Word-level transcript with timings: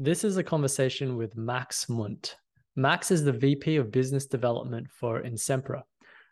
This 0.00 0.22
is 0.22 0.36
a 0.36 0.44
conversation 0.44 1.16
with 1.16 1.36
Max 1.36 1.88
Mundt. 1.88 2.36
Max 2.76 3.10
is 3.10 3.24
the 3.24 3.32
VP 3.32 3.78
of 3.78 3.90
Business 3.90 4.26
Development 4.26 4.86
for 4.88 5.20
Insempra, 5.22 5.82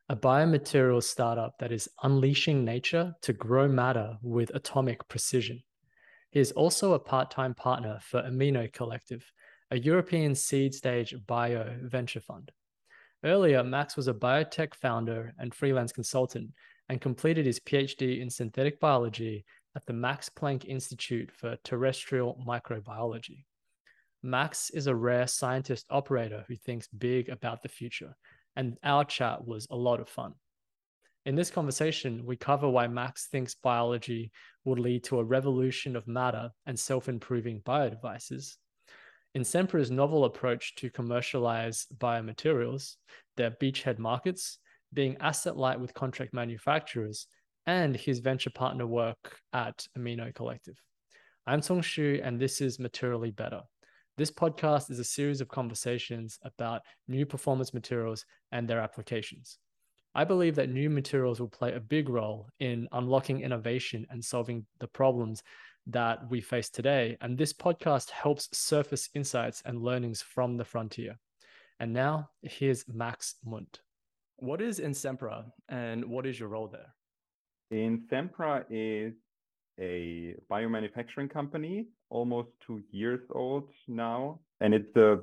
a 0.09 0.15
biomaterials 0.15 1.03
startup 1.03 1.59
that 1.59 1.73
is 1.73 1.89
unleashing 2.05 2.65
nature 2.65 3.13
to 3.23 3.33
grow 3.33 3.67
matter 3.67 4.19
with 4.23 4.55
atomic 4.55 5.09
precision. 5.09 5.61
He 6.31 6.39
is 6.39 6.53
also 6.53 6.93
a 6.93 7.01
part 7.01 7.33
time 7.33 7.55
partner 7.55 7.99
for 8.03 8.23
Amino 8.23 8.73
Collective, 8.73 9.29
a 9.73 9.79
European 9.81 10.37
seed 10.37 10.73
stage 10.73 11.13
bio 11.27 11.77
venture 11.83 12.21
fund. 12.21 12.53
Earlier, 13.25 13.65
Max 13.65 13.97
was 13.97 14.07
a 14.07 14.15
biotech 14.15 14.77
founder 14.77 15.35
and 15.41 15.53
freelance 15.53 15.91
consultant 15.91 16.53
and 16.89 17.01
completed 17.01 17.47
his 17.47 17.59
PhD 17.59 18.21
in 18.21 18.31
synthetic 18.31 18.79
biology 18.79 19.45
at 19.75 19.85
the 19.87 19.93
Max 19.93 20.29
Planck 20.29 20.67
Institute 20.67 21.33
for 21.33 21.57
Terrestrial 21.65 22.41
Microbiology. 22.47 23.43
Max 24.23 24.71
is 24.71 24.87
a 24.87 24.95
rare 24.95 25.27
scientist 25.27 25.87
operator 25.91 26.45
who 26.49 26.57
thinks 26.57 26.89
big 26.89 27.29
about 27.29 27.63
the 27.63 27.69
future, 27.69 28.17
and 28.57 28.77
our 28.83 29.05
chat 29.05 29.47
was 29.47 29.67
a 29.71 29.77
lot 29.77 30.01
of 30.01 30.09
fun. 30.09 30.35
In 31.25 31.35
this 31.35 31.51
conversation, 31.51 32.25
we 32.25 32.37
cover 32.37 32.69
why 32.69 32.87
Max 32.87 33.27
thinks 33.27 33.55
biology 33.55 34.31
will 34.65 34.77
lead 34.77 35.05
to 35.05 35.19
a 35.19 35.25
revolution 35.25 35.97
of 35.97 36.07
matter 36.07 36.51
and 36.67 36.79
self 36.79 37.09
improving 37.09 37.61
biodevices, 37.63 38.57
Insempra's 39.37 39.91
novel 39.91 40.25
approach 40.25 40.75
to 40.77 40.89
commercialize 40.89 41.87
biomaterials, 41.99 42.97
their 43.37 43.51
beachhead 43.51 43.99
markets, 43.99 44.59
being 44.95 45.19
asset 45.21 45.59
light 45.59 45.79
with 45.79 45.93
contract 45.93 46.33
manufacturers, 46.33 47.27
and 47.67 47.95
his 47.95 48.21
venture 48.21 48.49
partner 48.49 48.87
work 48.87 49.39
at 49.53 49.85
Amino 49.99 50.35
Collective. 50.35 50.81
I'm 51.47 51.61
Tsung 51.61 51.83
Xu, 51.83 52.19
and 52.27 52.41
this 52.41 52.63
is 52.63 52.79
Materially 52.79 53.31
Better. 53.31 53.61
This 54.19 54.31
podcast 54.31 54.91
is 54.91 54.99
a 54.99 55.05
series 55.05 55.43
of 55.43 55.49
conversations 55.49 56.39
about 56.43 56.81
new 57.07 57.27
performance 57.27 57.75
materials 57.75 58.25
and 58.51 58.67
their 58.67 58.81
applications. 58.81 59.59
I 60.15 60.25
believe 60.25 60.55
that 60.55 60.71
new 60.71 60.89
materials 60.89 61.39
will 61.39 61.51
play 61.51 61.75
a 61.75 61.81
big 61.81 62.09
role 62.09 62.49
in 62.59 62.89
unlocking 62.93 63.43
innovation 63.43 64.07
and 64.09 64.25
solving 64.25 64.65
the 64.81 64.89
problems 64.89 65.43
that 65.89 66.31
we 66.31 66.41
face 66.41 66.71
today. 66.71 67.19
And 67.21 67.37
this 67.37 67.53
podcast 67.53 68.09
helps 68.09 68.49
surface 68.57 69.11
insights 69.15 69.61
and 69.67 69.83
learnings 69.83 70.23
from 70.23 70.57
the 70.57 70.65
frontier. 70.65 71.19
And 71.79 71.93
now 71.93 72.31
here's 72.41 72.89
Max 72.89 73.35
Mundt. 73.45 73.81
What 74.37 74.63
is 74.63 74.81
Insempra 74.81 75.45
and 75.69 76.03
what 76.07 76.25
is 76.25 76.41
your 76.41 76.49
role 76.49 76.69
there? 76.69 76.95
Insempra 77.71 78.65
is 78.71 79.13
a 79.79 80.37
biomanufacturing 80.51 81.29
company, 81.29 81.89
almost 82.11 82.49
two 82.67 82.83
years 82.91 83.21
old 83.31 83.69
now. 83.89 84.41
And 84.61 84.75
it's 84.75 84.95
a 84.97 85.21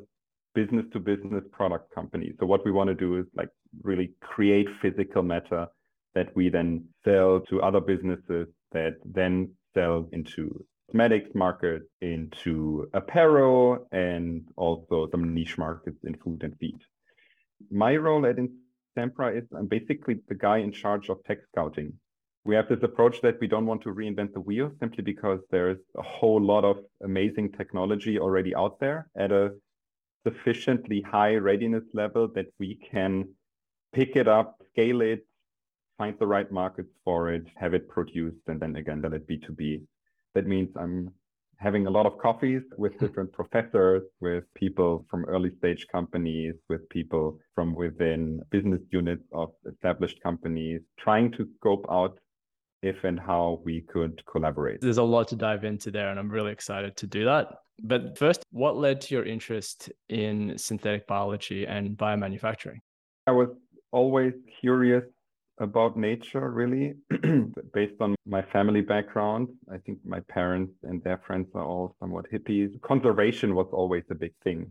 business 0.53 0.85
to 0.93 0.99
business 0.99 1.43
product 1.51 1.93
company. 1.93 2.33
So 2.39 2.45
what 2.45 2.65
we 2.65 2.71
want 2.71 2.89
to 2.89 2.95
do 2.95 3.17
is 3.17 3.25
like 3.35 3.49
really 3.81 4.13
create 4.21 4.67
physical 4.81 5.23
matter 5.23 5.67
that 6.15 6.35
we 6.35 6.49
then 6.49 6.85
sell 7.03 7.39
to 7.49 7.61
other 7.61 7.81
businesses 7.81 8.47
that 8.71 8.97
then 9.03 9.49
sell 9.73 10.07
into 10.11 10.63
cosmetics 10.87 11.33
market, 11.33 11.81
into 12.01 12.87
apparel, 12.93 13.87
and 13.91 14.45
also 14.57 15.07
some 15.11 15.33
niche 15.33 15.57
markets 15.57 15.97
in 16.03 16.15
food 16.15 16.43
and 16.43 16.55
feed. 16.59 16.79
My 17.71 17.95
role 17.95 18.25
at 18.25 18.35
Insempra 18.37 19.35
is 19.35 19.43
I'm 19.57 19.67
basically 19.67 20.19
the 20.27 20.35
guy 20.35 20.57
in 20.57 20.71
charge 20.71 21.09
of 21.09 21.23
tech 21.23 21.39
scouting. 21.51 21.93
We 22.45 22.55
have 22.55 22.67
this 22.67 22.83
approach 22.83 23.21
that 23.21 23.39
we 23.39 23.47
don't 23.47 23.65
want 23.65 23.81
to 23.83 23.93
reinvent 23.93 24.33
the 24.33 24.41
wheel 24.41 24.71
simply 24.79 25.03
because 25.03 25.39
there's 25.49 25.77
a 25.97 26.01
whole 26.01 26.41
lot 26.41 26.65
of 26.65 26.77
amazing 27.01 27.53
technology 27.53 28.19
already 28.19 28.53
out 28.53 28.79
there 28.81 29.07
at 29.17 29.31
a 29.31 29.51
sufficiently 30.27 31.01
high 31.01 31.35
readiness 31.35 31.83
level 31.93 32.27
that 32.35 32.47
we 32.59 32.75
can 32.91 33.29
pick 33.93 34.15
it 34.15 34.27
up, 34.27 34.61
scale 34.71 35.01
it, 35.01 35.25
find 35.97 36.17
the 36.19 36.27
right 36.27 36.51
markets 36.51 36.89
for 37.05 37.31
it, 37.31 37.45
have 37.55 37.73
it 37.73 37.87
produced, 37.87 38.41
and 38.47 38.59
then 38.59 38.75
again, 38.75 39.01
sell 39.01 39.13
it 39.13 39.27
B2B. 39.27 39.81
That 40.33 40.47
means 40.47 40.69
I'm 40.75 41.11
having 41.57 41.87
a 41.87 41.89
lot 41.89 42.05
of 42.05 42.17
coffees 42.17 42.63
with 42.77 42.99
different 42.99 43.31
professors, 43.39 44.03
with 44.19 44.43
people 44.53 45.05
from 45.09 45.23
early 45.25 45.51
stage 45.59 45.87
companies, 45.87 46.55
with 46.67 46.87
people 46.89 47.39
from 47.55 47.73
within 47.73 48.41
business 48.49 48.81
units 48.91 49.23
of 49.31 49.51
established 49.71 50.21
companies, 50.21 50.81
trying 50.99 51.31
to 51.31 51.47
scope 51.55 51.85
out 51.89 52.17
if 52.83 53.03
and 53.03 53.19
how 53.19 53.61
we 53.63 53.81
could 53.81 54.21
collaborate. 54.25 54.81
There's 54.81 54.97
a 54.97 55.03
lot 55.03 55.27
to 55.29 55.35
dive 55.35 55.63
into 55.63 55.89
there, 55.89 56.09
and 56.09 56.19
I'm 56.19 56.29
really 56.29 56.51
excited 56.51 56.95
to 56.97 57.07
do 57.07 57.25
that. 57.25 57.47
But 57.81 58.17
first, 58.17 58.43
what 58.51 58.77
led 58.77 59.01
to 59.01 59.15
your 59.15 59.25
interest 59.25 59.91
in 60.09 60.57
synthetic 60.57 61.07
biology 61.07 61.65
and 61.65 61.97
biomanufacturing? 61.97 62.79
I 63.25 63.31
was 63.31 63.49
always 63.91 64.33
curious 64.59 65.03
about 65.59 65.97
nature, 65.97 66.51
really, 66.51 66.95
based 67.73 67.99
on 68.01 68.15
my 68.25 68.41
family 68.41 68.81
background. 68.81 69.47
I 69.71 69.77
think 69.77 69.99
my 70.05 70.19
parents 70.21 70.73
and 70.83 71.03
their 71.03 71.21
friends 71.25 71.47
are 71.55 71.63
all 71.63 71.95
somewhat 71.99 72.25
hippies. 72.31 72.79
Conservation 72.81 73.55
was 73.55 73.67
always 73.71 74.03
a 74.09 74.15
big 74.15 74.33
thing. 74.43 74.69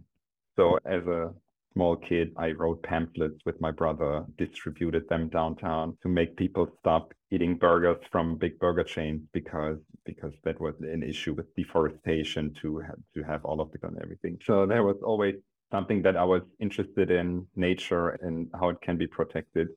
So, 0.56 0.79
as 0.84 1.03
a 1.06 1.33
small 1.73 1.97
kid, 1.97 2.33
I 2.37 2.50
wrote 2.50 2.83
pamphlets 2.83 3.39
with 3.47 3.61
my 3.61 3.71
brother, 3.71 4.25
distributed 4.37 5.09
them 5.09 5.29
downtown 5.29 5.97
to 6.03 6.09
make 6.09 6.37
people 6.37 6.69
stop 6.81 7.15
eating 7.32 7.56
burgers 7.56 7.97
from 8.12 8.37
big 8.37 8.59
burger 8.59 8.84
chains 8.84 9.22
because 9.32 9.78
because 10.04 10.34
that 10.44 10.60
was 10.60 10.75
an 10.81 11.03
issue 11.03 11.32
with 11.32 11.47
deforestation 11.56 12.54
to 12.60 12.78
have 12.78 13.00
to 13.15 13.22
have 13.22 13.43
all 13.44 13.60
of 13.60 13.70
the 13.72 13.78
and 13.88 13.98
everything. 14.03 14.38
So 14.47 14.66
there 14.66 14.84
was 14.84 14.98
always 15.03 15.37
something 15.70 16.03
that 16.03 16.16
I 16.16 16.25
was 16.25 16.43
interested 16.60 17.10
in 17.10 17.47
nature 17.56 18.10
and 18.25 18.48
how 18.59 18.69
it 18.69 18.81
can 18.82 18.98
be 18.98 19.06
protected. 19.06 19.69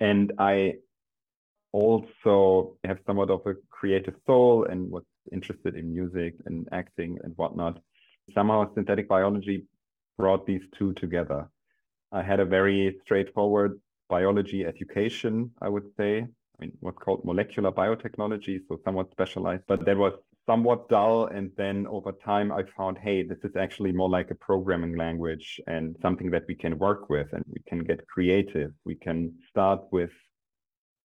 And 0.00 0.32
I 0.38 0.74
also 1.72 2.78
have 2.84 2.98
somewhat 3.06 3.30
of 3.30 3.42
a 3.46 3.54
creative 3.70 4.14
soul 4.26 4.64
and 4.70 4.90
was 4.90 5.04
interested 5.30 5.76
in 5.76 5.92
music 5.92 6.34
and 6.46 6.66
acting 6.72 7.18
and 7.24 7.34
whatnot. 7.36 7.78
Somehow 8.34 8.72
synthetic 8.74 9.06
biology 9.06 9.66
brought 10.16 10.46
these 10.46 10.62
two 10.78 10.94
together. 10.94 11.46
I 12.10 12.22
had 12.22 12.40
a 12.40 12.46
very 12.46 12.96
straightforward 13.04 13.78
biology 14.08 14.64
education, 14.64 15.50
I 15.60 15.68
would 15.68 15.88
say. 15.98 16.26
I 16.58 16.64
mean, 16.64 16.72
what's 16.80 16.98
called 16.98 17.24
molecular 17.24 17.70
biotechnology, 17.70 18.60
so 18.66 18.80
somewhat 18.84 19.10
specialized, 19.10 19.64
but 19.66 19.84
that 19.84 19.96
was 19.96 20.14
somewhat 20.46 20.88
dull. 20.88 21.26
And 21.26 21.50
then 21.56 21.86
over 21.86 22.12
time, 22.12 22.50
I 22.50 22.62
found, 22.76 22.98
hey, 22.98 23.22
this 23.22 23.38
is 23.44 23.56
actually 23.56 23.92
more 23.92 24.08
like 24.08 24.30
a 24.30 24.34
programming 24.36 24.96
language 24.96 25.60
and 25.66 25.96
something 26.00 26.30
that 26.30 26.44
we 26.48 26.54
can 26.54 26.78
work 26.78 27.10
with 27.10 27.32
and 27.32 27.44
we 27.48 27.60
can 27.68 27.80
get 27.80 28.06
creative. 28.06 28.72
We 28.84 28.94
can 28.94 29.34
start 29.50 29.80
with 29.92 30.10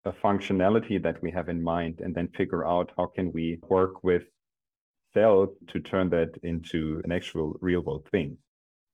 a 0.04 0.12
functionality 0.12 1.00
that 1.03 1.22
we 1.22 1.31
have 1.31 1.48
in 1.48 1.62
mind 1.62 2.00
and 2.03 2.15
then 2.15 2.28
figure 2.37 2.66
out 2.66 2.91
how 2.97 3.06
can 3.06 3.31
we 3.32 3.59
work 3.69 4.03
with 4.03 4.22
cells 5.15 5.50
to 5.69 5.81
turn 5.81 6.10
that 6.10 6.31
into 6.43 7.00
an 7.04 7.12
actual 7.12 7.56
real 7.60 7.81
world 7.81 8.09
thing. 8.10 8.37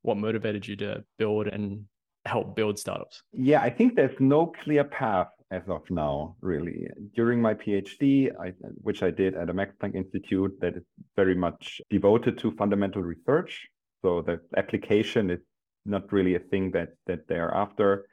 What 0.03 0.19
motivated 0.19 0.67
you 0.67 0.77
to 0.77 1.05
build 1.19 1.47
and 1.47 1.87
help 2.27 2.57
build 2.57 2.79
startups? 2.79 3.23
Yeah, 3.33 3.61
I 3.61 3.71
think 3.71 3.97
there's 3.97 4.19
no 4.19 4.53
clear 4.63 4.85
path 4.85 5.29
as 5.51 5.63
of 5.69 5.83
now, 5.91 6.37
really. 6.41 6.89
During 7.15 7.41
my 7.41 7.55
PhD, 7.55 8.31
I, 8.41 8.53
which 8.77 9.03
I 9.03 9.11
did 9.11 9.35
at 9.35 9.51
a 9.51 9.55
Max 9.55 9.75
Planck 9.81 9.95
Institute 9.95 10.53
that 10.61 10.77
is 10.77 10.83
very 11.17 11.35
much 11.35 11.81
devoted 11.91 12.39
to 12.39 12.53
fundamental 12.53 13.03
research. 13.03 13.69
So 14.03 14.23
the 14.23 14.41
application 14.57 15.31
is 15.31 15.41
not 15.87 16.13
really 16.13 16.35
a 16.35 16.41
thing 16.41 16.71
that 16.73 16.95
that 17.07 17.29
they're 17.29 17.55
after. 17.55 18.07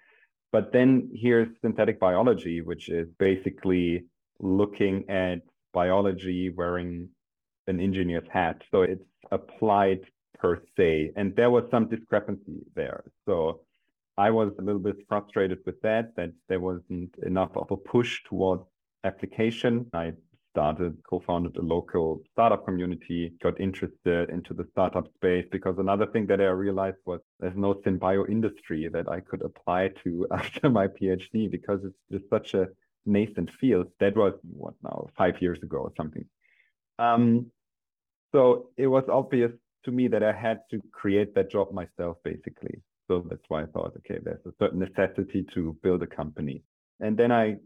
But 0.51 0.73
then 0.73 1.09
here's 1.13 1.47
synthetic 1.61 1.99
biology, 1.99 2.61
which 2.61 2.89
is 2.89 3.07
basically 3.17 4.05
looking 4.39 5.09
at 5.09 5.39
biology 5.73 6.49
wearing 6.49 7.09
an 7.67 7.79
engineer's 7.79 8.27
hat. 8.29 8.61
So 8.71 8.81
it's 8.81 9.05
applied 9.31 10.01
per 10.37 10.61
se. 10.75 11.13
And 11.15 11.35
there 11.35 11.49
was 11.49 11.63
some 11.71 11.87
discrepancy 11.87 12.59
there. 12.75 13.03
So 13.25 13.61
I 14.21 14.29
was 14.29 14.51
a 14.59 14.61
little 14.61 14.85
bit 14.89 14.97
frustrated 15.09 15.59
with 15.65 15.81
that, 15.81 16.15
that 16.15 16.31
there 16.47 16.59
wasn't 16.59 17.11
enough 17.25 17.53
of 17.55 17.71
a 17.71 17.75
push 17.75 18.21
towards 18.29 18.61
application. 19.03 19.87
I 19.95 20.13
started, 20.53 20.95
co-founded 21.09 21.57
a 21.57 21.61
local 21.75 22.21
startup 22.31 22.63
community, 22.67 23.33
got 23.41 23.59
interested 23.59 24.29
into 24.29 24.53
the 24.53 24.67
startup 24.73 25.07
space 25.15 25.47
because 25.51 25.75
another 25.79 26.05
thing 26.05 26.27
that 26.27 26.39
I 26.39 26.49
realized 26.67 26.97
was 27.03 27.21
there's 27.39 27.55
no 27.55 27.73
synbio 27.83 28.29
industry 28.29 28.87
that 28.89 29.09
I 29.09 29.21
could 29.21 29.41
apply 29.41 29.89
to 30.03 30.27
after 30.39 30.69
my 30.69 30.85
PhD 30.87 31.49
because 31.49 31.79
it's 31.83 32.03
just 32.11 32.29
such 32.29 32.53
a 32.53 32.67
nascent 33.07 33.49
field. 33.59 33.87
That 33.99 34.15
was 34.15 34.33
what 34.43 34.75
now, 34.83 35.07
five 35.17 35.41
years 35.41 35.63
ago 35.63 35.77
or 35.77 35.93
something. 35.97 36.25
Um, 36.99 37.47
so 38.31 38.69
it 38.77 38.85
was 38.85 39.05
obvious 39.09 39.53
to 39.85 39.91
me 39.91 40.07
that 40.09 40.21
I 40.21 40.31
had 40.31 40.59
to 40.69 40.79
create 40.91 41.33
that 41.33 41.49
job 41.49 41.71
myself, 41.71 42.17
basically. 42.23 42.83
So 43.11 43.25
that's 43.29 43.43
why 43.49 43.63
I 43.63 43.65
thought, 43.65 43.91
okay, 43.97 44.19
there's 44.23 44.45
a 44.45 44.53
certain 44.57 44.79
necessity 44.79 45.45
to 45.53 45.77
build 45.83 46.01
a 46.01 46.07
company. 46.07 46.63
And 47.01 47.17
then 47.17 47.29
I 47.29 47.57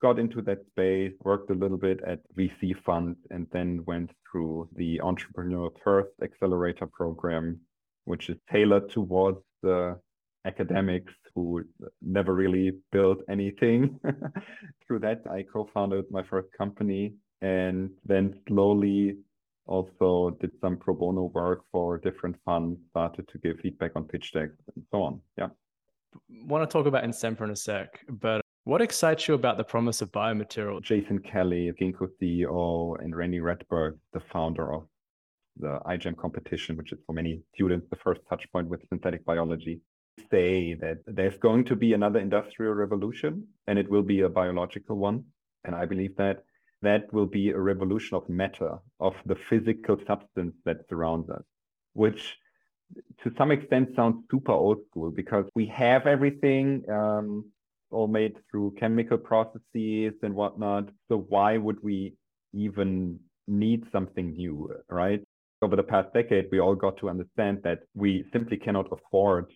got 0.00 0.20
into 0.20 0.40
that 0.42 0.64
space, 0.68 1.12
worked 1.24 1.50
a 1.50 1.54
little 1.54 1.76
bit 1.76 1.98
at 2.06 2.20
VC 2.38 2.80
funds, 2.86 3.18
and 3.32 3.48
then 3.50 3.82
went 3.88 4.12
through 4.30 4.68
the 4.76 5.00
Entrepreneur 5.00 5.70
First 5.82 6.12
Accelerator 6.22 6.86
program, 6.86 7.58
which 8.04 8.30
is 8.30 8.36
tailored 8.48 8.88
towards 8.90 9.40
the 9.64 9.98
academics 10.44 11.14
who 11.34 11.64
never 12.00 12.32
really 12.32 12.70
built 12.92 13.18
anything. 13.28 13.98
through 14.86 15.00
that, 15.00 15.22
I 15.28 15.42
co 15.52 15.68
founded 15.74 16.04
my 16.12 16.22
first 16.22 16.46
company 16.56 17.14
and 17.42 17.90
then 18.04 18.38
slowly 18.46 19.16
also 19.66 20.36
did 20.40 20.50
some 20.60 20.76
pro 20.76 20.94
bono 20.94 21.30
work 21.34 21.62
for 21.70 21.98
different 21.98 22.36
funds, 22.44 22.78
started 22.90 23.28
to 23.28 23.38
give 23.38 23.58
feedback 23.60 23.92
on 23.94 24.04
pitch 24.04 24.32
decks 24.32 24.56
and 24.74 24.84
so 24.90 25.02
on. 25.02 25.20
Yeah. 25.38 25.48
Want 26.44 26.68
to 26.68 26.72
talk 26.72 26.86
about 26.86 27.04
Insempra 27.04 27.42
in 27.42 27.50
a 27.50 27.56
sec, 27.56 28.00
but 28.08 28.40
what 28.64 28.82
excites 28.82 29.26
you 29.26 29.34
about 29.34 29.56
the 29.56 29.64
promise 29.64 30.02
of 30.02 30.12
biomaterial? 30.12 30.82
Jason 30.82 31.18
Kelly, 31.18 31.72
Ginkgo 31.80 32.08
CEO, 32.20 33.02
and 33.02 33.16
Randy 33.16 33.38
Rettberg, 33.38 33.98
the 34.12 34.20
founder 34.32 34.74
of 34.74 34.86
the 35.56 35.78
iGEM 35.86 36.16
competition, 36.16 36.76
which 36.76 36.92
is 36.92 36.98
for 37.06 37.12
many 37.12 37.40
students 37.54 37.86
the 37.90 37.96
first 37.96 38.20
touch 38.28 38.50
point 38.52 38.68
with 38.68 38.86
synthetic 38.88 39.24
biology, 39.24 39.80
say 40.30 40.74
that 40.74 40.98
there's 41.06 41.38
going 41.38 41.64
to 41.64 41.76
be 41.76 41.94
another 41.94 42.18
industrial 42.18 42.74
revolution 42.74 43.46
and 43.66 43.78
it 43.78 43.88
will 43.88 44.02
be 44.02 44.20
a 44.20 44.28
biological 44.28 44.96
one. 44.96 45.24
And 45.64 45.74
I 45.74 45.86
believe 45.86 46.16
that 46.16 46.44
that 46.82 47.12
will 47.12 47.26
be 47.26 47.50
a 47.50 47.58
revolution 47.58 48.16
of 48.16 48.28
matter, 48.28 48.78
of 49.00 49.14
the 49.26 49.36
physical 49.48 49.98
substance 50.06 50.54
that 50.64 50.78
surrounds 50.88 51.28
us, 51.30 51.42
which 51.92 52.36
to 53.22 53.32
some 53.36 53.50
extent 53.50 53.90
sounds 53.94 54.24
super 54.30 54.52
old 54.52 54.78
school 54.90 55.10
because 55.10 55.44
we 55.54 55.66
have 55.66 56.06
everything 56.06 56.82
um, 56.90 57.44
all 57.90 58.08
made 58.08 58.36
through 58.50 58.74
chemical 58.78 59.18
processes 59.18 60.14
and 60.22 60.34
whatnot. 60.34 60.88
So 61.08 61.26
why 61.28 61.56
would 61.56 61.82
we 61.82 62.14
even 62.52 63.18
need 63.46 63.84
something 63.92 64.32
new, 64.32 64.72
right? 64.88 65.22
Over 65.62 65.76
the 65.76 65.82
past 65.82 66.12
decade, 66.14 66.46
we 66.50 66.60
all 66.60 66.74
got 66.74 66.96
to 66.98 67.10
understand 67.10 67.60
that 67.64 67.80
we 67.94 68.24
simply 68.32 68.56
cannot 68.56 68.86
afford 68.90 69.52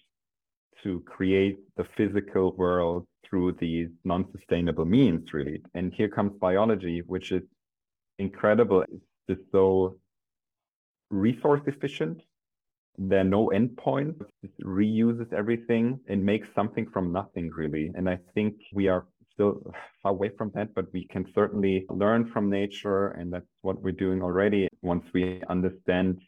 to 0.82 1.00
create 1.06 1.58
the 1.76 1.86
physical 1.96 2.52
world 2.56 3.06
through 3.34 3.50
these 3.58 3.88
non-sustainable 4.04 4.84
means, 4.84 5.32
really. 5.32 5.60
And 5.74 5.92
here 5.92 6.08
comes 6.08 6.38
biology, 6.40 7.02
which 7.08 7.32
is 7.32 7.42
incredible. 8.20 8.84
It's 9.26 9.42
so 9.50 9.96
resource 11.10 11.62
efficient. 11.66 12.22
There 12.96 13.22
are 13.22 13.24
no 13.24 13.50
endpoints. 13.52 14.24
It 14.44 14.52
reuses 14.62 15.32
everything 15.32 15.98
and 16.06 16.24
makes 16.24 16.46
something 16.54 16.86
from 16.92 17.12
nothing, 17.12 17.50
really. 17.50 17.90
And 17.96 18.08
I 18.08 18.20
think 18.34 18.54
we 18.72 18.86
are 18.86 19.04
still 19.32 19.60
far 20.00 20.12
away 20.12 20.30
from 20.38 20.52
that, 20.54 20.72
but 20.76 20.86
we 20.92 21.04
can 21.08 21.26
certainly 21.34 21.86
learn 21.90 22.30
from 22.30 22.48
nature. 22.48 23.08
And 23.18 23.32
that's 23.32 23.50
what 23.62 23.82
we're 23.82 24.00
doing 24.06 24.22
already. 24.22 24.68
Once 24.82 25.04
we 25.12 25.42
understand, 25.48 26.20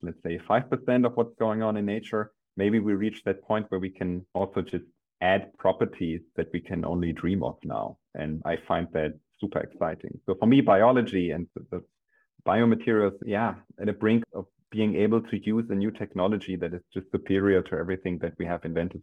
let's 0.00 0.22
say, 0.22 0.38
5% 0.38 1.04
of 1.04 1.14
what's 1.18 1.34
going 1.38 1.62
on 1.62 1.76
in 1.76 1.84
nature, 1.84 2.32
maybe 2.56 2.78
we 2.80 2.94
reach 2.94 3.24
that 3.24 3.42
point 3.42 3.66
where 3.68 3.78
we 3.78 3.90
can 3.90 4.24
also 4.32 4.62
just 4.62 4.86
add 5.20 5.56
properties 5.58 6.20
that 6.36 6.48
we 6.52 6.60
can 6.60 6.84
only 6.84 7.12
dream 7.12 7.42
of 7.42 7.56
now. 7.64 7.98
And 8.14 8.42
I 8.44 8.56
find 8.66 8.88
that 8.92 9.18
super 9.40 9.60
exciting. 9.60 10.18
So 10.26 10.34
for 10.38 10.46
me, 10.46 10.60
biology 10.60 11.30
and 11.30 11.46
the, 11.54 11.66
the 11.70 11.84
biomaterials, 12.46 13.18
yeah, 13.24 13.54
at 13.78 13.86
the 13.86 13.92
brink 13.92 14.24
of 14.34 14.46
being 14.70 14.94
able 14.96 15.20
to 15.20 15.38
use 15.44 15.66
a 15.70 15.74
new 15.74 15.90
technology 15.90 16.56
that 16.56 16.72
is 16.72 16.82
just 16.94 17.10
superior 17.10 17.62
to 17.62 17.76
everything 17.76 18.18
that 18.18 18.34
we 18.38 18.46
have 18.46 18.64
invented. 18.64 19.02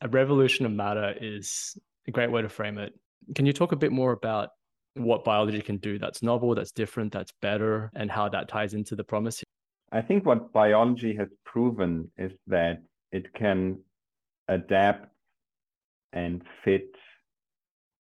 A 0.00 0.08
revolution 0.08 0.66
of 0.66 0.72
matter 0.72 1.14
is 1.20 1.78
a 2.06 2.10
great 2.10 2.30
way 2.30 2.42
to 2.42 2.48
frame 2.48 2.78
it. 2.78 2.92
Can 3.34 3.46
you 3.46 3.52
talk 3.52 3.72
a 3.72 3.76
bit 3.76 3.92
more 3.92 4.12
about 4.12 4.50
what 4.94 5.24
biology 5.24 5.60
can 5.60 5.78
do 5.78 5.98
that's 5.98 6.22
novel, 6.22 6.54
that's 6.54 6.72
different, 6.72 7.12
that's 7.12 7.32
better, 7.40 7.90
and 7.94 8.10
how 8.10 8.28
that 8.28 8.48
ties 8.48 8.74
into 8.74 8.94
the 8.94 9.04
promise? 9.04 9.42
I 9.92 10.02
think 10.02 10.26
what 10.26 10.52
biology 10.52 11.16
has 11.16 11.28
proven 11.44 12.10
is 12.18 12.32
that 12.48 12.82
it 13.12 13.32
can 13.34 13.78
adapt 14.48 15.13
and 16.14 16.42
fit 16.64 16.88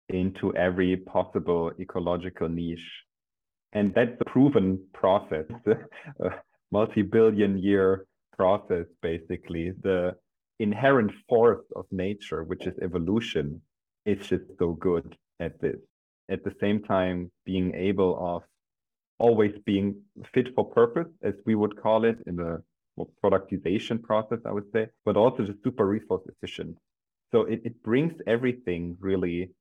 into 0.09 0.55
every 0.55 0.95
possible 0.95 1.71
ecological 1.79 2.47
niche. 2.47 2.91
And 3.73 3.93
that's 3.93 4.15
a 4.21 4.25
proven 4.25 4.79
process, 4.93 5.45
a 6.19 6.29
multi 6.71 7.01
billion 7.01 7.57
year 7.57 8.05
process, 8.37 8.85
basically. 9.01 9.73
The 9.81 10.15
inherent 10.59 11.11
force 11.27 11.65
of 11.75 11.85
nature, 11.91 12.43
which 12.43 12.65
is 12.67 12.73
evolution, 12.81 13.61
is 14.05 14.25
just 14.27 14.45
so 14.59 14.73
good 14.73 15.17
at 15.39 15.59
this. 15.59 15.77
At 16.29 16.43
the 16.43 16.53
same 16.61 16.83
time, 16.83 17.31
being 17.45 17.73
able 17.75 18.17
of 18.19 18.43
always 19.17 19.53
being 19.65 19.95
fit 20.33 20.53
for 20.55 20.65
purpose, 20.65 21.11
as 21.23 21.33
we 21.45 21.55
would 21.55 21.81
call 21.81 22.05
it 22.05 22.17
in 22.27 22.35
the 22.35 22.61
productization 23.23 24.01
process, 24.01 24.39
I 24.45 24.51
would 24.51 24.71
say, 24.71 24.87
but 25.03 25.17
also 25.17 25.43
just 25.43 25.63
super 25.63 25.85
resource 25.85 26.23
efficient. 26.27 26.77
So 27.31 27.41
it, 27.41 27.61
it 27.65 27.83
brings 27.83 28.13
everything 28.27 28.97
really 28.99 29.51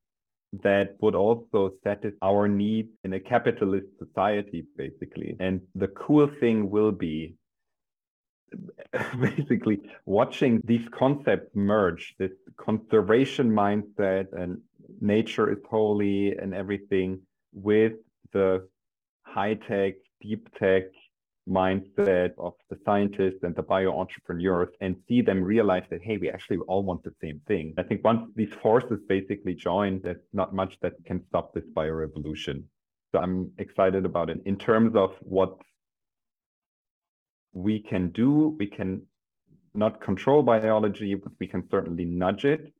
that 0.63 0.95
would 1.01 1.15
also 1.15 1.71
satisfy 1.83 2.17
our 2.21 2.47
needs 2.47 2.89
in 3.03 3.13
a 3.13 3.19
capitalist 3.19 3.87
society, 3.99 4.65
basically. 4.77 5.35
And 5.39 5.61
the 5.75 5.89
cool 5.89 6.29
thing 6.39 6.69
will 6.69 6.91
be 6.91 7.35
basically 9.19 9.79
watching 10.05 10.61
these 10.63 10.87
concepts 10.97 11.49
merge 11.55 12.15
this 12.19 12.31
conservation 12.57 13.49
mindset 13.49 14.27
and 14.33 14.61
nature 15.01 15.51
is 15.51 15.57
holy 15.69 16.37
and 16.37 16.53
everything 16.53 17.19
with 17.53 17.93
the 18.31 18.67
high 19.23 19.55
tech, 19.55 19.95
deep 20.21 20.47
tech 20.57 20.83
mindset 21.47 22.31
of 22.39 22.53
the 22.69 22.77
scientists 22.83 23.43
and 23.43 23.55
the 23.55 23.61
bio 23.61 23.97
entrepreneurs 23.97 24.69
and 24.81 24.95
see 25.07 25.21
them 25.21 25.43
realize 25.43 25.83
that 25.89 26.01
hey 26.01 26.17
we 26.17 26.29
actually 26.29 26.57
all 26.67 26.83
want 26.83 27.03
the 27.03 27.13
same 27.21 27.39
thing. 27.47 27.73
I 27.77 27.83
think 27.83 28.03
once 28.03 28.27
these 28.35 28.53
forces 28.61 28.99
basically 29.07 29.53
join 29.53 30.01
there's 30.01 30.25
not 30.33 30.55
much 30.55 30.79
that 30.81 30.93
can 31.05 31.23
stop 31.27 31.53
this 31.53 31.65
bio 31.75 31.91
revolution 31.91 32.67
so 33.11 33.19
i'm 33.19 33.51
excited 33.59 34.05
about 34.05 34.29
it. 34.29 34.41
In 34.45 34.57
terms 34.57 34.95
of 34.95 35.15
what 35.21 35.55
we 37.53 37.79
can 37.79 38.09
do 38.09 38.55
we 38.57 38.65
can 38.65 39.03
not 39.75 40.01
control 40.01 40.41
biology 40.41 41.13
but 41.13 41.31
we 41.39 41.47
can 41.47 41.63
certainly 41.69 42.05
nudge 42.05 42.45
it 42.45 42.73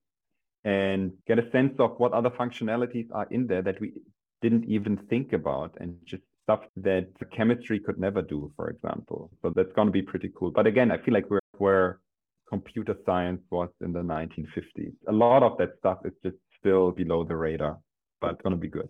and 0.64 1.14
get 1.28 1.38
a 1.38 1.52
sense 1.52 1.76
of 1.80 1.92
what 2.00 2.14
other 2.14 2.32
functionalities 2.32 3.08
are 3.12 3.28
in 3.30 3.46
there 3.46 3.62
that 3.62 3.80
we 3.80 3.94
didn't 4.42 4.66
even 4.66 4.98
think 4.98 5.34
about 5.34 5.78
and 5.80 5.96
just 6.04 6.24
stuff 6.46 6.62
that 6.78 7.08
the 7.20 7.26
chemistry 7.26 7.80
could 7.80 8.00
never 8.00 8.22
do, 8.22 8.52
for 8.56 8.70
example. 8.70 9.32
So 9.42 9.52
that's 9.56 9.72
going 9.74 9.88
to 9.88 9.92
be 9.92 10.02
pretty 10.02 10.32
cool. 10.38 10.52
But 10.52 10.68
again, 10.68 10.92
I 10.92 10.98
feel 11.00 11.14
like 11.14 11.30
we're 11.30 11.40
where 11.58 12.00
computer 12.48 12.96
science 13.06 13.42
was 13.50 13.70
in 13.82 13.92
the 13.92 14.02
1950s. 14.02 14.94
A 15.08 15.12
lot 15.12 15.42
of 15.44 15.58
that 15.58 15.72
stuff 15.80 16.00
is 16.06 16.14
just 16.24 16.38
still 16.60 16.92
below 16.92 17.24
the 17.24 17.36
radar, 17.36 17.80
but 18.22 18.32
it's 18.34 18.42
going 18.42 18.56
to 18.56 18.60
be 18.60 18.68
good. 18.68 18.90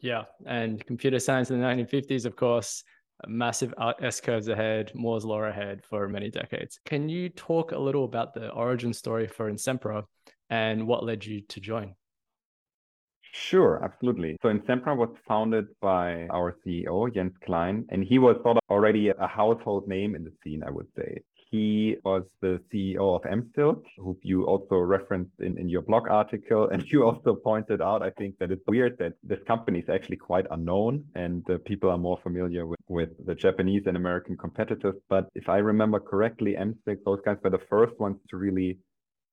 Yeah. 0.00 0.24
And 0.46 0.84
computer 0.86 1.18
science 1.18 1.50
in 1.50 1.60
the 1.60 1.66
1950s, 1.66 2.24
of 2.24 2.36
course, 2.36 2.84
massive 3.26 3.74
S 4.00 4.20
curves 4.20 4.46
ahead, 4.48 4.92
Moore's 4.94 5.24
law 5.24 5.42
ahead 5.42 5.82
for 5.84 6.08
many 6.08 6.30
decades. 6.30 6.78
Can 6.84 7.08
you 7.08 7.28
talk 7.30 7.72
a 7.72 7.78
little 7.78 8.04
about 8.04 8.34
the 8.34 8.50
origin 8.50 8.92
story 8.92 9.26
for 9.26 9.50
Insempra 9.50 10.04
and 10.50 10.86
what 10.86 11.04
led 11.04 11.24
you 11.24 11.40
to 11.48 11.60
join? 11.60 11.94
Sure, 13.32 13.82
absolutely. 13.84 14.36
So 14.42 14.48
Insempra 14.48 14.96
was 14.96 15.10
founded 15.26 15.66
by 15.80 16.26
our 16.28 16.56
CEO, 16.64 17.12
Jens 17.12 17.34
Klein, 17.44 17.86
and 17.90 18.02
he 18.04 18.18
was 18.18 18.36
sort 18.42 18.56
of 18.56 18.62
already 18.70 19.08
a 19.10 19.26
household 19.26 19.86
name 19.86 20.14
in 20.14 20.24
the 20.24 20.32
scene, 20.42 20.62
I 20.62 20.70
would 20.70 20.88
say. 20.96 21.22
He 21.50 21.96
was 22.04 22.24
the 22.42 22.60
CEO 22.70 23.16
of 23.16 23.22
AMSilk, 23.22 23.82
who 23.96 24.18
you 24.22 24.44
also 24.44 24.76
referenced 24.76 25.32
in, 25.40 25.56
in 25.58 25.68
your 25.68 25.80
blog 25.80 26.08
article. 26.08 26.68
And 26.68 26.82
you 26.90 27.04
also 27.04 27.34
pointed 27.34 27.80
out, 27.80 28.02
I 28.02 28.10
think, 28.10 28.38
that 28.38 28.50
it's 28.50 28.62
weird 28.66 28.98
that 28.98 29.14
this 29.22 29.42
company 29.46 29.78
is 29.78 29.88
actually 29.88 30.18
quite 30.18 30.46
unknown 30.50 31.04
and 31.14 31.42
the 31.46 31.58
people 31.58 31.90
are 31.90 31.96
more 31.96 32.18
familiar 32.22 32.66
with, 32.66 32.80
with 32.88 33.10
the 33.24 33.34
Japanese 33.34 33.84
and 33.86 33.96
American 33.96 34.36
competitors. 34.36 34.96
But 35.08 35.30
if 35.34 35.48
I 35.48 35.58
remember 35.58 36.00
correctly, 36.00 36.54
AMSilk, 36.54 36.98
those 37.06 37.20
guys 37.24 37.38
were 37.42 37.50
the 37.50 37.64
first 37.70 37.98
ones 37.98 38.18
to 38.28 38.36
really 38.36 38.78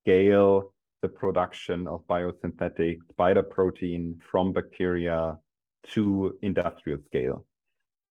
scale 0.04 0.72
the 1.02 1.10
production 1.10 1.88
of 1.88 2.06
biosynthetic 2.08 2.98
spider 3.12 3.44
protein 3.44 4.20
from 4.32 4.54
bacteria 4.54 5.38
to 5.94 6.38
industrial 6.42 7.00
scale. 7.06 7.46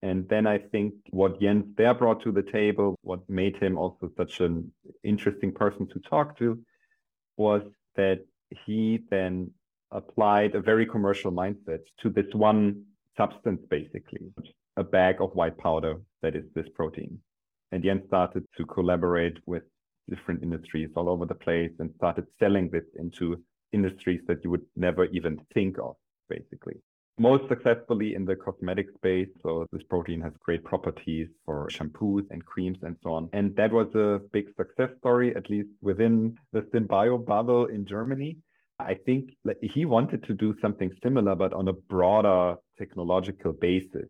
And 0.03 0.29
then 0.29 0.47
I 0.47 0.59
think 0.59 0.95
what 1.11 1.41
Jens 1.41 1.65
there 1.77 1.95
brought 1.95 2.23
to 2.25 2.33
the 2.33 2.43
table, 2.43 2.95
what 3.03 3.29
made 3.29 3.57
him 3.57 3.79
also 3.79 4.11
such 4.17 4.41
an 4.41 4.71
interesting 5.03 5.51
person 5.51 5.89
to 5.89 5.99
talk 6.01 6.39
to, 6.39 6.59
was 7.37 7.63
that 7.97 8.21
he 8.67 9.01
then 9.11 9.51
applied 9.91 10.55
a 10.55 10.61
very 10.61 10.85
commercial 10.85 11.33
mindset 11.33 11.81
to 12.03 12.11
this 12.11 12.33
one 12.35 12.85
substance, 13.17 13.63
basically, 13.71 14.33
a 14.77 14.85
bag 14.85 15.21
of 15.21 15.35
white 15.35 15.57
powder 15.57 16.01
that 16.21 16.37
is 16.37 16.45
this 16.55 16.69
protein. 16.75 17.19
And 17.73 17.83
Jens 17.83 18.07
started 18.07 18.45
to 18.57 18.67
collaborate 18.67 19.39
with 19.47 19.63
different 20.09 20.43
industries 20.43 20.91
all 20.97 21.09
over 21.09 21.27
the 21.27 21.35
place 21.35 21.73
and 21.79 21.91
started 21.97 22.27
selling 22.39 22.71
this 22.71 22.85
into 22.99 23.43
industries 23.73 24.21
that 24.29 24.43
you 24.45 24.51
would 24.51 24.65
never 24.77 25.05
even 25.07 25.39
think 25.53 25.79
of, 25.79 25.97
basically. 26.29 26.77
Most 27.19 27.49
successfully 27.49 28.17
in 28.17 28.25
the 28.25 28.35
cosmetic 28.35 28.89
space. 28.97 29.29
So 29.43 29.67
this 29.73 29.83
protein 29.85 30.21
has 30.23 30.33
great 30.41 30.65
properties 30.65 31.29
for 31.45 31.69
shampoos 31.69 32.25
and 32.31 32.45
creams 32.45 32.79
and 32.83 32.97
so 33.05 33.13
on. 33.13 33.29
And 33.33 33.55
that 33.57 33.73
was 33.73 33.95
a 33.95 34.21
big 34.33 34.47
success 34.57 34.91
story, 34.99 35.35
at 35.37 35.49
least 35.49 35.69
within 35.81 36.37
the 36.53 36.63
SynBio 36.63 37.25
bubble 37.25 37.67
in 37.67 37.87
Germany. 37.87 38.39
I 38.81 38.95
think 38.95 39.31
he 39.63 39.85
wanted 39.85 40.25
to 40.25 40.35
do 40.35 40.57
something 40.61 40.91
similar, 41.03 41.37
but 41.37 41.53
on 41.53 41.69
a 41.69 41.73
broader 41.73 42.57
technological 42.77 43.53
basis 43.53 44.09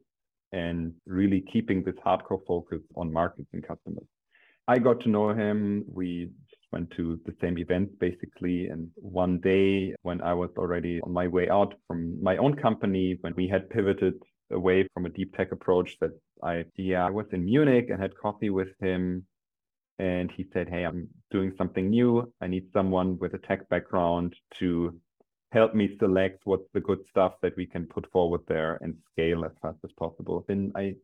and 0.52 0.94
really 1.04 1.42
keeping 1.52 1.82
this 1.82 1.96
hardcore 1.96 2.40
focus 2.46 2.80
on 2.96 3.12
markets 3.12 3.48
and 3.52 3.62
customers. 3.62 4.06
I 4.66 4.78
got 4.78 5.00
to 5.00 5.08
know 5.08 5.30
him. 5.30 5.84
We 5.86 6.30
went 6.72 6.90
to 6.92 7.20
the 7.24 7.34
same 7.40 7.58
event 7.58 7.98
basically. 7.98 8.68
And 8.68 8.90
one 8.96 9.38
day 9.40 9.94
when 10.02 10.20
I 10.20 10.34
was 10.34 10.50
already 10.56 11.00
on 11.02 11.12
my 11.12 11.28
way 11.28 11.48
out 11.48 11.74
from 11.86 12.22
my 12.22 12.36
own 12.38 12.54
company, 12.56 13.18
when 13.20 13.34
we 13.36 13.46
had 13.48 13.70
pivoted 13.70 14.14
away 14.50 14.86
from 14.92 15.06
a 15.06 15.10
deep 15.10 15.36
tech 15.36 15.52
approach 15.52 15.98
that 16.00 16.10
I, 16.42 16.64
yeah, 16.76 17.06
I 17.06 17.10
was 17.10 17.26
in 17.32 17.44
Munich 17.44 17.88
and 17.90 18.00
had 18.00 18.16
coffee 18.16 18.50
with 18.50 18.72
him. 18.80 19.26
And 19.98 20.30
he 20.32 20.46
said, 20.52 20.68
Hey, 20.68 20.84
I'm 20.84 21.08
doing 21.30 21.52
something 21.56 21.88
new. 21.88 22.32
I 22.40 22.48
need 22.48 22.66
someone 22.72 23.18
with 23.18 23.34
a 23.34 23.38
tech 23.38 23.68
background 23.68 24.34
to 24.58 24.98
help 25.52 25.72
me 25.72 25.96
select 26.00 26.40
what's 26.44 26.68
the 26.72 26.80
good 26.80 26.98
stuff 27.08 27.34
that 27.42 27.56
we 27.56 27.64
can 27.64 27.86
put 27.86 28.10
forward 28.10 28.40
there 28.48 28.76
and 28.82 28.96
scale 29.12 29.44
as 29.44 29.52
fast 29.62 29.78
as 29.84 29.92
possible. 29.92 30.44
Then 30.48 30.72
I 30.74 30.96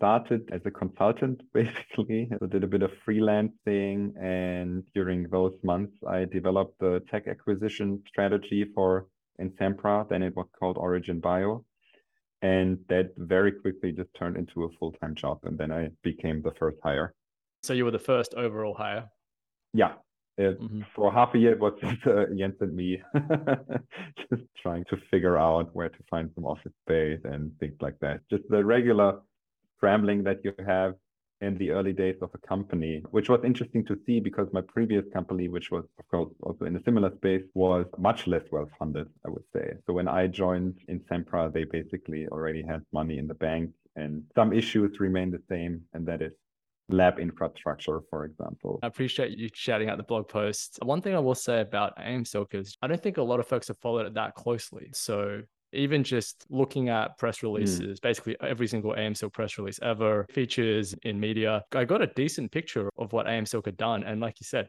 started 0.00 0.48
as 0.50 0.62
a 0.64 0.70
consultant 0.70 1.42
basically. 1.52 2.30
I 2.32 2.46
did 2.46 2.64
a 2.64 2.66
bit 2.66 2.82
of 2.82 2.90
freelancing 3.06 3.98
and 4.18 4.82
during 4.94 5.28
those 5.28 5.56
months 5.62 5.92
I 6.08 6.24
developed 6.24 6.80
the 6.80 7.02
tech 7.10 7.28
acquisition 7.28 8.02
strategy 8.08 8.64
for 8.74 9.06
Insempra. 9.38 10.08
Then 10.08 10.22
it 10.22 10.34
was 10.34 10.46
called 10.58 10.78
Origin 10.78 11.20
Bio. 11.20 11.64
And 12.40 12.78
that 12.88 13.10
very 13.18 13.52
quickly 13.52 13.92
just 13.92 14.08
turned 14.18 14.38
into 14.38 14.64
a 14.64 14.70
full-time 14.78 15.14
job. 15.14 15.40
And 15.42 15.58
then 15.58 15.70
I 15.70 15.90
became 16.02 16.40
the 16.40 16.52
first 16.58 16.78
hire. 16.82 17.12
So 17.62 17.74
you 17.74 17.84
were 17.84 17.90
the 17.90 17.98
first 17.98 18.32
overall 18.34 18.72
hire? 18.72 19.04
Yeah. 19.74 19.92
It, 20.38 20.58
mm-hmm. 20.58 20.80
For 20.96 21.12
half 21.12 21.34
a 21.34 21.38
year, 21.38 21.52
it 21.52 21.60
was 21.60 21.74
just, 21.82 22.06
uh, 22.06 22.24
Jens 22.34 22.54
and 22.60 22.74
me 22.74 23.02
just 24.30 24.44
trying 24.62 24.84
to 24.88 24.96
figure 25.10 25.36
out 25.36 25.68
where 25.74 25.90
to 25.90 26.02
find 26.08 26.30
some 26.34 26.46
office 26.46 26.72
space 26.86 27.20
and 27.24 27.52
things 27.60 27.76
like 27.82 27.98
that. 28.00 28.20
Just 28.30 28.44
the 28.48 28.64
regular 28.64 29.20
scrambling 29.80 30.22
that 30.24 30.44
you 30.44 30.52
have 30.66 30.94
in 31.40 31.56
the 31.56 31.70
early 31.70 31.94
days 31.94 32.16
of 32.20 32.30
a 32.34 32.46
company, 32.46 33.02
which 33.12 33.30
was 33.30 33.40
interesting 33.44 33.82
to 33.86 33.98
see 34.04 34.20
because 34.20 34.46
my 34.52 34.60
previous 34.60 35.04
company, 35.10 35.48
which 35.48 35.70
was 35.70 35.84
of 35.98 36.06
course 36.08 36.30
also 36.42 36.66
in 36.66 36.76
a 36.76 36.82
similar 36.84 37.10
space, 37.16 37.42
was 37.54 37.86
much 37.96 38.26
less 38.26 38.42
well 38.52 38.68
funded, 38.78 39.08
I 39.26 39.30
would 39.30 39.44
say. 39.54 39.72
So 39.86 39.94
when 39.94 40.06
I 40.06 40.26
joined 40.26 40.74
Insempra, 40.90 41.50
they 41.50 41.64
basically 41.64 42.28
already 42.28 42.62
had 42.62 42.82
money 42.92 43.16
in 43.16 43.26
the 43.26 43.34
bank 43.34 43.70
and 43.96 44.22
some 44.34 44.52
issues 44.52 45.00
remain 45.00 45.30
the 45.30 45.42
same, 45.48 45.82
and 45.94 46.06
that 46.06 46.22
is 46.22 46.32
lab 46.88 47.18
infrastructure, 47.18 48.00
for 48.10 48.24
example. 48.24 48.80
I 48.82 48.88
appreciate 48.88 49.36
you 49.36 49.48
shouting 49.54 49.88
out 49.88 49.96
the 49.96 50.02
blog 50.02 50.28
post. 50.28 50.78
One 50.82 51.00
thing 51.00 51.14
I 51.14 51.20
will 51.20 51.34
say 51.34 51.60
about 51.60 51.96
AMSilk 51.96 52.54
is 52.54 52.76
I 52.82 52.86
don't 52.86 53.02
think 53.02 53.16
a 53.16 53.22
lot 53.22 53.40
of 53.40 53.46
folks 53.46 53.68
have 53.68 53.78
followed 53.78 54.06
it 54.06 54.14
that 54.14 54.34
closely. 54.34 54.90
So 54.92 55.42
even 55.72 56.02
just 56.02 56.44
looking 56.48 56.88
at 56.88 57.16
press 57.18 57.40
hmm. 57.40 57.46
releases, 57.46 57.98
mm. 57.98 58.02
basically 58.02 58.36
every 58.40 58.66
single 58.66 58.94
AM 58.96 59.14
Silk 59.14 59.32
press 59.32 59.58
release 59.58 59.78
ever 59.82 60.26
features 60.30 60.94
in 61.02 61.20
media, 61.20 61.62
I 61.74 61.84
got 61.84 62.02
a 62.02 62.08
decent 62.08 62.50
picture 62.50 62.90
of 62.98 63.12
what 63.12 63.28
AM 63.28 63.46
Silk 63.46 63.66
had 63.66 63.76
done. 63.76 64.02
And 64.02 64.20
like 64.20 64.40
you 64.40 64.44
said, 64.44 64.68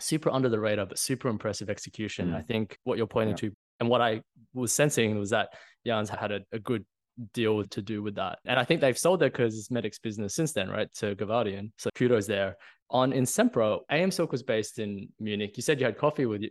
super 0.00 0.30
under 0.30 0.48
the 0.48 0.60
radar, 0.60 0.86
but 0.86 0.98
super 0.98 1.28
impressive 1.28 1.70
execution. 1.70 2.30
Mm. 2.30 2.36
I 2.36 2.42
think 2.42 2.78
what 2.84 2.98
you're 2.98 3.06
pointing 3.06 3.36
yeah. 3.36 3.50
to 3.50 3.52
and 3.80 3.88
what 3.88 4.00
I 4.00 4.22
was 4.54 4.72
sensing 4.72 5.18
was 5.18 5.30
that 5.30 5.50
Jens 5.86 6.08
had 6.08 6.32
a, 6.32 6.40
a 6.52 6.58
good 6.58 6.84
deal 7.32 7.64
to 7.64 7.82
do 7.82 8.02
with 8.02 8.14
that. 8.16 8.38
And 8.44 8.58
I 8.58 8.64
think 8.64 8.80
they've 8.80 8.96
sold 8.96 9.20
their 9.20 9.30
cosmetics 9.30 9.98
business 9.98 10.34
since 10.34 10.52
then, 10.52 10.68
right, 10.68 10.92
to 10.94 11.14
Givaudan. 11.14 11.72
So 11.78 11.90
kudos 11.94 12.26
there. 12.26 12.56
On 12.90 13.12
Insempra, 13.12 13.80
AM 13.90 14.10
Silk 14.10 14.30
was 14.30 14.42
based 14.42 14.78
in 14.78 15.08
Munich. 15.18 15.56
You 15.56 15.62
said 15.62 15.80
you 15.80 15.86
had 15.86 15.98
coffee 15.98 16.26
with 16.26 16.42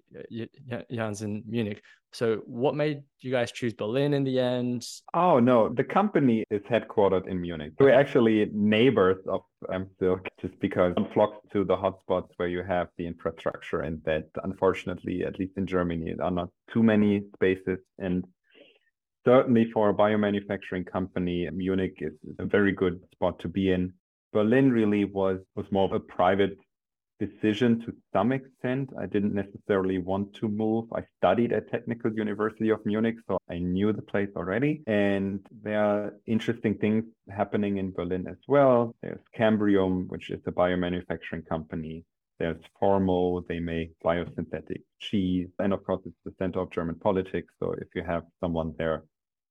Jens 0.91 1.21
in 1.21 1.43
Munich. 1.47 1.81
So 2.11 2.37
what 2.45 2.75
made 2.75 3.03
you 3.19 3.31
guys 3.31 3.51
choose 3.51 3.73
Berlin 3.73 4.13
in 4.13 4.23
the 4.23 4.39
end? 4.39 4.87
Oh, 5.13 5.39
no, 5.39 5.69
the 5.69 5.83
company 5.83 6.45
is 6.49 6.61
headquartered 6.61 7.27
in 7.27 7.41
Munich. 7.41 7.73
We're 7.79 7.91
actually 7.91 8.49
neighbors 8.53 9.17
of 9.27 9.41
AM 9.71 9.89
Silk 9.99 10.27
just 10.41 10.57
because 10.59 10.93
one 10.95 11.11
flocks 11.13 11.37
to 11.51 11.65
the 11.65 11.75
hotspots 11.75 12.29
where 12.37 12.47
you 12.47 12.63
have 12.63 12.87
the 12.97 13.05
infrastructure 13.05 13.81
and 13.81 14.01
that 14.05 14.29
unfortunately, 14.43 15.23
at 15.25 15.37
least 15.39 15.57
in 15.57 15.67
Germany, 15.67 16.15
are 16.21 16.31
not 16.31 16.49
too 16.73 16.83
many 16.83 17.23
spaces. 17.35 17.79
And 17.97 18.25
certainly 19.25 19.69
for 19.73 19.89
a 19.89 19.93
biomanufacturing 19.93 20.89
company, 20.89 21.49
Munich 21.51 21.97
is 21.99 22.13
a 22.39 22.45
very 22.45 22.71
good 22.71 23.01
spot 23.13 23.39
to 23.39 23.49
be 23.49 23.71
in. 23.71 23.93
Berlin 24.35 24.69
really 24.69 25.05
was 25.05 25.39
was 25.55 25.65
more 25.71 25.85
of 25.85 25.93
a 25.93 25.99
private 26.19 26.57
decision 27.21 27.79
to 27.83 27.93
some 28.11 28.33
extent. 28.33 28.89
I 28.99 29.05
didn't 29.05 29.33
necessarily 29.33 29.97
want 29.97 30.33
to 30.39 30.49
move. 30.49 30.85
I 30.93 31.03
studied 31.17 31.53
at 31.53 31.71
Technical 31.71 32.11
University 32.11 32.69
of 32.69 32.85
Munich, 32.85 33.15
so 33.27 33.37
I 33.49 33.59
knew 33.59 33.93
the 33.93 34.01
place 34.01 34.33
already. 34.35 34.83
And 34.87 35.39
there 35.63 35.81
are 35.81 36.13
interesting 36.27 36.73
things 36.75 37.05
happening 37.29 37.77
in 37.77 37.93
Berlin 37.93 38.25
as 38.27 38.41
well. 38.45 38.93
There's 39.01 39.25
Cambrium, 39.33 40.09
which 40.09 40.29
is 40.29 40.41
a 40.45 40.51
biomanufacturing 40.51 41.47
company. 41.47 42.03
There's 42.37 42.61
Formo, 42.77 43.47
they 43.47 43.61
make 43.61 43.91
biosynthetic 44.03 44.81
cheese. 44.99 45.47
And 45.59 45.71
of 45.71 45.81
course, 45.85 46.01
it's 46.05 46.23
the 46.25 46.33
center 46.37 46.59
of 46.59 46.71
German 46.71 46.95
politics. 46.95 47.53
So 47.59 47.71
if 47.83 47.87
you 47.95 48.03
have 48.03 48.23
someone 48.41 48.73
there 48.77 49.05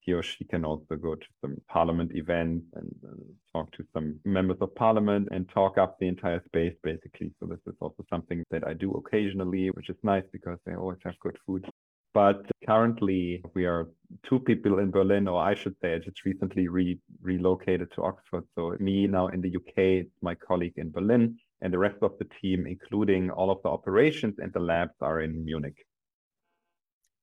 he 0.04 0.12
or 0.12 0.23
she 0.23 0.44
can 0.44 0.64
also 0.64 0.96
go 0.96 1.14
to 1.14 1.26
some 1.40 1.56
parliament 1.68 2.12
events 2.14 2.66
and 2.75 2.94
uh, 3.08 3.14
talk 3.52 3.73
to 3.73 3.84
some 3.94 4.20
members 4.25 4.58
of 4.61 4.75
parliament 4.75 5.28
and 5.30 5.49
talk 5.49 5.78
up 5.78 5.99
the 5.99 6.06
entire 6.06 6.42
space 6.44 6.75
basically. 6.82 7.32
So 7.40 7.46
this 7.46 7.61
is 7.66 7.75
also 7.80 8.04
something 8.11 8.44
that 8.50 8.66
I 8.66 8.75
do 8.75 8.92
occasionally, 8.92 9.70
which 9.70 9.88
is 9.88 9.96
nice 10.02 10.25
because 10.30 10.58
they 10.66 10.75
always 10.75 10.99
have 11.04 11.18
good 11.20 11.38
food. 11.46 11.64
But 12.12 12.46
currently, 12.64 13.42
we 13.54 13.64
are 13.64 13.88
two 14.28 14.38
people 14.38 14.78
in 14.78 14.92
Berlin, 14.92 15.26
or 15.26 15.42
I 15.42 15.54
should 15.54 15.75
say, 15.82 15.94
I 15.94 15.99
just 15.99 16.25
recently 16.25 16.68
re- 16.68 17.00
relocated 17.20 17.90
to 17.96 18.02
Oxford. 18.02 18.44
So, 18.54 18.76
me 18.78 19.08
now 19.08 19.26
in 19.28 19.40
the 19.40 19.56
UK, 19.56 20.06
my 20.23 20.37
colleague 20.37 20.75
in 20.76 20.92
Berlin, 20.92 21.37
and 21.61 21.73
the 21.73 21.78
rest 21.78 21.96
of 22.02 22.12
the 22.20 22.28
team, 22.40 22.68
including 22.68 23.30
all 23.30 23.50
of 23.50 23.61
the 23.64 23.68
operations 23.68 24.37
and 24.38 24.52
the 24.52 24.61
labs, 24.61 24.94
are 25.00 25.23
in 25.23 25.44
Munich. 25.44 25.84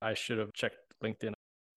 I 0.01 0.13
should 0.13 0.39
have 0.39 0.51
checked 0.51 0.75
LinkedIn. 1.01 1.31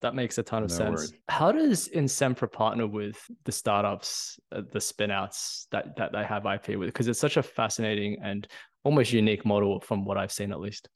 That 0.05 0.13
makes 0.13 0.37
a 0.37 0.43
ton 0.43 0.61
of 0.61 0.69
no 0.69 0.75
sense. 0.75 0.99
Worries. 0.99 1.13
How 1.29 1.51
does 1.51 1.89
Insempra 1.89 2.51
partner 2.51 2.85
with 2.85 3.17
the 3.43 3.51
startups, 3.51 4.39
uh, 4.51 4.61
the 4.71 4.77
spinouts 4.77 5.65
that, 5.71 5.95
that 5.95 6.11
they 6.11 6.23
have 6.23 6.45
IP 6.45 6.77
with? 6.77 6.89
Because 6.89 7.07
it's 7.07 7.19
such 7.19 7.37
a 7.37 7.41
fascinating 7.41 8.17
and 8.21 8.47
almost 8.83 9.11
unique 9.11 9.47
model 9.47 9.79
from 9.79 10.05
what 10.05 10.15
I've 10.15 10.31
seen, 10.31 10.51
at 10.51 10.59
least. 10.59 10.89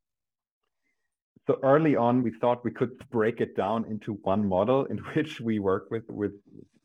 So 1.48 1.58
early 1.64 1.96
on, 1.96 2.22
we 2.22 2.32
thought 2.40 2.64
we 2.64 2.70
could 2.70 2.92
break 3.10 3.42
it 3.42 3.58
down 3.58 3.84
into 3.86 4.14
one 4.22 4.48
model 4.48 4.86
in 4.86 4.98
which 5.16 5.42
we 5.42 5.58
work 5.58 5.90
with 5.90 6.04
with 6.10 6.34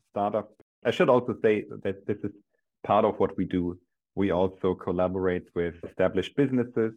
startup. 0.09 0.49
I 0.83 0.89
should 0.89 1.09
also 1.09 1.35
say 1.43 1.65
that 1.83 2.07
this 2.07 2.17
is 2.23 2.31
part 2.83 3.05
of 3.05 3.19
what 3.19 3.37
we 3.37 3.45
do. 3.45 3.77
We 4.15 4.31
also 4.31 4.73
collaborate 4.73 5.45
with 5.53 5.75
established 5.83 6.35
businesses 6.35 6.93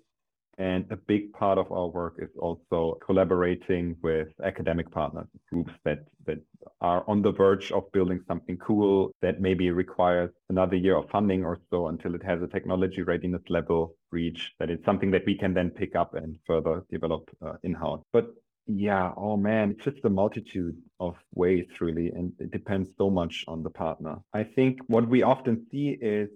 and 0.58 0.84
a 0.90 0.96
big 0.96 1.32
part 1.32 1.56
of 1.56 1.70
our 1.70 1.86
work 1.86 2.16
is 2.18 2.30
also 2.38 2.98
collaborating 3.04 3.96
with 4.02 4.28
academic 4.44 4.90
partners, 4.90 5.28
groups 5.50 5.72
that, 5.84 6.04
that 6.26 6.38
are 6.80 7.04
on 7.08 7.22
the 7.22 7.32
verge 7.32 7.70
of 7.72 7.90
building 7.92 8.20
something 8.26 8.56
cool 8.58 9.12
that 9.22 9.40
maybe 9.40 9.70
requires 9.70 10.30
another 10.50 10.76
year 10.76 10.96
of 10.96 11.08
funding 11.10 11.44
or 11.44 11.58
so 11.70 11.86
until 11.86 12.14
it 12.14 12.22
has 12.24 12.42
a 12.42 12.48
technology 12.48 13.02
readiness 13.02 13.42
level 13.48 13.94
reach, 14.10 14.52
that 14.58 14.70
it's 14.70 14.84
something 14.84 15.12
that 15.12 15.24
we 15.26 15.36
can 15.36 15.54
then 15.54 15.70
pick 15.70 15.94
up 15.94 16.14
and 16.14 16.36
further 16.44 16.84
develop 16.90 17.28
uh, 17.40 17.52
in-house. 17.62 18.02
But 18.12 18.34
yeah, 18.66 19.12
oh 19.16 19.36
man, 19.36 19.70
it's 19.70 19.84
just 19.84 20.04
a 20.04 20.10
multitude 20.10 20.76
of 21.00 21.14
ways 21.34 21.66
really, 21.80 22.08
and 22.10 22.32
it 22.38 22.50
depends 22.50 22.90
so 22.98 23.08
much 23.08 23.44
on 23.48 23.62
the 23.62 23.70
partner. 23.70 24.16
I 24.34 24.44
think 24.44 24.80
what 24.88 25.08
we 25.08 25.22
often 25.22 25.66
see 25.70 25.96
is 26.00 26.28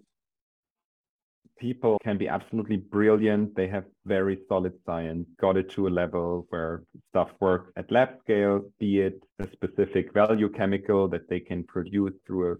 people 1.62 1.96
can 2.02 2.18
be 2.18 2.26
absolutely 2.26 2.76
brilliant. 2.76 3.54
They 3.54 3.68
have 3.68 3.84
very 4.04 4.36
solid 4.48 4.72
science, 4.84 5.28
got 5.40 5.56
it 5.56 5.70
to 5.70 5.86
a 5.86 5.92
level 6.02 6.46
where 6.50 6.82
stuff 7.10 7.30
works 7.38 7.70
at 7.76 7.92
lab 7.92 8.08
scale, 8.24 8.62
be 8.80 8.98
it 8.98 9.22
a 9.38 9.46
specific 9.52 10.12
value 10.12 10.48
chemical 10.48 11.06
that 11.08 11.28
they 11.30 11.38
can 11.38 11.62
produce 11.62 12.14
through 12.26 12.52
a 12.52 12.56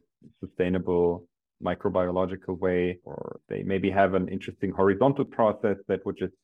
sustainable 0.47 1.27
microbiological 1.61 2.57
way, 2.61 2.99
or 3.05 3.41
they 3.49 3.65
maybe 3.65 3.91
have 3.91 4.15
an 4.15 4.29
interesting 4.29 4.71
horizontal 4.71 5.25
process 5.25 5.79
that 5.89 6.07
would 6.07 6.17
just 6.17 6.35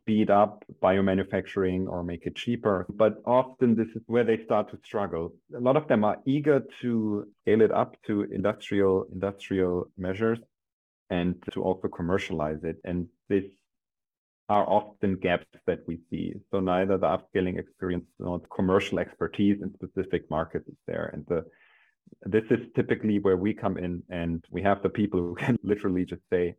speed 0.00 0.30
up 0.30 0.64
biomanufacturing 0.80 1.88
or 1.88 2.04
make 2.04 2.24
it 2.24 2.36
cheaper. 2.36 2.86
But 2.88 3.14
often 3.26 3.74
this 3.74 3.88
is 3.96 4.02
where 4.06 4.22
they 4.22 4.44
start 4.44 4.70
to 4.70 4.78
struggle. 4.84 5.32
A 5.56 5.60
lot 5.60 5.76
of 5.76 5.88
them 5.88 6.04
are 6.04 6.18
eager 6.24 6.62
to 6.82 7.26
scale 7.42 7.62
it 7.62 7.72
up 7.72 7.96
to 8.06 8.22
industrial 8.38 9.06
industrial 9.12 9.90
measures 9.98 10.38
and 11.10 11.36
to 11.52 11.62
also 11.62 11.88
commercialize 11.88 12.62
it. 12.62 12.76
And 12.84 13.08
this 13.28 13.44
are 14.48 14.68
often 14.68 15.16
gaps 15.16 15.46
that 15.66 15.80
we 15.86 16.00
see. 16.08 16.34
So 16.50 16.60
neither 16.60 16.98
the 16.98 17.06
upscaling 17.06 17.58
experience 17.58 18.06
nor 18.18 18.38
the 18.38 18.46
commercial 18.46 18.98
expertise 18.98 19.60
in 19.60 19.74
specific 19.74 20.30
markets 20.30 20.68
is 20.68 20.76
there. 20.86 21.10
And 21.12 21.26
the 21.26 21.44
this 22.22 22.44
is 22.50 22.60
typically 22.76 23.18
where 23.18 23.36
we 23.36 23.52
come 23.52 23.76
in 23.76 24.02
and 24.10 24.44
we 24.50 24.62
have 24.62 24.82
the 24.82 24.88
people 24.88 25.20
who 25.20 25.34
can 25.38 25.58
literally 25.62 26.04
just 26.04 26.22
say, 26.30 26.54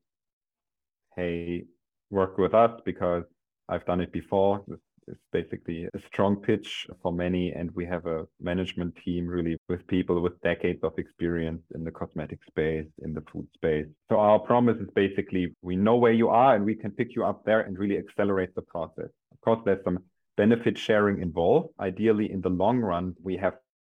hey, 1.16 1.64
work 2.10 2.38
with 2.38 2.54
us 2.54 2.80
because 2.86 3.24
I've 3.70 3.86
done 3.86 4.02
it 4.02 4.12
before. 4.12 4.64
It's 5.08 5.20
basically 5.32 5.86
a 5.94 6.00
strong 6.08 6.36
pitch 6.36 6.88
for 7.02 7.12
many, 7.12 7.52
and 7.52 7.72
we 7.72 7.86
have 7.86 8.06
a 8.06 8.26
management 8.42 8.96
team 9.04 9.28
really 9.28 9.58
with 9.70 9.86
people 9.88 10.22
with 10.22 10.40
decades 10.42 10.84
of 10.84 10.94
experience 10.98 11.62
in 11.76 11.84
the 11.84 11.92
cosmetic 11.92 12.40
space, 12.46 12.88
in 13.04 13.14
the 13.14 13.24
food 13.32 13.48
space. 13.54 13.88
So 14.10 14.20
our 14.20 14.40
promise 14.40 14.78
is 14.78 14.90
basically 14.96 15.54
we 15.62 15.76
know 15.76 15.96
where 15.96 16.12
you 16.12 16.30
are 16.30 16.56
and 16.56 16.66
we 16.66 16.76
can 16.76 16.92
pick 16.92 17.16
you 17.16 17.24
up 17.24 17.44
there 17.46 17.62
and 17.62 17.78
really 17.78 17.98
accelerate 17.98 18.54
the 18.56 18.62
process. 18.62 19.10
Of 19.32 19.42
course, 19.42 19.60
there's 19.66 19.84
some 19.84 20.00
benefit 20.36 20.78
sharing 20.78 21.22
involved. 21.22 21.70
Ideally, 21.80 22.32
in 22.32 22.42
the 22.42 22.50
long 22.50 22.80
run, 22.80 23.16
we 23.24 23.38
have 23.38 23.56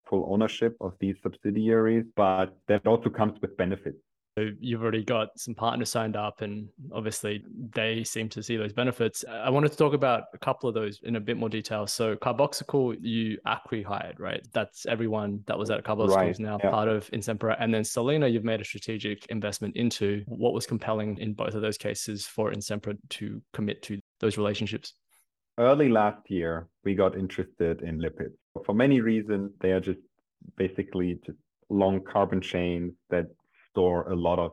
full 0.09 0.27
ownership 0.31 0.75
of 0.81 0.93
these 0.99 1.15
subsidiaries, 1.21 2.05
but 2.15 2.57
that 2.67 2.87
also 2.87 3.09
comes 3.09 3.39
with 3.41 3.55
benefits. 3.57 3.97
So 4.39 4.51
you've 4.61 4.81
already 4.81 5.03
got 5.03 5.37
some 5.37 5.53
partners 5.53 5.89
signed 5.89 6.15
up, 6.15 6.41
and 6.41 6.69
obviously 6.93 7.43
they 7.73 8.05
seem 8.05 8.29
to 8.29 8.41
see 8.41 8.55
those 8.55 8.71
benefits. 8.71 9.25
I 9.29 9.49
wanted 9.49 9.71
to 9.71 9.77
talk 9.77 9.93
about 9.93 10.23
a 10.33 10.37
couple 10.37 10.69
of 10.69 10.75
those 10.75 11.01
in 11.03 11.17
a 11.17 11.19
bit 11.19 11.35
more 11.35 11.49
detail. 11.49 11.87
So 11.87 12.15
Carbocycle, 12.15 12.95
you 13.01 13.37
acqui-hired, 13.45 14.19
right? 14.19 14.45
That's 14.53 14.85
everyone 14.85 15.43
that 15.47 15.57
was 15.57 15.69
at 15.71 15.83
Carbocycle 15.83 16.15
right. 16.15 16.29
is 16.29 16.39
now 16.39 16.57
yeah. 16.63 16.69
part 16.69 16.87
of 16.87 17.09
Insempra. 17.11 17.57
And 17.59 17.73
then 17.73 17.83
Solena, 17.83 18.31
you've 18.31 18.45
made 18.45 18.61
a 18.61 18.65
strategic 18.65 19.25
investment 19.25 19.75
into. 19.75 20.23
What 20.27 20.53
was 20.53 20.65
compelling 20.65 21.17
in 21.17 21.33
both 21.33 21.53
of 21.53 21.61
those 21.61 21.77
cases 21.77 22.25
for 22.25 22.51
Insempra 22.51 22.97
to 23.09 23.41
commit 23.51 23.81
to 23.83 23.99
those 24.21 24.37
relationships? 24.37 24.93
Early 25.57 25.89
last 25.89 26.29
year, 26.29 26.69
we 26.85 26.95
got 26.95 27.17
interested 27.17 27.81
in 27.81 27.99
lipids. 27.99 28.37
For 28.65 28.73
many 28.73 29.01
reasons, 29.01 29.51
they 29.59 29.71
are 29.71 29.81
just 29.81 29.99
basically 30.55 31.19
just 31.25 31.37
long 31.69 32.01
carbon 32.01 32.39
chains 32.39 32.93
that 33.09 33.25
store 33.71 34.11
a 34.11 34.15
lot 34.15 34.39
of 34.39 34.51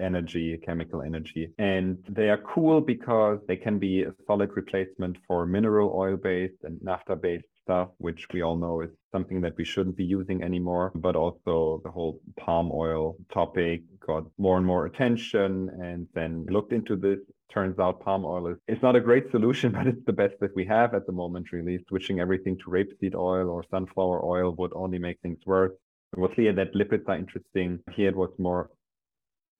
energy, 0.00 0.58
chemical 0.64 1.02
energy. 1.02 1.50
And 1.58 1.98
they 2.08 2.28
are 2.30 2.38
cool 2.38 2.80
because 2.80 3.38
they 3.48 3.56
can 3.56 3.78
be 3.78 4.02
a 4.02 4.12
solid 4.26 4.50
replacement 4.54 5.16
for 5.26 5.46
mineral 5.46 5.92
oil 5.94 6.16
based 6.16 6.62
and 6.62 6.80
naphtha 6.82 7.16
based 7.16 7.46
stuff, 7.62 7.88
which 7.98 8.26
we 8.32 8.42
all 8.42 8.56
know 8.56 8.80
is 8.80 8.90
something 9.12 9.40
that 9.42 9.56
we 9.56 9.64
shouldn't 9.64 9.96
be 9.96 10.04
using 10.04 10.42
anymore. 10.42 10.92
But 10.94 11.16
also 11.16 11.80
the 11.84 11.90
whole 11.90 12.20
palm 12.38 12.70
oil 12.72 13.16
topic 13.32 13.82
got 14.06 14.24
more 14.38 14.56
and 14.56 14.66
more 14.66 14.86
attention. 14.86 15.70
And 15.82 16.06
then 16.14 16.46
looked 16.48 16.72
into 16.72 16.96
this. 16.96 17.18
Turns 17.52 17.78
out 17.78 18.00
palm 18.00 18.26
oil 18.26 18.48
is 18.48 18.58
it's 18.68 18.82
not 18.82 18.94
a 18.94 19.00
great 19.00 19.30
solution, 19.30 19.72
but 19.78 19.86
it's 19.86 20.04
the 20.06 20.12
best 20.12 20.34
that 20.40 20.54
we 20.54 20.64
have 20.66 20.94
at 20.94 21.06
the 21.06 21.12
moment, 21.12 21.50
really. 21.52 21.78
Switching 21.88 22.20
everything 22.20 22.58
to 22.58 22.64
rapeseed 22.70 23.14
oil 23.14 23.48
or 23.48 23.64
sunflower 23.70 24.24
oil 24.24 24.54
would 24.58 24.72
only 24.74 24.98
make 24.98 25.18
things 25.20 25.38
worse. 25.46 25.72
It 26.12 26.18
was 26.18 26.30
clear 26.34 26.52
that 26.54 26.74
lipids 26.74 27.08
are 27.08 27.16
interesting. 27.16 27.80
Here 27.92 28.08
it 28.08 28.16
was 28.16 28.30
more 28.38 28.70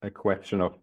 a 0.03 0.11
question 0.11 0.61
of 0.61 0.75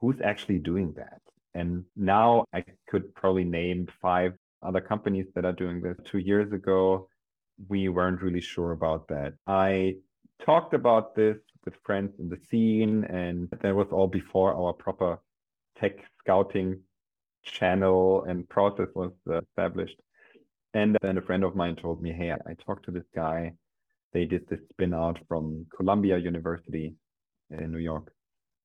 who's 0.00 0.20
actually 0.24 0.58
doing 0.58 0.92
that. 0.96 1.20
And 1.54 1.84
now 1.96 2.44
I 2.52 2.64
could 2.88 3.14
probably 3.14 3.44
name 3.44 3.88
five 4.00 4.34
other 4.62 4.80
companies 4.80 5.26
that 5.34 5.44
are 5.44 5.52
doing 5.52 5.80
this. 5.80 5.96
Two 6.04 6.18
years 6.18 6.52
ago, 6.52 7.08
we 7.68 7.88
weren't 7.88 8.22
really 8.22 8.40
sure 8.40 8.72
about 8.72 9.08
that. 9.08 9.34
I 9.46 9.96
talked 10.44 10.74
about 10.74 11.14
this 11.14 11.36
with 11.64 11.74
friends 11.84 12.12
in 12.18 12.28
the 12.28 12.38
scene, 12.50 13.04
and 13.04 13.48
that 13.60 13.74
was 13.74 13.88
all 13.90 14.06
before 14.06 14.54
our 14.54 14.72
proper 14.72 15.18
tech 15.78 15.92
scouting 16.18 16.80
channel 17.42 18.24
and 18.24 18.48
process 18.48 18.88
was 18.94 19.12
uh, 19.28 19.40
established. 19.40 19.96
And 20.72 20.96
then 21.02 21.18
a 21.18 21.22
friend 21.22 21.44
of 21.44 21.56
mine 21.56 21.76
told 21.76 22.00
me, 22.02 22.12
Hey, 22.12 22.32
I 22.32 22.54
talked 22.64 22.84
to 22.86 22.90
this 22.90 23.08
guy 23.14 23.52
they 24.12 24.24
did 24.24 24.48
the 24.48 24.58
spin 24.70 24.94
out 24.94 25.18
from 25.28 25.66
Columbia 25.76 26.18
University 26.18 26.94
in 27.50 27.72
New 27.72 27.78
York. 27.78 28.12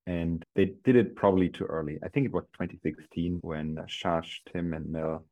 And 0.08 0.44
they 0.56 0.74
did 0.84 0.96
it 0.96 1.16
probably 1.16 1.50
too 1.50 1.66
early. 1.66 1.98
I 2.04 2.10
think 2.10 2.26
it 2.28 2.34
was 2.34 2.44
2016 2.54 3.40
when 3.42 3.76
Shash, 3.88 4.40
Tim, 4.52 4.74
and 4.74 4.92
Mel 4.92 5.26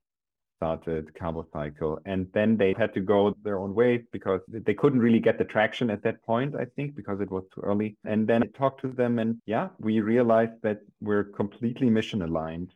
started 0.58 1.14
Carbocycle. 1.14 2.00
And 2.06 2.28
then 2.34 2.58
they 2.58 2.74
had 2.78 2.94
to 2.94 3.02
go 3.02 3.36
their 3.44 3.60
own 3.60 3.76
way 3.76 4.04
because 4.12 4.42
they 4.48 4.74
couldn't 4.74 5.00
really 5.00 5.20
get 5.20 5.38
the 5.38 5.44
traction 5.44 5.90
at 5.90 6.04
that 6.04 6.24
point, 6.24 6.56
I 6.56 6.66
think, 6.76 6.96
because 6.96 7.20
it 7.22 7.30
was 7.30 7.44
too 7.54 7.62
early. 7.62 7.98
And 8.06 8.28
then 8.28 8.44
I 8.44 8.48
talked 8.58 8.82
to 8.82 8.88
them, 8.88 9.20
and 9.20 9.38
yeah, 9.46 9.70
we 9.80 10.00
realized 10.00 10.62
that 10.64 10.80
we're 11.02 11.26
completely 11.26 11.90
mission 11.90 12.22
aligned. 12.22 12.74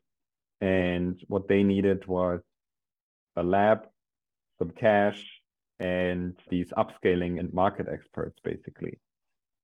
And 0.61 1.19
what 1.27 1.47
they 1.47 1.63
needed 1.63 2.05
was 2.07 2.41
a 3.35 3.43
lab, 3.43 3.87
some 4.59 4.71
cash, 4.71 5.36
and 5.79 6.35
these 6.49 6.67
upscaling 6.77 7.39
and 7.39 7.53
market 7.53 7.87
experts 7.91 8.37
basically. 8.43 8.97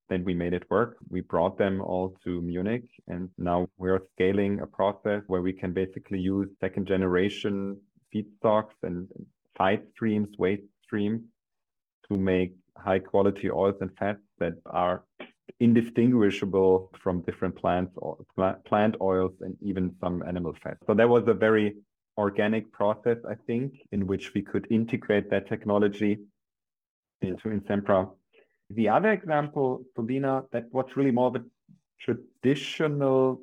Then 0.09 0.23
we 0.25 0.33
made 0.33 0.53
it 0.53 0.69
work. 0.69 0.97
We 1.09 1.21
brought 1.21 1.57
them 1.57 1.81
all 1.81 2.15
to 2.23 2.41
Munich, 2.41 2.83
and 3.07 3.29
now 3.37 3.67
we're 3.77 4.01
scaling 4.13 4.59
a 4.59 4.67
process 4.67 5.23
where 5.27 5.41
we 5.41 5.53
can 5.53 5.71
basically 5.73 6.19
use 6.19 6.49
second 6.59 6.87
generation 6.87 7.77
feedstocks 8.13 8.75
and 8.83 9.07
side 9.57 9.81
streams, 9.93 10.27
waste 10.37 10.63
streams 10.83 11.21
to 12.11 12.17
make 12.17 12.53
high 12.77 12.99
quality 12.99 13.49
oils 13.49 13.75
and 13.81 13.91
fats 13.97 14.19
that 14.39 14.53
are 14.65 15.03
indistinguishable 15.59 16.91
from 17.01 17.21
different 17.21 17.55
plants 17.55 17.93
or 17.97 18.17
plant 18.65 18.95
oils 19.01 19.31
and 19.41 19.55
even 19.61 19.95
some 20.01 20.23
animal 20.27 20.53
fats. 20.63 20.79
So 20.85 20.93
that 20.93 21.07
was 21.07 21.23
a 21.27 21.33
very 21.33 21.75
organic 22.17 22.71
process, 22.71 23.17
I 23.27 23.35
think, 23.47 23.73
in 23.91 24.07
which 24.07 24.33
we 24.33 24.41
could 24.41 24.67
integrate 24.69 25.29
that 25.29 25.47
technology 25.47 26.19
into 27.21 27.49
Insempra. 27.49 28.09
The 28.69 28.89
other 28.89 29.11
example, 29.11 29.83
Solena, 29.97 30.45
that 30.51 30.71
was 30.71 30.85
really 30.95 31.11
more 31.11 31.27
of 31.27 31.35
a 31.35 31.43
traditional 31.99 33.41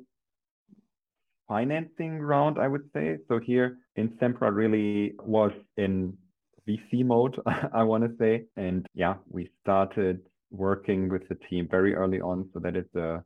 financing 1.47 2.19
round, 2.19 2.57
I 2.59 2.67
would 2.67 2.89
say. 2.93 3.17
So 3.27 3.39
here, 3.39 3.77
Insempra 3.97 4.53
really 4.53 5.13
was 5.19 5.51
in 5.77 6.17
VC 6.67 7.05
mode, 7.05 7.39
I 7.73 7.83
want 7.83 8.03
to 8.03 8.15
say. 8.17 8.45
And 8.55 8.87
yeah, 8.93 9.15
we 9.29 9.49
started 9.61 10.21
working 10.49 11.09
with 11.09 11.27
the 11.29 11.35
team 11.49 11.67
very 11.69 11.93
early 11.95 12.21
on. 12.21 12.49
So 12.53 12.59
that 12.59 12.75
is 12.75 12.85
a 12.95 13.23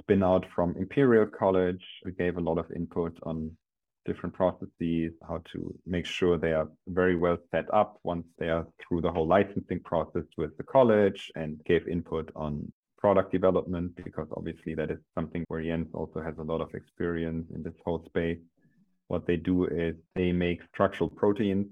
spin 0.00 0.22
out 0.22 0.44
from 0.54 0.76
Imperial 0.76 1.26
College. 1.26 1.82
We 2.04 2.12
gave 2.12 2.36
a 2.36 2.40
lot 2.40 2.58
of 2.58 2.66
input 2.74 3.16
on 3.22 3.56
different 4.04 4.34
processes, 4.34 5.12
how 5.26 5.42
to 5.52 5.74
make 5.86 6.06
sure 6.06 6.36
they 6.36 6.52
are 6.52 6.68
very 6.88 7.16
well 7.16 7.38
set 7.50 7.72
up 7.72 7.98
once 8.02 8.26
they 8.38 8.48
are 8.48 8.66
through 8.80 9.00
the 9.00 9.10
whole 9.10 9.26
licensing 9.26 9.80
process 9.80 10.24
with 10.36 10.56
the 10.56 10.62
college 10.62 11.30
and 11.36 11.62
gave 11.64 11.86
input 11.88 12.30
on 12.34 12.70
product 12.98 13.32
development 13.32 13.92
because 14.04 14.28
obviously 14.36 14.74
that 14.74 14.90
is 14.90 14.98
something 15.14 15.44
where 15.48 15.62
Jens 15.62 15.88
also 15.92 16.22
has 16.22 16.34
a 16.38 16.42
lot 16.42 16.60
of 16.60 16.72
experience 16.74 17.46
in 17.54 17.62
this 17.62 17.74
whole 17.84 18.04
space. 18.06 18.38
What 19.08 19.26
they 19.26 19.36
do 19.36 19.66
is 19.66 19.96
they 20.14 20.32
make 20.32 20.60
structural 20.72 21.10
proteins 21.10 21.66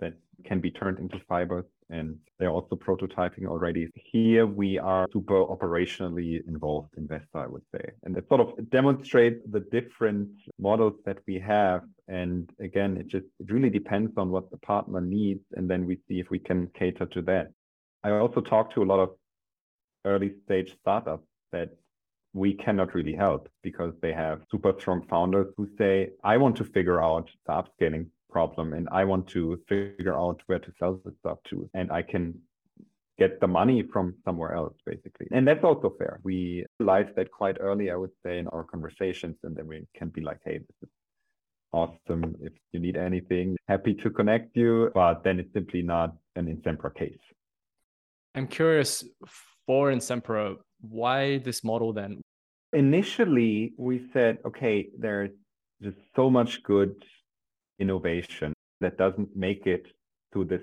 that 0.00 0.14
can 0.44 0.60
be 0.60 0.70
turned 0.70 0.98
into 0.98 1.20
fibers 1.28 1.64
and 1.90 2.16
they're 2.38 2.50
also 2.50 2.76
prototyping 2.76 3.46
already. 3.46 3.88
Here 3.94 4.46
we 4.46 4.78
are 4.78 5.06
super 5.12 5.44
operationally 5.44 6.46
involved 6.48 6.94
investor, 6.96 7.38
I 7.38 7.46
would 7.46 7.62
say. 7.74 7.90
And 8.02 8.16
it 8.16 8.26
sort 8.28 8.40
of 8.40 8.70
demonstrates 8.70 9.40
the 9.50 9.60
different 9.60 10.30
models 10.58 10.94
that 11.04 11.18
we 11.26 11.38
have. 11.40 11.82
And 12.08 12.50
again, 12.58 12.96
it 12.96 13.08
just 13.08 13.26
it 13.38 13.50
really 13.52 13.70
depends 13.70 14.12
on 14.16 14.30
what 14.30 14.50
the 14.50 14.58
partner 14.58 15.00
needs. 15.00 15.44
And 15.56 15.70
then 15.70 15.86
we 15.86 15.96
see 16.08 16.20
if 16.20 16.30
we 16.30 16.38
can 16.38 16.68
cater 16.74 17.06
to 17.06 17.22
that. 17.22 17.52
I 18.02 18.10
also 18.10 18.40
talk 18.40 18.72
to 18.74 18.82
a 18.82 18.90
lot 18.92 19.00
of 19.00 19.10
early 20.04 20.34
stage 20.44 20.76
startups 20.80 21.26
that 21.52 21.70
we 22.34 22.52
cannot 22.52 22.94
really 22.94 23.14
help 23.14 23.48
because 23.62 23.94
they 24.02 24.12
have 24.12 24.42
super 24.50 24.74
strong 24.78 25.06
founders 25.08 25.46
who 25.56 25.68
say, 25.78 26.10
I 26.22 26.36
want 26.36 26.56
to 26.56 26.64
figure 26.64 27.02
out 27.02 27.30
the 27.46 27.52
upscaling 27.52 28.06
problem 28.34 28.66
and 28.78 28.86
I 29.00 29.02
want 29.12 29.24
to 29.36 29.42
figure 29.68 30.16
out 30.22 30.38
where 30.48 30.62
to 30.66 30.70
sell 30.80 30.94
the 31.04 31.12
stuff 31.20 31.38
to. 31.50 31.56
And 31.78 31.86
I 31.98 32.02
can 32.12 32.24
get 33.22 33.32
the 33.40 33.50
money 33.60 33.78
from 33.92 34.06
somewhere 34.24 34.52
else, 34.60 34.76
basically. 34.84 35.28
And 35.36 35.46
that's 35.48 35.64
also 35.68 35.88
fair. 36.00 36.12
We 36.30 36.38
realized 36.80 37.12
that 37.16 37.28
quite 37.40 37.58
early, 37.60 37.86
I 37.94 37.96
would 38.02 38.16
say, 38.24 38.32
in 38.40 38.46
our 38.54 38.64
conversations. 38.64 39.36
And 39.44 39.52
then 39.56 39.66
we 39.68 39.86
can 39.98 40.08
be 40.08 40.22
like, 40.28 40.40
hey, 40.44 40.58
this 40.58 40.78
is 40.82 40.92
awesome. 41.80 42.24
If 42.48 42.54
you 42.72 42.80
need 42.86 42.96
anything, 42.96 43.46
happy 43.74 43.94
to 44.02 44.08
connect 44.18 44.56
you. 44.62 44.90
But 45.00 45.16
then 45.24 45.38
it's 45.40 45.52
simply 45.58 45.82
not 45.94 46.10
an 46.38 46.44
Insempra 46.52 46.90
case. 47.02 47.24
I'm 48.34 48.48
curious 48.48 49.04
for 49.66 49.92
Insempra, 49.96 50.56
why 50.80 51.38
this 51.38 51.62
model 51.70 51.92
then? 52.00 52.20
Initially, 52.72 53.74
we 53.88 53.96
said, 54.12 54.38
okay, 54.48 54.88
there's 54.98 55.34
just 55.80 56.00
so 56.16 56.24
much 56.38 56.52
good 56.64 56.94
innovation 57.78 58.52
that 58.80 58.96
doesn't 58.98 59.34
make 59.36 59.66
it 59.66 59.86
to 60.32 60.44
this 60.44 60.62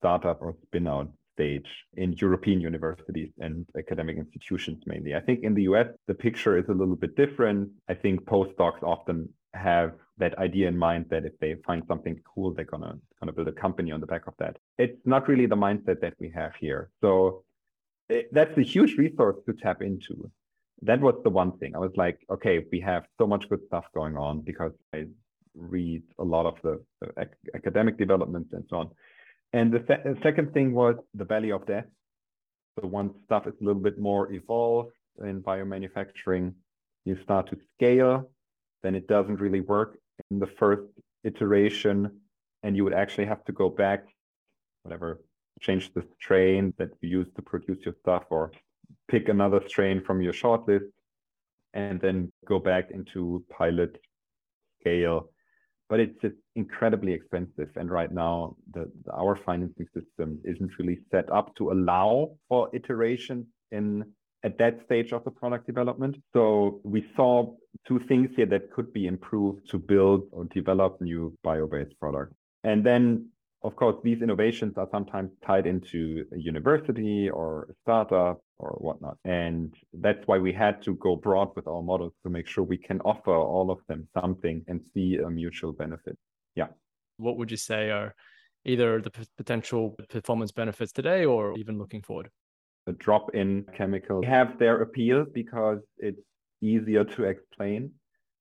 startup 0.00 0.42
or 0.42 0.54
spin 0.66 0.86
out 0.86 1.08
stage 1.34 1.68
in 1.94 2.12
European 2.14 2.60
universities 2.60 3.30
and 3.38 3.66
academic 3.78 4.16
institutions 4.16 4.82
mainly. 4.86 5.14
I 5.14 5.20
think 5.20 5.44
in 5.44 5.54
the 5.54 5.62
US, 5.62 5.88
the 6.06 6.14
picture 6.14 6.58
is 6.58 6.68
a 6.68 6.72
little 6.72 6.96
bit 6.96 7.16
different. 7.16 7.70
I 7.88 7.94
think 7.94 8.24
postdocs 8.24 8.82
often 8.82 9.28
have 9.54 9.92
that 10.18 10.36
idea 10.38 10.68
in 10.68 10.76
mind 10.76 11.06
that 11.10 11.24
if 11.24 11.38
they 11.40 11.54
find 11.66 11.82
something 11.88 12.18
cool, 12.34 12.52
they're 12.52 12.64
gonna 12.64 12.96
gonna 13.20 13.32
build 13.32 13.48
a 13.48 13.52
company 13.52 13.90
on 13.92 14.00
the 14.00 14.06
back 14.06 14.26
of 14.26 14.34
that. 14.38 14.56
It's 14.78 15.00
not 15.04 15.28
really 15.28 15.46
the 15.46 15.56
mindset 15.56 16.00
that 16.00 16.14
we 16.18 16.30
have 16.30 16.54
here. 16.56 16.90
So 17.00 17.44
it, 18.08 18.32
that's 18.32 18.56
a 18.58 18.62
huge 18.62 18.96
resource 18.96 19.36
to 19.46 19.52
tap 19.54 19.82
into. 19.82 20.30
That 20.82 21.00
was 21.00 21.14
the 21.22 21.30
one 21.30 21.52
thing. 21.58 21.74
I 21.74 21.78
was 21.78 21.92
like, 21.96 22.18
okay, 22.30 22.64
we 22.72 22.80
have 22.80 23.06
so 23.18 23.26
much 23.26 23.48
good 23.48 23.60
stuff 23.66 23.86
going 23.94 24.16
on 24.16 24.40
because 24.40 24.72
I 24.92 25.06
read 25.54 26.02
a 26.18 26.24
lot 26.24 26.46
of 26.46 26.54
the, 26.62 26.80
the 27.00 27.08
ac 27.18 27.30
academic 27.54 27.98
developments 27.98 28.50
and 28.52 28.64
so 28.68 28.76
on. 28.78 28.90
And 29.52 29.72
the, 29.72 29.80
the 29.80 30.16
second 30.22 30.54
thing 30.54 30.72
was 30.72 30.96
the 31.14 31.24
valley 31.24 31.52
of 31.52 31.66
death. 31.66 31.84
So 32.80 32.86
once 32.86 33.12
stuff 33.26 33.46
is 33.46 33.54
a 33.60 33.64
little 33.64 33.82
bit 33.82 33.98
more 33.98 34.32
evolved 34.32 34.92
in 35.22 35.42
biomanufacturing, 35.42 36.54
you 37.04 37.18
start 37.22 37.50
to 37.50 37.56
scale, 37.74 38.30
then 38.82 38.94
it 38.94 39.06
doesn't 39.08 39.40
really 39.40 39.60
work 39.60 39.98
in 40.30 40.38
the 40.38 40.46
first 40.46 40.82
iteration, 41.24 42.10
and 42.62 42.76
you 42.76 42.84
would 42.84 42.94
actually 42.94 43.26
have 43.26 43.44
to 43.44 43.52
go 43.52 43.68
back, 43.68 44.06
whatever, 44.84 45.20
change 45.60 45.92
the 45.92 46.04
strain 46.18 46.72
that 46.78 46.90
you 47.00 47.08
use 47.08 47.26
to 47.36 47.42
produce 47.42 47.84
your 47.84 47.94
stuff, 48.00 48.24
or 48.30 48.52
pick 49.08 49.28
another 49.28 49.60
strain 49.68 50.02
from 50.02 50.22
your 50.22 50.32
shortlist, 50.32 50.88
and 51.74 52.00
then 52.00 52.32
go 52.46 52.58
back 52.58 52.90
into 52.90 53.44
pilot 53.50 54.00
scale 54.80 55.28
but 55.92 56.00
it's 56.00 56.24
incredibly 56.56 57.12
expensive. 57.12 57.68
And 57.76 57.90
right 57.90 58.10
now, 58.10 58.56
the, 58.72 58.90
our 59.12 59.36
financing 59.36 59.86
system 59.92 60.40
isn't 60.42 60.70
really 60.78 61.00
set 61.10 61.30
up 61.30 61.54
to 61.56 61.70
allow 61.70 62.30
for 62.48 62.70
iteration 62.72 63.46
in 63.72 64.02
at 64.42 64.56
that 64.56 64.78
stage 64.86 65.12
of 65.12 65.22
the 65.24 65.30
product 65.30 65.66
development. 65.66 66.16
So 66.32 66.80
we 66.82 67.04
saw 67.14 67.54
two 67.86 68.00
things 68.08 68.30
here 68.36 68.46
that 68.46 68.72
could 68.72 68.90
be 68.94 69.06
improved 69.06 69.68
to 69.68 69.78
build 69.78 70.22
or 70.32 70.46
develop 70.46 70.98
new 71.02 71.36
bio-based 71.44 72.00
products. 72.00 72.36
And 72.64 72.86
then 72.86 73.28
of 73.64 73.76
course, 73.76 73.96
these 74.02 74.22
innovations 74.22 74.74
are 74.76 74.88
sometimes 74.90 75.30
tied 75.46 75.66
into 75.66 76.24
a 76.32 76.38
university 76.38 77.30
or 77.30 77.68
a 77.70 77.74
startup 77.82 78.40
or 78.58 78.70
whatnot. 78.80 79.18
And 79.24 79.74
that's 79.92 80.26
why 80.26 80.38
we 80.38 80.52
had 80.52 80.82
to 80.82 80.94
go 80.96 81.16
broad 81.16 81.50
with 81.54 81.66
our 81.66 81.82
models 81.82 82.12
to 82.24 82.30
make 82.30 82.46
sure 82.46 82.64
we 82.64 82.78
can 82.78 83.00
offer 83.00 83.34
all 83.34 83.70
of 83.70 83.78
them 83.88 84.08
something 84.18 84.64
and 84.68 84.80
see 84.94 85.18
a 85.18 85.30
mutual 85.30 85.72
benefit. 85.72 86.16
Yeah. 86.56 86.68
What 87.18 87.36
would 87.36 87.50
you 87.50 87.56
say 87.56 87.90
are 87.90 88.14
either 88.64 89.00
the 89.00 89.12
potential 89.36 89.96
performance 90.08 90.52
benefits 90.52 90.92
today 90.92 91.24
or 91.24 91.56
even 91.56 91.78
looking 91.78 92.02
forward? 92.02 92.30
The 92.86 92.92
drop 92.94 93.34
in 93.34 93.64
chemicals 93.76 94.24
have 94.26 94.58
their 94.58 94.82
appeal 94.82 95.24
because 95.32 95.78
it's 95.98 96.20
easier 96.60 97.04
to 97.04 97.24
explain 97.24 97.92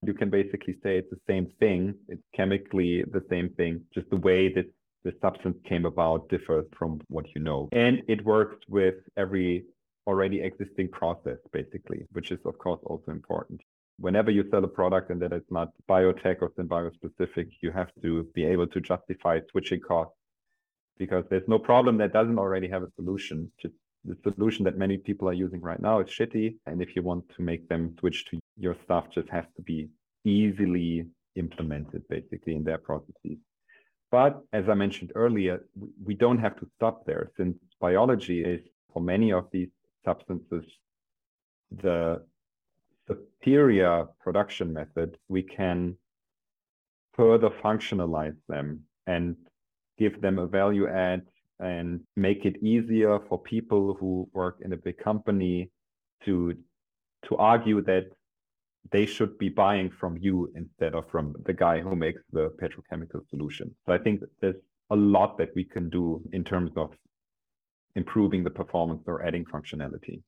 you 0.03 0.13
can 0.13 0.29
basically 0.29 0.73
say 0.81 0.97
it's 0.97 1.09
the 1.11 1.19
same 1.27 1.47
thing. 1.59 1.93
It's 2.07 2.23
chemically 2.35 3.03
the 3.11 3.23
same 3.29 3.49
thing, 3.49 3.81
just 3.93 4.09
the 4.09 4.15
way 4.15 4.51
that 4.53 4.65
the 5.03 5.13
substance 5.21 5.57
came 5.65 5.85
about 5.85 6.29
differs 6.29 6.65
from 6.77 7.01
what 7.07 7.25
you 7.33 7.41
know. 7.41 7.69
And 7.71 8.01
it 8.07 8.23
works 8.23 8.57
with 8.67 8.95
every 9.17 9.65
already 10.07 10.41
existing 10.41 10.89
process, 10.89 11.37
basically, 11.51 12.05
which 12.11 12.31
is, 12.31 12.39
of 12.45 12.57
course, 12.57 12.79
also 12.85 13.11
important. 13.11 13.61
Whenever 13.97 14.31
you 14.31 14.43
sell 14.49 14.63
a 14.63 14.67
product 14.67 15.11
and 15.11 15.21
that 15.21 15.31
it's 15.31 15.51
not 15.51 15.69
biotech 15.89 16.37
or 16.41 16.49
bio-specific, 16.63 17.47
you 17.61 17.71
have 17.71 17.91
to 18.01 18.23
be 18.33 18.43
able 18.45 18.67
to 18.67 18.81
justify 18.81 19.39
switching 19.51 19.79
costs 19.79 20.15
because 20.97 21.23
there's 21.29 21.47
no 21.47 21.59
problem 21.59 21.97
that 21.97 22.13
doesn't 22.13 22.39
already 22.39 22.67
have 22.67 22.83
a 22.83 22.91
solution. 22.95 23.51
Just 23.61 23.75
the 24.05 24.17
solution 24.33 24.65
that 24.65 24.77
many 24.77 24.97
people 24.97 25.29
are 25.29 25.33
using 25.33 25.61
right 25.61 25.79
now 25.79 25.99
is 25.99 26.09
shitty. 26.09 26.55
And 26.65 26.81
if 26.81 26.95
you 26.95 27.03
want 27.03 27.23
to 27.35 27.41
make 27.41 27.67
them 27.69 27.95
switch 27.99 28.25
to 28.25 28.39
your 28.57 28.75
stuff, 28.83 29.05
just 29.13 29.29
has 29.29 29.45
to 29.55 29.61
be 29.61 29.89
easily 30.25 31.05
implemented 31.35 32.07
basically 32.09 32.55
in 32.55 32.63
their 32.63 32.77
processes. 32.77 33.37
But 34.11 34.41
as 34.51 34.67
I 34.67 34.73
mentioned 34.73 35.13
earlier, 35.15 35.65
we 36.03 36.13
don't 36.15 36.37
have 36.39 36.57
to 36.59 36.67
stop 36.75 37.05
there 37.05 37.31
since 37.37 37.57
biology 37.79 38.43
is, 38.43 38.61
for 38.93 39.01
many 39.01 39.31
of 39.31 39.47
these 39.51 39.69
substances, 40.03 40.65
the 41.81 42.21
superior 43.07 44.07
production 44.19 44.73
method. 44.73 45.17
We 45.29 45.43
can 45.43 45.95
further 47.13 47.49
functionalize 47.63 48.35
them 48.49 48.81
and 49.07 49.35
give 49.97 50.21
them 50.21 50.39
a 50.39 50.47
value 50.47 50.87
add 50.87 51.21
and 51.59 52.01
make 52.15 52.45
it 52.45 52.61
easier 52.61 53.19
for 53.29 53.39
people 53.39 53.95
who 53.99 54.29
work 54.33 54.57
in 54.61 54.73
a 54.73 54.77
big 54.77 54.97
company 54.97 55.69
to 56.25 56.55
to 57.27 57.37
argue 57.37 57.81
that 57.83 58.07
they 58.91 59.05
should 59.05 59.37
be 59.37 59.49
buying 59.49 59.89
from 59.89 60.17
you 60.17 60.51
instead 60.55 60.95
of 60.95 61.09
from 61.09 61.35
the 61.45 61.53
guy 61.53 61.79
who 61.79 61.95
makes 61.95 62.21
the 62.31 62.51
petrochemical 62.61 63.21
solution. 63.29 63.73
So 63.85 63.93
I 63.93 63.97
think 63.97 64.21
there's 64.41 64.55
a 64.89 64.95
lot 64.95 65.37
that 65.37 65.49
we 65.55 65.63
can 65.63 65.89
do 65.89 66.21
in 66.33 66.43
terms 66.43 66.71
of 66.75 66.91
improving 67.95 68.43
the 68.43 68.49
performance 68.49 69.03
or 69.07 69.25
adding 69.25 69.45
functionality. 69.45 70.21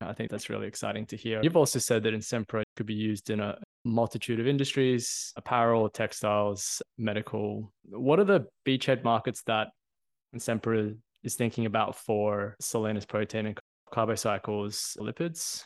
I 0.00 0.12
think 0.12 0.30
that's 0.30 0.50
really 0.50 0.66
exciting 0.66 1.06
to 1.06 1.16
hear. 1.16 1.40
You've 1.42 1.56
also 1.56 1.78
said 1.78 2.02
that 2.02 2.12
Insempra 2.12 2.62
could 2.76 2.86
be 2.86 2.94
used 2.94 3.30
in 3.30 3.40
a 3.40 3.56
multitude 3.84 4.40
of 4.40 4.46
industries, 4.46 5.32
apparel, 5.36 5.88
textiles, 5.88 6.82
medical. 6.98 7.72
What 7.88 8.18
are 8.18 8.24
the 8.24 8.46
beachhead 8.66 9.04
markets 9.04 9.42
that 9.46 9.68
Insempra 10.34 10.96
is 11.22 11.34
thinking 11.36 11.66
about 11.66 11.96
for 11.96 12.56
Solena's 12.60 13.06
protein 13.06 13.46
and 13.46 13.58
carbocycles 13.92 14.96
lipids? 14.98 15.64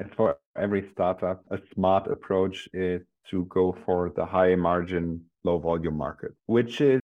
And 0.00 0.10
for 0.16 0.38
every 0.56 0.88
startup, 0.92 1.44
a 1.50 1.58
smart 1.74 2.10
approach 2.10 2.68
is 2.72 3.02
to 3.30 3.44
go 3.44 3.76
for 3.84 4.10
the 4.16 4.24
high 4.24 4.54
margin, 4.54 5.22
low 5.44 5.58
volume 5.58 5.98
market, 5.98 6.32
which 6.46 6.80
is, 6.80 7.00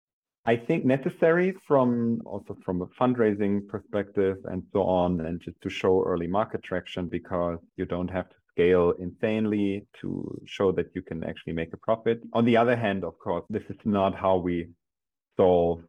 I 0.46 0.54
think, 0.56 0.84
necessary 0.84 1.56
from 1.66 2.22
also 2.24 2.56
from 2.64 2.82
a 2.82 2.86
fundraising 2.86 3.66
perspective 3.66 4.36
and 4.44 4.62
so 4.72 4.84
on, 4.84 5.20
and 5.22 5.40
just 5.40 5.60
to 5.62 5.70
show 5.70 6.04
early 6.04 6.28
market 6.28 6.62
traction 6.62 7.08
because 7.08 7.58
you 7.76 7.84
don't 7.84 8.10
have 8.10 8.28
to 8.28 8.36
scale 8.52 8.92
insanely 9.00 9.88
to 10.00 10.40
show 10.46 10.70
that 10.70 10.90
you 10.94 11.02
can 11.02 11.24
actually 11.24 11.54
make 11.54 11.72
a 11.72 11.78
profit. 11.78 12.22
On 12.32 12.44
the 12.44 12.56
other 12.56 12.76
hand, 12.76 13.02
of 13.02 13.18
course, 13.18 13.44
this 13.50 13.64
is 13.68 13.80
not 13.84 14.14
how 14.14 14.36
we 14.36 14.68
solve 15.36 15.82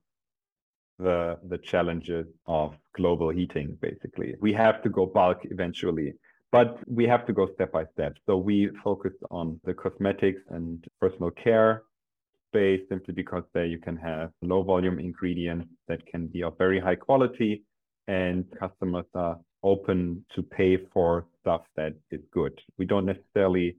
the 0.98 1.38
the 1.50 1.58
challenges 1.58 2.26
of 2.48 2.74
global 2.94 3.30
heating 3.30 3.78
basically 3.82 4.34
we 4.40 4.54
have 4.54 4.82
to 4.82 4.90
go 4.90 5.06
bulk 5.06 5.40
eventually 5.52 6.14
but 6.56 6.80
we 6.88 7.06
have 7.06 7.26
to 7.28 7.34
go 7.34 7.48
step 7.54 7.72
by 7.72 7.86
step. 7.94 8.14
So 8.26 8.38
we 8.38 8.70
focus 8.84 9.14
on 9.30 9.60
the 9.66 9.74
cosmetics 9.74 10.42
and 10.50 10.84
personal 11.02 11.32
care 11.32 11.84
space 12.50 12.82
simply 12.88 13.14
because 13.14 13.44
there 13.54 13.66
you 13.66 13.78
can 13.78 13.98
have 13.98 14.32
low 14.42 14.64
volume 14.64 14.98
ingredients 15.00 15.68
that 15.90 16.06
can 16.08 16.28
be 16.28 16.44
of 16.44 16.58
very 16.58 16.80
high 16.80 16.96
quality 16.96 17.64
and 18.08 18.46
customers 18.58 19.06
are 19.14 19.38
open 19.64 20.24
to 20.34 20.42
pay 20.44 20.78
for 20.94 21.26
stuff 21.42 21.64
that 21.76 21.94
is 22.12 22.22
good. 22.32 22.54
We 22.78 22.86
don't 22.86 23.06
necessarily 23.06 23.76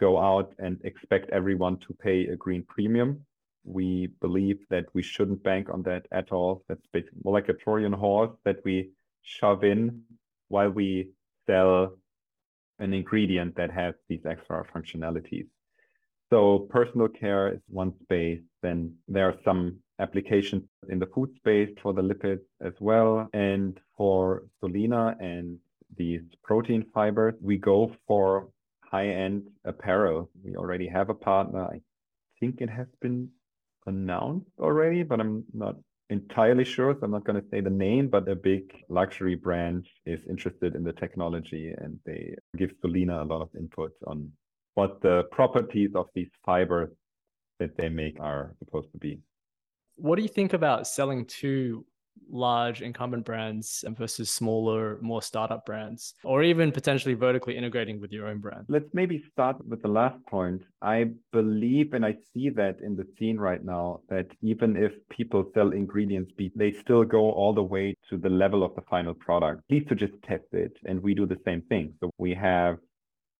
go 0.00 0.18
out 0.18 0.54
and 0.58 0.80
expect 0.84 1.28
everyone 1.30 1.76
to 1.86 1.92
pay 1.92 2.26
a 2.28 2.36
green 2.36 2.62
premium. 2.74 3.24
We 3.64 4.08
believe 4.20 4.60
that 4.70 4.86
we 4.94 5.02
shouldn't 5.02 5.42
bank 5.42 5.68
on 5.70 5.82
that 5.82 6.06
at 6.12 6.32
all. 6.32 6.64
That's 6.68 6.86
more 7.22 7.34
like 7.34 7.48
a 7.48 7.54
Trojan 7.54 7.92
horse 7.92 8.34
that 8.44 8.58
we 8.64 8.90
shove 9.22 9.64
in 9.64 10.02
while 10.48 10.70
we 10.70 11.10
sell 11.46 11.96
an 12.78 12.92
ingredient 12.92 13.54
that 13.56 13.70
has 13.70 13.94
these 14.08 14.24
extra 14.26 14.64
functionalities. 14.74 15.46
So 16.30 16.66
personal 16.70 17.08
care 17.08 17.52
is 17.54 17.60
one 17.68 17.92
space. 18.02 18.40
Then 18.62 18.94
there 19.08 19.28
are 19.28 19.36
some 19.44 19.76
applications 20.00 20.64
in 20.88 20.98
the 20.98 21.06
food 21.06 21.30
space 21.36 21.70
for 21.82 21.92
the 21.92 22.02
lipids 22.02 22.40
as 22.60 22.72
well. 22.80 23.28
And 23.32 23.78
for 23.96 24.44
Solena 24.60 25.14
and 25.20 25.58
these 25.96 26.22
protein 26.42 26.86
fibers, 26.92 27.34
we 27.40 27.56
go 27.56 27.94
for 28.06 28.48
high-end 28.80 29.48
apparel. 29.64 30.30
We 30.42 30.56
already 30.56 30.88
have 30.88 31.10
a 31.10 31.14
partner. 31.14 31.64
I 31.64 31.80
think 32.40 32.60
it 32.60 32.70
has 32.70 32.88
been 33.00 33.28
announced 33.86 34.50
already, 34.58 35.02
but 35.02 35.20
I'm 35.20 35.44
not 35.52 35.76
entirely 36.14 36.64
sure, 36.64 36.92
so 36.94 37.00
I'm 37.04 37.10
not 37.10 37.24
going 37.24 37.40
to 37.40 37.48
say 37.50 37.60
the 37.60 37.76
name, 37.88 38.08
but 38.08 38.28
a 38.28 38.36
big 38.52 38.64
luxury 38.88 39.34
brand 39.34 39.86
is 40.06 40.20
interested 40.28 40.74
in 40.74 40.82
the 40.88 40.92
technology 40.92 41.74
and 41.82 41.98
they 42.06 42.22
give 42.56 42.70
Solena 42.80 43.16
a 43.22 43.28
lot 43.32 43.42
of 43.42 43.50
input 43.62 43.92
on 44.06 44.30
what 44.74 45.00
the 45.02 45.16
properties 45.38 45.92
of 45.94 46.06
these 46.14 46.32
fibers 46.46 46.90
that 47.60 47.76
they 47.76 47.88
make 47.88 48.16
are 48.20 48.54
supposed 48.60 48.90
to 48.92 48.98
be. 48.98 49.12
What 49.96 50.16
do 50.16 50.22
you 50.22 50.28
think 50.28 50.52
about 50.52 50.86
selling 50.86 51.26
to 51.40 51.84
large 52.30 52.82
incumbent 52.82 53.24
brands 53.24 53.84
versus 53.96 54.30
smaller, 54.30 54.98
more 55.00 55.22
startup 55.22 55.64
brands, 55.64 56.14
or 56.24 56.42
even 56.42 56.72
potentially 56.72 57.14
vertically 57.14 57.56
integrating 57.56 58.00
with 58.00 58.12
your 58.12 58.28
own 58.28 58.38
brand? 58.38 58.66
Let's 58.68 58.88
maybe 58.92 59.24
start 59.32 59.64
with 59.66 59.82
the 59.82 59.88
last 59.88 60.24
point. 60.26 60.62
I 60.82 61.10
believe 61.32 61.92
and 61.92 62.04
I 62.04 62.16
see 62.32 62.50
that 62.50 62.80
in 62.80 62.96
the 62.96 63.06
scene 63.18 63.38
right 63.38 63.64
now 63.64 64.00
that 64.08 64.26
even 64.42 64.76
if 64.76 64.92
people 65.10 65.50
sell 65.54 65.72
ingredients, 65.72 66.32
they 66.56 66.72
still 66.72 67.04
go 67.04 67.30
all 67.30 67.54
the 67.54 67.62
way 67.62 67.94
to 68.10 68.18
the 68.18 68.28
level 68.28 68.62
of 68.62 68.74
the 68.74 68.82
final 68.82 69.14
product, 69.14 69.62
at 69.68 69.74
least 69.74 69.88
to 69.88 69.94
just 69.94 70.14
test 70.22 70.44
it. 70.52 70.76
And 70.84 71.02
we 71.02 71.14
do 71.14 71.26
the 71.26 71.38
same 71.44 71.62
thing. 71.62 71.94
So 72.00 72.10
we 72.18 72.34
have 72.34 72.78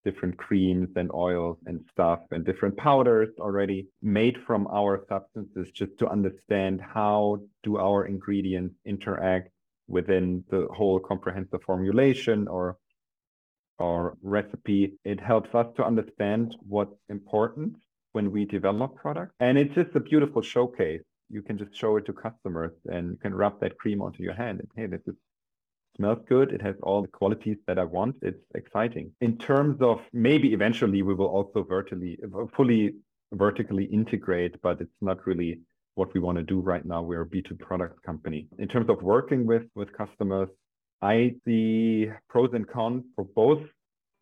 different 0.04 0.36
creams 0.36 0.88
and 0.96 1.10
oils 1.12 1.58
and 1.66 1.80
stuff 1.90 2.20
and 2.30 2.44
different 2.44 2.76
powders 2.76 3.28
already 3.38 3.86
made 4.02 4.36
from 4.46 4.66
our 4.68 5.04
substances 5.08 5.70
just 5.72 5.96
to 5.98 6.08
understand 6.08 6.80
how 6.80 7.38
do 7.62 7.78
our 7.78 8.06
ingredients 8.06 8.74
interact 8.84 9.48
within 9.88 10.44
the 10.50 10.66
whole 10.72 10.98
comprehensive 11.00 11.62
formulation 11.62 12.48
or 12.48 12.76
or 13.78 14.16
recipe. 14.22 14.92
It 15.04 15.18
helps 15.20 15.52
us 15.52 15.66
to 15.76 15.84
understand 15.84 16.56
what's 16.68 16.94
important 17.08 17.74
when 18.12 18.30
we 18.30 18.44
develop 18.44 18.94
products 18.94 19.34
and 19.40 19.58
it's 19.58 19.74
just 19.74 19.96
a 19.96 20.00
beautiful 20.00 20.42
showcase. 20.42 21.02
You 21.30 21.42
can 21.42 21.58
just 21.58 21.74
show 21.74 21.96
it 21.96 22.06
to 22.06 22.12
customers 22.12 22.72
and 22.86 23.12
you 23.12 23.16
can 23.16 23.34
rub 23.34 23.60
that 23.60 23.76
cream 23.78 24.00
onto 24.02 24.22
your 24.22 24.34
hand 24.34 24.60
and 24.60 24.68
hey 24.76 24.86
this 24.86 25.00
is 25.06 25.16
smells 25.96 26.18
good. 26.28 26.52
It 26.52 26.62
has 26.62 26.74
all 26.82 27.02
the 27.02 27.08
qualities 27.08 27.58
that 27.66 27.78
I 27.78 27.84
want. 27.84 28.16
It's 28.22 28.44
exciting. 28.54 29.12
In 29.20 29.36
terms 29.38 29.80
of 29.80 30.00
maybe 30.12 30.52
eventually 30.52 31.02
we 31.02 31.14
will 31.14 31.26
also 31.26 31.62
vertically, 31.62 32.18
fully 32.56 32.94
vertically 33.32 33.84
integrate, 33.84 34.60
but 34.62 34.80
it's 34.80 35.00
not 35.00 35.26
really 35.26 35.60
what 35.94 36.12
we 36.14 36.20
want 36.20 36.38
to 36.38 36.42
do 36.42 36.60
right 36.60 36.84
now. 36.84 37.02
We're 37.02 37.22
a 37.22 37.26
B2 37.26 37.58
product 37.58 38.02
company. 38.02 38.48
In 38.58 38.68
terms 38.68 38.88
of 38.88 39.02
working 39.02 39.46
with 39.46 39.64
with 39.74 39.92
customers, 39.92 40.48
I 41.02 41.34
see 41.44 42.10
pros 42.28 42.50
and 42.54 42.66
cons 42.66 43.04
for 43.14 43.24
both 43.24 43.62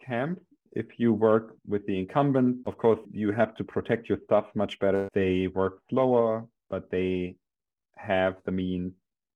camps. 0.04 0.42
If 0.72 0.86
you 0.98 1.12
work 1.12 1.54
with 1.66 1.86
the 1.86 1.98
incumbent, 1.98 2.58
of 2.66 2.78
course, 2.78 3.00
you 3.10 3.30
have 3.32 3.54
to 3.56 3.64
protect 3.64 4.08
your 4.08 4.18
stuff 4.24 4.46
much 4.54 4.78
better. 4.78 5.08
They 5.12 5.48
work 5.48 5.80
slower, 5.90 6.46
but 6.70 6.90
they 6.90 7.36
have 7.96 8.36
the 8.44 8.52
means 8.52 8.92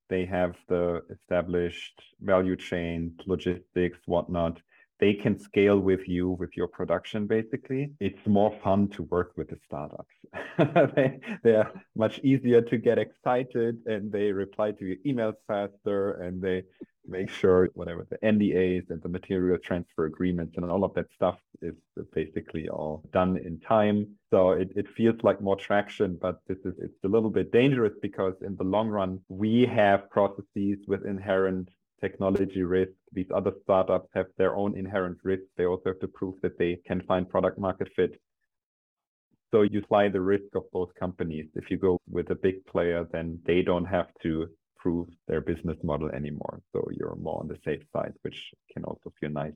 they 0.09 0.25
have 0.25 0.55
the 0.67 1.01
established 1.09 2.01
value 2.21 2.55
chain, 2.55 3.15
logistics, 3.25 3.99
whatnot. 4.05 4.61
They 4.99 5.13
can 5.13 5.37
scale 5.39 5.79
with 5.79 6.07
you 6.07 6.31
with 6.31 6.57
your 6.57 6.67
production, 6.67 7.27
basically. 7.27 7.91
It's 7.99 8.25
more 8.25 8.57
fun 8.63 8.87
to 8.89 9.03
work 9.03 9.33
with 9.37 9.49
the 9.49 9.57
startups. 9.65 10.15
they, 10.95 11.19
they 11.43 11.55
are 11.55 11.71
much 11.95 12.19
easier 12.19 12.61
to 12.61 12.77
get 12.77 12.97
excited 12.97 13.79
and 13.85 14.11
they 14.11 14.31
reply 14.31 14.71
to 14.71 14.85
your 14.85 14.97
emails 15.05 15.35
faster 15.47 16.13
and 16.21 16.41
they 16.41 16.63
make 17.07 17.29
sure 17.29 17.69
whatever 17.73 18.05
the 18.09 18.17
NDAs 18.17 18.89
and 18.89 19.01
the 19.01 19.09
material 19.09 19.57
transfer 19.57 20.05
agreements 20.05 20.55
and 20.57 20.69
all 20.69 20.83
of 20.83 20.93
that 20.95 21.07
stuff 21.15 21.37
is 21.61 21.75
basically 22.13 22.69
all 22.69 23.03
done 23.13 23.37
in 23.37 23.59
time. 23.59 24.07
So 24.29 24.51
it, 24.51 24.71
it 24.75 24.87
feels 24.95 25.15
like 25.23 25.41
more 25.41 25.55
traction, 25.55 26.17
but 26.21 26.39
this 26.47 26.57
is 26.65 26.73
it's 26.79 27.03
a 27.03 27.07
little 27.07 27.29
bit 27.29 27.51
dangerous 27.51 27.93
because 28.01 28.33
in 28.41 28.55
the 28.57 28.63
long 28.63 28.89
run 28.89 29.19
we 29.29 29.65
have 29.65 30.09
processes 30.09 30.79
with 30.87 31.05
inherent 31.05 31.69
technology 31.99 32.63
risk. 32.63 32.91
These 33.11 33.31
other 33.33 33.53
startups 33.63 34.09
have 34.13 34.27
their 34.37 34.55
own 34.55 34.77
inherent 34.77 35.17
risk. 35.23 35.43
They 35.57 35.65
also 35.65 35.89
have 35.91 35.99
to 35.99 36.07
prove 36.07 36.35
that 36.41 36.57
they 36.57 36.79
can 36.85 37.01
find 37.01 37.29
product 37.29 37.57
market 37.57 37.89
fit. 37.95 38.19
So 39.51 39.61
you 39.61 39.81
fly 39.87 40.09
the 40.09 40.21
risk 40.21 40.55
of 40.55 40.63
both 40.73 40.93
companies. 40.95 41.45
If 41.55 41.71
you 41.71 41.77
go 41.77 41.97
with 42.09 42.29
a 42.31 42.35
big 42.35 42.65
player, 42.65 43.07
then 43.11 43.39
they 43.45 43.61
don't 43.61 43.85
have 43.85 44.07
to 44.23 44.47
prove 44.75 45.07
their 45.27 45.41
business 45.41 45.77
model 45.83 46.09
anymore. 46.09 46.61
So 46.73 46.87
you're 46.91 47.15
more 47.15 47.39
on 47.39 47.47
the 47.47 47.57
safe 47.63 47.81
side, 47.93 48.13
which 48.23 48.39
can 48.73 48.83
also 48.83 49.11
feel 49.19 49.29
nice. 49.29 49.53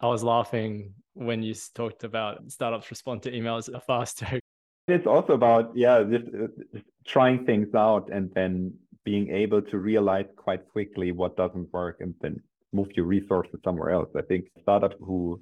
I 0.00 0.06
was 0.06 0.24
laughing 0.24 0.94
when 1.14 1.42
you 1.42 1.54
talked 1.74 2.04
about 2.04 2.50
startups 2.50 2.90
respond 2.90 3.22
to 3.22 3.30
emails 3.30 3.70
faster. 3.86 4.40
It's 4.88 5.06
also 5.06 5.34
about, 5.34 5.70
yeah, 5.76 6.02
just, 6.02 6.24
just 6.72 6.86
trying 7.06 7.44
things 7.44 7.74
out 7.74 8.10
and 8.12 8.30
then 8.34 8.74
being 9.04 9.30
able 9.30 9.62
to 9.62 9.78
realize 9.78 10.26
quite 10.36 10.66
quickly 10.68 11.12
what 11.12 11.36
doesn't 11.36 11.72
work 11.72 11.98
and 12.00 12.14
then 12.20 12.40
move 12.72 12.88
your 12.94 13.06
resources 13.06 13.58
somewhere 13.64 13.90
else. 13.90 14.08
I 14.16 14.22
think 14.22 14.46
startups 14.62 14.96
who 15.00 15.40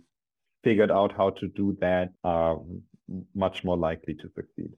figured 0.64 0.90
out 0.90 1.12
how 1.16 1.30
to 1.30 1.48
do 1.48 1.76
that 1.80 2.10
are 2.24 2.58
much 3.34 3.64
more 3.64 3.76
likely 3.76 4.14
to 4.14 4.28
succeed. 4.34 4.72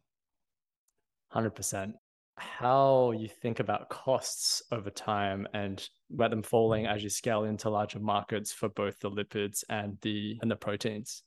100% 1.35 1.93
how 2.41 3.13
you 3.13 3.29
think 3.29 3.61
about 3.61 3.91
costs 3.91 4.63
over 4.73 4.89
time 4.89 5.47
and 5.53 5.87
about 6.13 6.31
them 6.31 6.43
falling 6.43 6.87
as 6.87 7.03
you 7.03 7.11
scale 7.11 7.45
into 7.45 7.69
larger 7.69 7.99
markets 7.99 8.51
for 8.51 8.69
both 8.71 8.99
the 9.01 9.11
lipids 9.11 9.63
and 9.69 9.99
the 10.01 10.39
and 10.41 10.51
the 10.51 10.57
proteins 10.57 11.23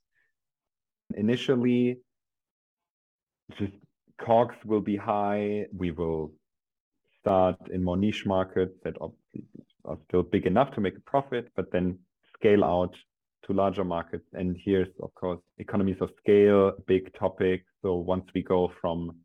initially 1.16 2.00
just 3.60 3.74
cogs 4.20 4.56
will 4.66 4.82
be 4.82 4.96
high 4.96 5.66
we 5.78 5.92
will 5.92 6.32
start 7.24 7.56
in 7.72 7.84
more 7.84 7.98
niche 7.98 8.26
markets 8.26 8.74
that 8.84 8.96
are 9.02 9.98
still 10.08 10.24
big 10.24 10.46
enough 10.46 10.74
to 10.74 10.82
make 10.82 10.98
a 10.98 11.02
profit 11.02 11.50
but 11.56 11.72
then 11.72 11.98
scale 12.36 12.64
out 12.64 12.94
to 13.46 13.54
larger 13.54 13.84
markets 13.84 14.26
and 14.34 14.58
here's 14.64 14.94
of 15.02 15.14
course 15.16 15.40
economies 15.58 16.02
of 16.02 16.10
scale 16.18 16.72
big 16.88 17.14
topic 17.14 17.64
so 17.82 17.96
once 17.96 18.26
we 18.36 18.42
go 18.42 18.72
from 18.82 19.16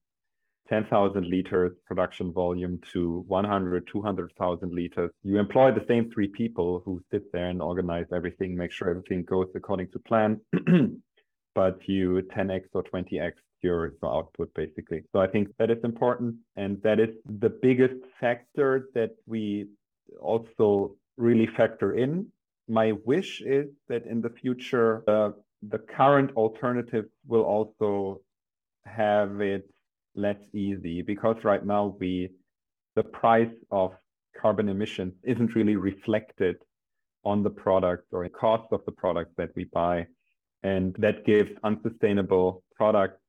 10,000 0.68 1.26
liters 1.26 1.72
production 1.86 2.32
volume 2.32 2.78
to 2.92 3.24
100, 3.26 3.88
200,000 3.90 4.72
liters. 4.72 5.10
You 5.22 5.38
employ 5.38 5.72
the 5.72 5.84
same 5.88 6.10
three 6.10 6.28
people 6.28 6.82
who 6.84 7.00
sit 7.10 7.32
there 7.32 7.48
and 7.48 7.62
organize 7.62 8.06
everything, 8.14 8.54
make 8.54 8.70
sure 8.70 8.90
everything 8.90 9.24
goes 9.24 9.48
according 9.54 9.88
to 9.92 9.98
plan, 10.00 10.40
but 11.54 11.78
you 11.88 12.22
10x 12.36 12.64
or 12.74 12.84
20x 12.84 13.32
your, 13.62 13.94
output 14.04 14.52
basically. 14.54 15.02
So 15.12 15.20
I 15.20 15.26
think 15.26 15.48
that 15.58 15.70
is 15.70 15.82
important. 15.84 16.36
And 16.56 16.80
that 16.82 17.00
is 17.00 17.10
the 17.26 17.50
biggest 17.50 18.00
factor 18.20 18.88
that 18.94 19.10
we 19.26 19.68
also 20.20 20.94
really 21.16 21.46
factor 21.46 21.94
in. 21.94 22.26
My 22.68 22.92
wish 23.04 23.40
is 23.40 23.66
that 23.88 24.06
in 24.06 24.20
the 24.20 24.30
future, 24.30 25.02
uh, 25.08 25.30
the 25.62 25.78
current 25.78 26.30
alternatives 26.36 27.08
will 27.26 27.42
also 27.42 28.20
have 28.86 29.40
it 29.40 29.68
less 30.14 30.38
easy 30.52 31.02
because 31.02 31.36
right 31.44 31.64
now 31.64 31.96
we 32.00 32.30
the 32.96 33.02
price 33.02 33.54
of 33.70 33.92
carbon 34.40 34.68
emissions 34.68 35.14
isn't 35.22 35.54
really 35.54 35.76
reflected 35.76 36.56
on 37.24 37.42
the 37.42 37.50
product 37.50 38.06
or 38.12 38.24
the 38.24 38.30
cost 38.30 38.66
of 38.72 38.80
the 38.86 38.92
product 38.92 39.30
that 39.36 39.50
we 39.54 39.64
buy 39.64 40.06
and 40.62 40.96
that 40.98 41.24
gives 41.24 41.50
unsustainable 41.62 42.62
products 42.74 43.20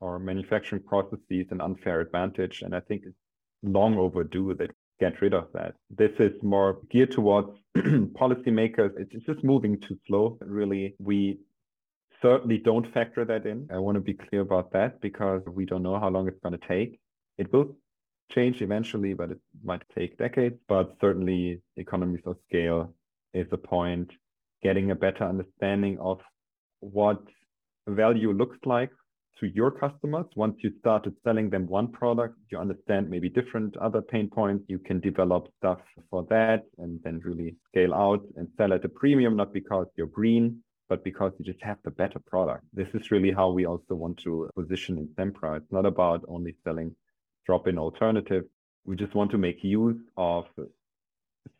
or 0.00 0.18
manufacturing 0.18 0.82
processes 0.82 1.46
an 1.50 1.60
unfair 1.60 2.00
advantage 2.00 2.62
and 2.62 2.74
i 2.74 2.80
think 2.80 3.02
it's 3.04 3.16
long 3.62 3.96
overdue 3.96 4.54
that 4.54 4.70
get 5.00 5.20
rid 5.20 5.34
of 5.34 5.48
that 5.52 5.74
this 5.90 6.12
is 6.18 6.32
more 6.42 6.78
geared 6.90 7.10
towards 7.10 7.48
policymakers 7.76 8.92
it's 8.96 9.26
just 9.26 9.42
moving 9.42 9.80
too 9.80 9.98
slow 10.06 10.38
really 10.40 10.94
we 10.98 11.38
certainly 12.24 12.56
don't 12.56 12.90
factor 12.94 13.24
that 13.26 13.44
in. 13.44 13.68
I 13.70 13.78
want 13.78 13.96
to 13.96 14.00
be 14.00 14.14
clear 14.14 14.40
about 14.40 14.72
that 14.72 15.00
because 15.02 15.42
we 15.46 15.66
don't 15.66 15.82
know 15.82 16.00
how 16.00 16.08
long 16.08 16.26
it's 16.26 16.40
going 16.42 16.58
to 16.58 16.66
take. 16.66 16.98
It 17.36 17.52
will 17.52 17.76
change 18.32 18.62
eventually, 18.62 19.12
but 19.12 19.30
it 19.30 19.40
might 19.62 19.82
take 19.94 20.16
decades. 20.16 20.56
But 20.66 20.96
certainly, 21.02 21.60
economies 21.76 22.22
of 22.24 22.36
scale 22.48 22.94
is 23.34 23.46
a 23.52 23.58
point. 23.58 24.10
Getting 24.62 24.90
a 24.90 24.94
better 24.94 25.24
understanding 25.24 25.98
of 25.98 26.18
what 26.80 27.20
value 27.86 28.32
looks 28.32 28.58
like 28.64 28.90
to 29.40 29.46
your 29.46 29.70
customers. 29.70 30.26
Once 30.36 30.56
you 30.60 30.72
started 30.78 31.14
selling 31.24 31.50
them 31.50 31.66
one 31.66 31.88
product, 31.88 32.36
you 32.50 32.58
understand 32.58 33.10
maybe 33.10 33.28
different 33.28 33.76
other 33.78 34.00
pain 34.00 34.28
points. 34.28 34.64
You 34.68 34.78
can 34.78 35.00
develop 35.00 35.48
stuff 35.58 35.80
for 36.10 36.24
that 36.30 36.64
and 36.78 37.00
then 37.02 37.20
really 37.24 37.56
scale 37.68 37.94
out 37.94 38.22
and 38.36 38.48
sell 38.56 38.72
at 38.72 38.84
a 38.84 38.88
premium, 38.88 39.36
not 39.36 39.52
because 39.52 39.86
you're 39.96 40.06
green, 40.06 40.62
but 40.88 41.02
because 41.02 41.32
you 41.38 41.44
just 41.44 41.62
have 41.62 41.78
the 41.84 41.90
better 41.90 42.20
product. 42.26 42.64
This 42.72 42.88
is 42.94 43.10
really 43.10 43.32
how 43.32 43.50
we 43.50 43.66
also 43.66 43.94
want 43.94 44.18
to 44.18 44.48
position 44.54 45.08
Insempra. 45.08 45.56
It's 45.56 45.72
not 45.72 45.86
about 45.86 46.24
only 46.28 46.54
selling 46.62 46.94
drop-in 47.46 47.78
alternative. 47.78 48.44
We 48.84 48.96
just 48.96 49.14
want 49.14 49.30
to 49.32 49.38
make 49.38 49.64
use 49.64 50.00
of 50.16 50.46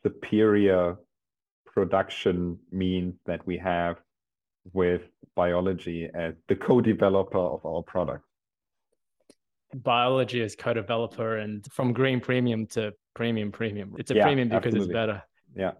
superior 0.03 0.97
production 1.67 2.59
means 2.71 3.15
that 3.27 3.45
we 3.47 3.59
have 3.59 3.97
with 4.73 5.03
biology 5.35 6.09
as 6.15 6.35
the 6.49 6.57
co-developer 6.57 7.39
of 7.39 7.65
our 7.67 7.83
product. 7.83 8.25
Biology 9.75 10.43
as 10.43 10.55
co-developer 10.55 11.39
and 11.39 11.67
from 11.73 11.93
green 11.93 12.21
premium 12.21 12.67
to 12.69 12.93
premium 13.15 13.51
premium. 13.51 13.95
It's 13.99 14.11
a 14.11 14.15
yeah, 14.15 14.25
premium 14.25 14.49
because 14.49 14.67
absolutely. 14.67 14.87
it's 14.87 14.93
better. 14.93 15.23
Yeah. 15.57 15.73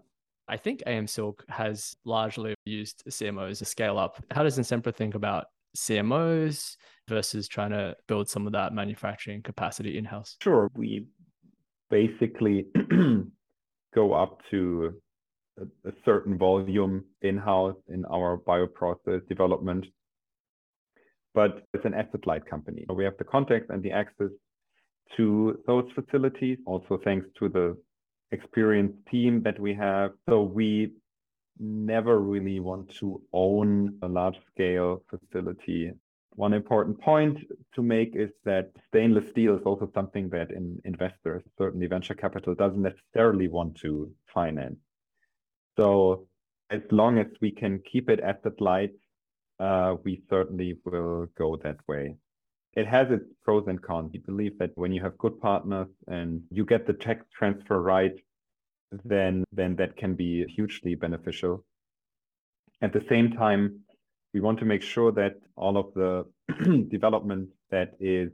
I 0.47 0.57
think 0.57 0.83
AM 0.85 1.07
Silk 1.07 1.43
has 1.49 1.95
largely 2.05 2.53
used 2.65 3.03
CMOs 3.09 3.59
to 3.59 3.65
scale 3.65 3.97
up. 3.97 4.23
How 4.31 4.43
does 4.43 4.59
Insempra 4.59 4.93
think 4.93 5.15
about 5.15 5.47
CMOs 5.75 6.75
versus 7.07 7.47
trying 7.47 7.71
to 7.71 7.95
build 8.07 8.29
some 8.29 8.45
of 8.45 8.53
that 8.53 8.73
manufacturing 8.73 9.41
capacity 9.41 9.97
in 9.97 10.05
house? 10.05 10.37
Sure. 10.41 10.69
We 10.75 11.07
basically 11.89 12.67
go 13.95 14.13
up 14.13 14.41
to 14.51 14.93
a, 15.59 15.91
certain 16.03 16.37
volume 16.37 17.03
in 17.21 17.37
house 17.37 17.77
in 17.87 18.05
our 18.05 18.37
bioprocess 18.37 19.27
development. 19.27 19.85
But 21.33 21.63
it's 21.73 21.85
an 21.85 21.93
asset 21.93 22.25
light 22.25 22.45
company. 22.45 22.85
We 22.93 23.03
have 23.03 23.17
the 23.17 23.23
context 23.23 23.69
and 23.69 23.83
the 23.83 23.91
access 23.91 24.31
to 25.17 25.59
those 25.67 25.85
facilities, 25.93 26.57
also 26.65 26.99
thanks 27.03 27.27
to 27.39 27.49
the 27.49 27.77
experienced 28.31 28.97
team 29.09 29.41
that 29.43 29.59
we 29.59 29.73
have. 29.73 30.11
So 30.29 30.41
we 30.41 30.93
never 31.59 32.19
really 32.19 32.59
want 32.59 32.89
to 32.99 33.21
own 33.33 33.97
a 34.01 34.07
large 34.07 34.37
scale 34.53 35.03
facility. 35.09 35.91
One 36.31 36.53
important 36.53 36.99
point 36.99 37.39
to 37.75 37.81
make 37.81 38.15
is 38.15 38.29
that 38.43 38.71
stainless 38.89 39.29
steel 39.29 39.55
is 39.55 39.63
also 39.65 39.89
something 39.93 40.29
that 40.29 40.51
in 40.51 40.81
investors, 40.83 41.43
certainly 41.57 41.87
venture 41.87 42.13
capital, 42.13 42.55
doesn't 42.55 42.81
necessarily 42.81 43.47
want 43.47 43.75
to 43.77 44.11
finance. 44.33 44.84
So 45.77 46.27
as 46.69 46.81
long 46.91 47.19
as 47.19 47.27
we 47.41 47.51
can 47.51 47.79
keep 47.91 48.09
it 48.09 48.19
asset 48.19 48.59
light, 48.59 48.93
uh, 49.59 49.95
we 50.03 50.21
certainly 50.29 50.77
will 50.85 51.27
go 51.37 51.57
that 51.63 51.77
way. 51.87 52.15
It 52.73 52.87
has 52.87 53.09
its 53.09 53.25
pros 53.43 53.65
and 53.67 53.81
cons. 53.81 54.11
We 54.11 54.19
believe 54.19 54.57
that 54.59 54.71
when 54.75 54.91
you 54.91 55.01
have 55.01 55.17
good 55.17 55.39
partners 55.39 55.87
and 56.07 56.41
you 56.51 56.65
get 56.65 56.85
the 56.85 56.93
tech 56.93 57.29
transfer 57.31 57.81
right, 57.81 58.15
then 59.03 59.43
then 59.51 59.75
that 59.77 59.95
can 59.95 60.13
be 60.15 60.45
hugely 60.45 60.95
beneficial. 60.95 61.63
At 62.81 62.91
the 62.91 63.05
same 63.09 63.31
time, 63.31 63.79
we 64.33 64.41
want 64.41 64.59
to 64.59 64.65
make 64.65 64.81
sure 64.81 65.11
that 65.13 65.35
all 65.55 65.77
of 65.77 65.93
the 65.93 66.25
development 66.89 67.49
that 67.71 67.93
is 67.99 68.29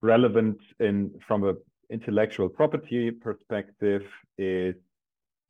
relevant 0.00 0.58
in 0.80 1.10
from 1.26 1.44
a 1.44 1.54
intellectual 1.90 2.48
property 2.48 3.10
perspective 3.10 4.02
is 4.38 4.74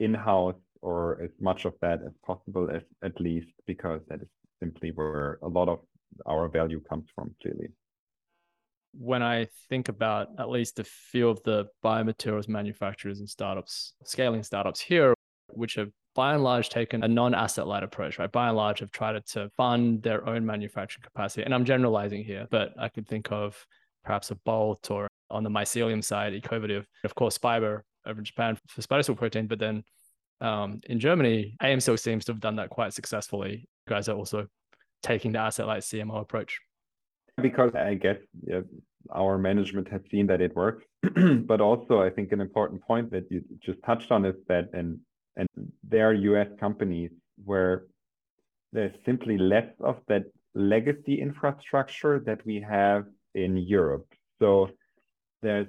in-house 0.01 0.61
or 0.83 1.21
as 1.23 1.31
much 1.41 1.65
of 1.65 1.75
that 1.81 2.01
as 2.05 2.13
possible 2.27 2.69
as 2.71 2.83
at 3.03 3.21
least 3.21 3.49
because 3.67 4.01
that 4.09 4.21
is 4.21 4.29
simply 4.61 4.91
where 4.91 5.39
a 5.43 5.49
lot 5.49 5.69
of 5.69 5.81
our 6.27 6.49
value 6.49 6.81
comes 6.89 7.07
from 7.15 7.35
clearly 7.43 7.69
when 8.99 9.23
I 9.23 9.49
think 9.69 9.89
about 9.89 10.29
at 10.39 10.49
least 10.49 10.79
a 10.79 10.85
few 10.85 11.29
of 11.29 11.43
the 11.43 11.67
biomaterials 11.85 12.49
manufacturers 12.49 13.21
and 13.21 13.29
startups, 13.29 13.95
scaling 14.05 14.43
startups 14.43 14.81
here, 14.81 15.15
which 15.49 15.75
have 15.75 15.91
by 16.15 16.35
and 16.35 16.45
large 16.45 16.69
taken 16.69 17.03
a 17.03 17.09
non-asset 17.09 17.67
light 17.67 17.83
approach, 17.83 18.19
right? 18.19 18.31
By 18.31 18.49
and 18.49 18.57
large 18.57 18.79
have 18.79 18.93
tried 18.93 19.25
to 19.27 19.51
fund 19.57 20.03
their 20.03 20.27
own 20.29 20.47
manufacturing 20.47 21.03
capacity. 21.03 21.43
And 21.43 21.53
I'm 21.53 21.65
generalizing 21.65 22.23
here, 22.23 22.47
but 22.51 22.73
I 22.79 22.89
could 22.89 23.09
think 23.09 23.33
of 23.33 23.67
perhaps 24.05 24.31
a 24.31 24.37
Bolt 24.37 24.91
or 24.91 25.09
on 25.31 25.43
the 25.43 25.51
mycelium 25.51 26.05
side, 26.05 26.33
Ecovative, 26.33 26.87
of 27.03 27.15
course, 27.17 27.37
Spiber 27.37 27.81
over 28.07 28.19
in 28.19 28.25
Japan 28.25 28.59
for 28.69 28.83
spider 28.83 29.03
silk 29.03 29.19
protein, 29.19 29.47
but 29.47 29.59
then 29.59 29.83
um, 30.41 30.81
in 30.89 31.01
Germany, 31.01 31.57
AMSilk 31.63 31.99
seems 31.99 32.25
to 32.27 32.33
have 32.33 32.41
done 32.41 32.57
that 32.57 32.71
quite 32.71 32.93
successfully. 32.93 33.69
You 33.87 33.95
guys 33.95 34.09
are 34.09 34.17
also 34.17 34.47
taking 35.03 35.33
the 35.33 35.39
asset 35.39 35.67
light 35.67 35.83
CMO 35.83 36.21
approach 36.21 36.59
because 37.41 37.75
I 37.75 37.95
guess 37.95 38.17
yeah, 38.47 38.61
our 39.13 39.39
management 39.39 39.89
has 39.91 40.01
seen 40.11 40.27
that 40.29 40.41
it 40.41 40.55
works. 40.55 40.85
but 41.47 41.61
also, 41.61 42.01
I 42.01 42.11
think 42.11 42.33
an 42.33 42.41
important 42.41 42.83
point 42.83 43.11
that 43.11 43.25
you 43.31 43.43
just 43.65 43.79
touched 43.85 44.11
on 44.11 44.25
is 44.25 44.37
that, 44.49 44.71
and 44.73 44.99
and 45.37 45.49
there 45.89 46.09
are 46.09 46.15
US 46.15 46.49
companies 46.61 47.11
where 47.45 47.85
there's 48.73 48.95
simply 49.05 49.37
less 49.39 49.69
of 49.81 49.97
that 50.09 50.25
legacy 50.55 51.21
infrastructure 51.21 52.21
that 52.21 52.45
we 52.47 52.61
have 52.61 53.07
in 53.35 53.57
Europe. 53.57 54.07
So 54.41 54.71
there's 55.43 55.67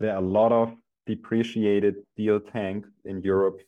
there 0.00 0.12
are 0.12 0.22
a 0.22 0.26
lot 0.26 0.52
of 0.52 0.72
depreciated 1.06 1.96
steel 2.12 2.40
tanks 2.40 2.88
in 3.04 3.20
Europe 3.22 3.60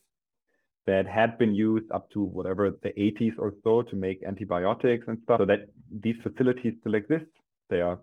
that 0.87 1.05
had 1.07 1.37
been 1.37 1.53
used 1.53 1.91
up 1.91 2.09
to 2.11 2.21
whatever 2.21 2.71
the 2.81 2.89
80s 2.89 3.33
or 3.37 3.53
so 3.63 3.81
to 3.83 3.95
make 3.95 4.23
antibiotics 4.23 5.05
and 5.07 5.17
stuff. 5.23 5.39
So 5.39 5.45
that 5.45 5.67
these 5.91 6.15
facilities 6.23 6.73
still 6.79 6.95
exist. 6.95 7.25
They 7.69 7.81
are 7.81 7.99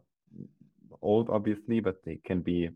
old, 1.02 1.28
obviously, 1.30 1.80
but 1.80 1.96
they 2.04 2.20
can 2.24 2.40
be 2.40 2.70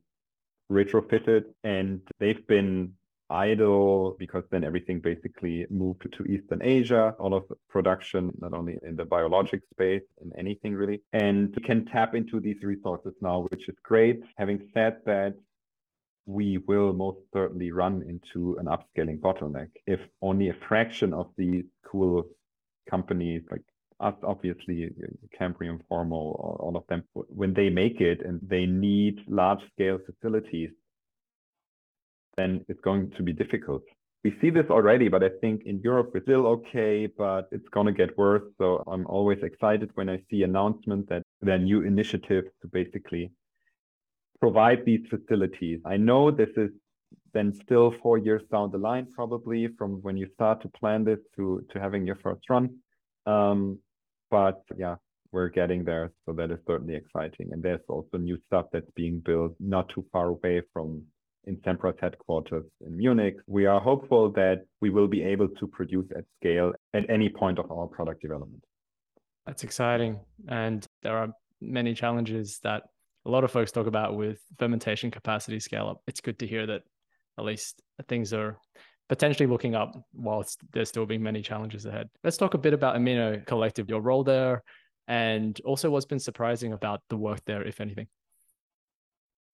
retrofitted 0.70 1.44
and 1.64 2.00
they've 2.18 2.46
been 2.46 2.92
idle 3.32 4.16
because 4.18 4.44
then 4.50 4.64
everything 4.64 5.00
basically 5.00 5.66
moved 5.70 6.06
to 6.16 6.24
Eastern 6.24 6.60
Asia, 6.62 7.14
all 7.18 7.34
of 7.34 7.44
production, 7.68 8.32
not 8.38 8.52
only 8.52 8.78
in 8.82 8.94
the 8.96 9.04
biologic 9.04 9.62
space, 9.72 10.02
in 10.22 10.30
anything 10.38 10.74
really. 10.74 11.02
And 11.12 11.54
we 11.56 11.62
can 11.62 11.86
tap 11.86 12.14
into 12.14 12.40
these 12.40 12.62
resources 12.62 13.14
now, 13.20 13.46
which 13.50 13.68
is 13.68 13.76
great. 13.82 14.20
Having 14.36 14.68
said 14.74 14.98
that, 15.06 15.34
we 16.26 16.58
will 16.68 16.92
most 16.92 17.18
certainly 17.32 17.72
run 17.72 18.02
into 18.08 18.56
an 18.58 18.66
upscaling 18.66 19.18
bottleneck 19.18 19.68
if 19.86 20.00
only 20.20 20.50
a 20.50 20.56
fraction 20.68 21.12
of 21.12 21.26
these 21.36 21.64
cool 21.84 22.24
companies 22.88 23.42
like 23.50 23.62
us 24.00 24.14
obviously 24.24 24.88
cambrium 25.36 25.80
Formo 25.90 26.60
all 26.60 26.72
of 26.76 26.86
them 26.88 27.02
when 27.12 27.54
they 27.54 27.70
make 27.70 28.00
it 28.00 28.20
and 28.24 28.40
they 28.42 28.66
need 28.66 29.20
large 29.28 29.60
scale 29.72 29.98
facilities 30.06 30.70
then 32.36 32.64
it's 32.68 32.80
going 32.80 33.10
to 33.10 33.22
be 33.22 33.32
difficult 33.32 33.82
we 34.24 34.36
see 34.40 34.50
this 34.50 34.66
already 34.70 35.08
but 35.08 35.22
i 35.22 35.30
think 35.40 35.62
in 35.64 35.80
europe 35.80 36.10
we're 36.12 36.22
still 36.22 36.46
okay 36.46 37.06
but 37.06 37.48
it's 37.52 37.68
going 37.70 37.86
to 37.86 37.92
get 37.92 38.16
worse 38.16 38.44
so 38.58 38.82
i'm 38.86 39.06
always 39.06 39.38
excited 39.42 39.90
when 39.94 40.08
i 40.08 40.18
see 40.30 40.42
announcements 40.42 41.08
that 41.08 41.22
there 41.40 41.54
are 41.56 41.58
new 41.58 41.82
initiatives 41.82 42.48
to 42.60 42.68
basically 42.68 43.30
provide 44.42 44.84
these 44.84 45.04
facilities. 45.08 45.78
I 45.84 45.96
know 45.96 46.32
this 46.32 46.54
is 46.56 46.70
then 47.32 47.54
still 47.64 47.94
four 48.02 48.18
years 48.18 48.42
down 48.50 48.72
the 48.72 48.82
line, 48.88 49.06
probably 49.14 49.68
from 49.78 50.02
when 50.02 50.16
you 50.16 50.26
start 50.34 50.60
to 50.62 50.68
plan 50.80 51.04
this 51.04 51.20
to 51.36 51.64
to 51.70 51.78
having 51.78 52.04
your 52.08 52.18
first 52.24 52.42
run. 52.50 52.64
Um, 53.34 53.78
but 54.36 54.58
yeah, 54.76 54.96
we're 55.30 55.52
getting 55.60 55.84
there, 55.84 56.06
so 56.24 56.32
that 56.38 56.50
is 56.50 56.58
certainly 56.66 56.96
exciting. 56.96 57.46
And 57.52 57.62
there's 57.62 57.86
also 57.88 58.18
new 58.18 58.38
stuff 58.48 58.66
that's 58.72 58.92
being 59.02 59.20
built 59.20 59.52
not 59.60 59.88
too 59.94 60.04
far 60.12 60.26
away 60.36 60.56
from 60.72 60.88
Insempra's 61.48 61.98
headquarters 62.00 62.64
in 62.86 62.96
Munich. 62.96 63.36
We 63.46 63.66
are 63.66 63.80
hopeful 63.80 64.30
that 64.32 64.64
we 64.80 64.90
will 64.90 65.08
be 65.08 65.22
able 65.22 65.48
to 65.48 65.66
produce 65.66 66.06
at 66.16 66.24
scale 66.40 66.72
at 66.94 67.08
any 67.10 67.28
point 67.28 67.58
of 67.58 67.70
our 67.70 67.86
product 67.86 68.22
development. 68.22 68.64
That's 69.46 69.64
exciting, 69.64 70.20
and 70.48 70.86
there 71.02 71.16
are 71.16 71.28
many 71.60 71.94
challenges 71.94 72.60
that 72.62 72.84
a 73.24 73.30
lot 73.30 73.44
of 73.44 73.50
folks 73.50 73.72
talk 73.72 73.86
about 73.86 74.16
with 74.16 74.40
fermentation 74.58 75.10
capacity 75.10 75.60
scale 75.60 75.88
up. 75.88 76.02
It's 76.06 76.20
good 76.20 76.38
to 76.40 76.46
hear 76.46 76.66
that 76.66 76.82
at 77.38 77.44
least 77.44 77.82
things 78.08 78.32
are 78.32 78.58
potentially 79.08 79.46
looking 79.46 79.74
up 79.74 79.94
whilst 80.14 80.60
there's 80.72 80.88
still 80.88 81.06
being 81.06 81.22
many 81.22 81.42
challenges 81.42 81.86
ahead. 81.86 82.08
Let's 82.24 82.36
talk 82.36 82.54
a 82.54 82.58
bit 82.58 82.72
about 82.72 82.96
Amino 82.96 83.44
Collective, 83.46 83.88
your 83.88 84.00
role 84.00 84.24
there, 84.24 84.62
and 85.08 85.60
also 85.64 85.90
what's 85.90 86.06
been 86.06 86.18
surprising 86.18 86.72
about 86.72 87.02
the 87.10 87.16
work 87.16 87.40
there, 87.44 87.62
if 87.62 87.80
anything. 87.80 88.06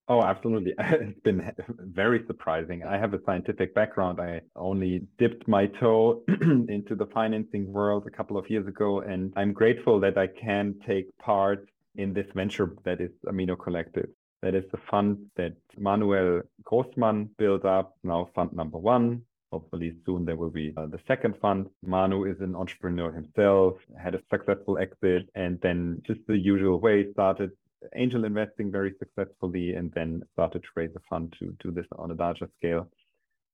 Oh, 0.09 0.23
absolutely. 0.23 0.73
It's 0.79 1.21
been 1.21 1.53
very 1.79 2.25
surprising. 2.27 2.83
I 2.83 2.97
have 2.97 3.13
a 3.13 3.21
scientific 3.27 3.75
background. 3.75 4.21
I 4.21 4.41
only 4.57 5.07
dipped 5.19 5.47
my 5.47 5.67
toe 5.67 6.23
into 6.29 6.95
the 6.95 7.07
financing 7.07 7.71
world 7.71 8.07
a 8.07 8.11
couple 8.11 8.39
of 8.39 8.49
years 8.49 8.67
ago, 8.67 9.01
and 9.01 9.33
I'm 9.37 9.53
grateful 9.53 10.01
that 10.01 10.17
I 10.17 10.27
can 10.29 10.75
take 10.87 11.07
part 11.19 11.69
in 11.97 12.15
this 12.15 12.27
venture 12.35 12.75
that 12.85 13.01
is 13.03 13.11
Amino 13.27 13.59
Collective. 13.59 14.09
That 14.41 14.55
is 14.55 14.65
the 14.73 14.79
fund 14.91 15.19
that 15.37 15.55
Manuel 15.77 16.43
Grossmann 16.63 17.29
built 17.37 17.65
up, 17.67 17.97
now 18.03 18.31
fund 18.35 18.53
number 18.53 18.79
one. 18.79 19.23
Hopefully 19.53 19.95
soon 20.07 20.25
there 20.25 20.37
will 20.37 20.51
be 20.51 20.73
uh, 20.77 20.87
the 20.87 21.01
second 21.07 21.35
fund. 21.41 21.69
Manu 21.83 22.25
is 22.25 22.39
an 22.41 22.55
entrepreneur 22.55 23.11
himself, 23.11 23.75
had 23.99 24.15
a 24.15 24.21
successful 24.31 24.79
exit, 24.79 25.29
and 25.35 25.59
then 25.63 26.01
just 26.07 26.21
the 26.27 26.37
usual 26.37 26.79
way 26.81 27.11
started 27.13 27.51
angel 27.95 28.25
investing 28.25 28.71
very 28.71 28.95
successfully, 28.99 29.75
and 29.75 29.93
then 29.93 30.23
started 30.33 30.63
to 30.63 30.69
raise 30.75 30.95
a 30.97 31.01
fund 31.09 31.35
to 31.39 31.55
do 31.61 31.71
this 31.71 31.87
on 31.99 32.11
a 32.11 32.15
larger 32.15 32.49
scale. 32.59 32.91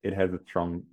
It 0.03 0.13
has 0.13 0.31
a 0.31 0.39
strong 0.47 0.83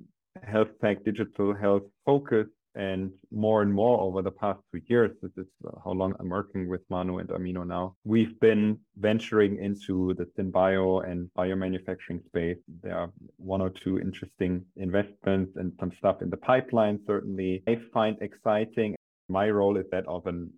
health 0.43 0.69
tech, 0.81 1.05
digital 1.05 1.55
health 1.55 1.83
focus, 2.07 2.47
and 2.75 3.11
more 3.31 3.61
and 3.63 3.73
more 3.73 4.01
over 4.01 4.23
the 4.23 4.31
past 4.31 4.61
two 4.73 4.81
years, 4.87 5.11
this 5.21 5.31
is 5.37 5.47
how 5.85 5.91
long 5.91 6.15
I'm 6.19 6.31
working 6.31 6.69
with 6.69 6.81
Manu 6.89 7.19
and 7.19 7.29
Amino 7.29 7.67
now. 7.67 7.97
We've 8.05 8.39
been 8.41 8.79
venturing 8.97 9.59
into 9.59 10.15
the 10.15 10.25
synbio 10.39 11.07
and 11.07 11.29
biomanufacturing 11.37 12.25
space. 12.27 12.57
There 12.83 12.97
are 12.97 13.11
one 13.37 13.61
or 13.61 13.71
two 13.71 13.99
interesting 13.99 14.65
investments 14.77 15.53
and 15.57 15.73
some 15.79 15.93
stuff 15.99 16.23
in 16.23 16.31
the 16.31 16.39
pipeline, 16.39 16.99
certainly. 17.07 17.63
I 17.69 17.79
find 17.93 18.17
exciting. 18.23 18.97
My 19.29 19.51
role 19.51 19.77
is 19.77 19.87
that 19.93 20.07
of 20.07 20.27
an 20.27 20.51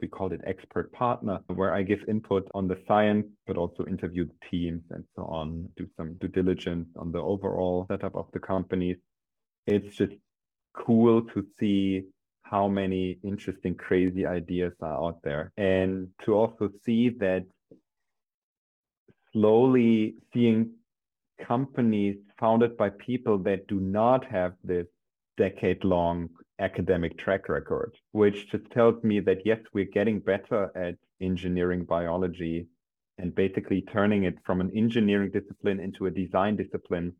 we 0.00 0.08
called 0.08 0.32
it 0.32 0.40
expert 0.46 0.92
partner, 0.92 1.40
where 1.48 1.74
I 1.74 1.82
give 1.82 2.00
input 2.08 2.48
on 2.54 2.68
the 2.68 2.78
science, 2.86 3.26
but 3.46 3.56
also 3.56 3.84
interview 3.86 4.26
the 4.26 4.48
teams 4.50 4.82
and 4.90 5.04
so 5.16 5.22
on, 5.24 5.68
do 5.76 5.86
some 5.96 6.14
due 6.14 6.28
diligence 6.28 6.88
on 6.96 7.12
the 7.12 7.18
overall 7.18 7.86
setup 7.88 8.14
of 8.14 8.26
the 8.32 8.40
companies. 8.40 8.96
It's 9.66 9.96
just 9.96 10.12
cool 10.74 11.22
to 11.34 11.46
see 11.58 12.04
how 12.42 12.68
many 12.68 13.18
interesting, 13.22 13.74
crazy 13.74 14.26
ideas 14.26 14.72
are 14.80 15.04
out 15.04 15.18
there. 15.22 15.52
And 15.56 16.08
to 16.24 16.34
also 16.34 16.70
see 16.84 17.10
that 17.20 17.44
slowly 19.32 20.16
seeing 20.32 20.72
companies 21.46 22.16
founded 22.38 22.76
by 22.76 22.90
people 22.90 23.38
that 23.38 23.66
do 23.66 23.80
not 23.80 24.24
have 24.26 24.54
this 24.64 24.86
decade 25.40 25.82
long 25.84 26.28
academic 26.58 27.16
track 27.18 27.48
record, 27.48 27.92
which 28.12 28.50
just 28.52 28.66
tells 28.70 29.02
me 29.02 29.20
that 29.20 29.38
yes, 29.46 29.60
we're 29.72 29.94
getting 29.98 30.20
better 30.20 30.70
at 30.76 30.96
engineering 31.22 31.84
biology 31.84 32.66
and 33.18 33.34
basically 33.34 33.80
turning 33.92 34.24
it 34.24 34.36
from 34.44 34.60
an 34.60 34.70
engineering 34.76 35.30
discipline 35.30 35.80
into 35.80 36.06
a 36.06 36.10
design 36.10 36.56
discipline, 36.56 37.12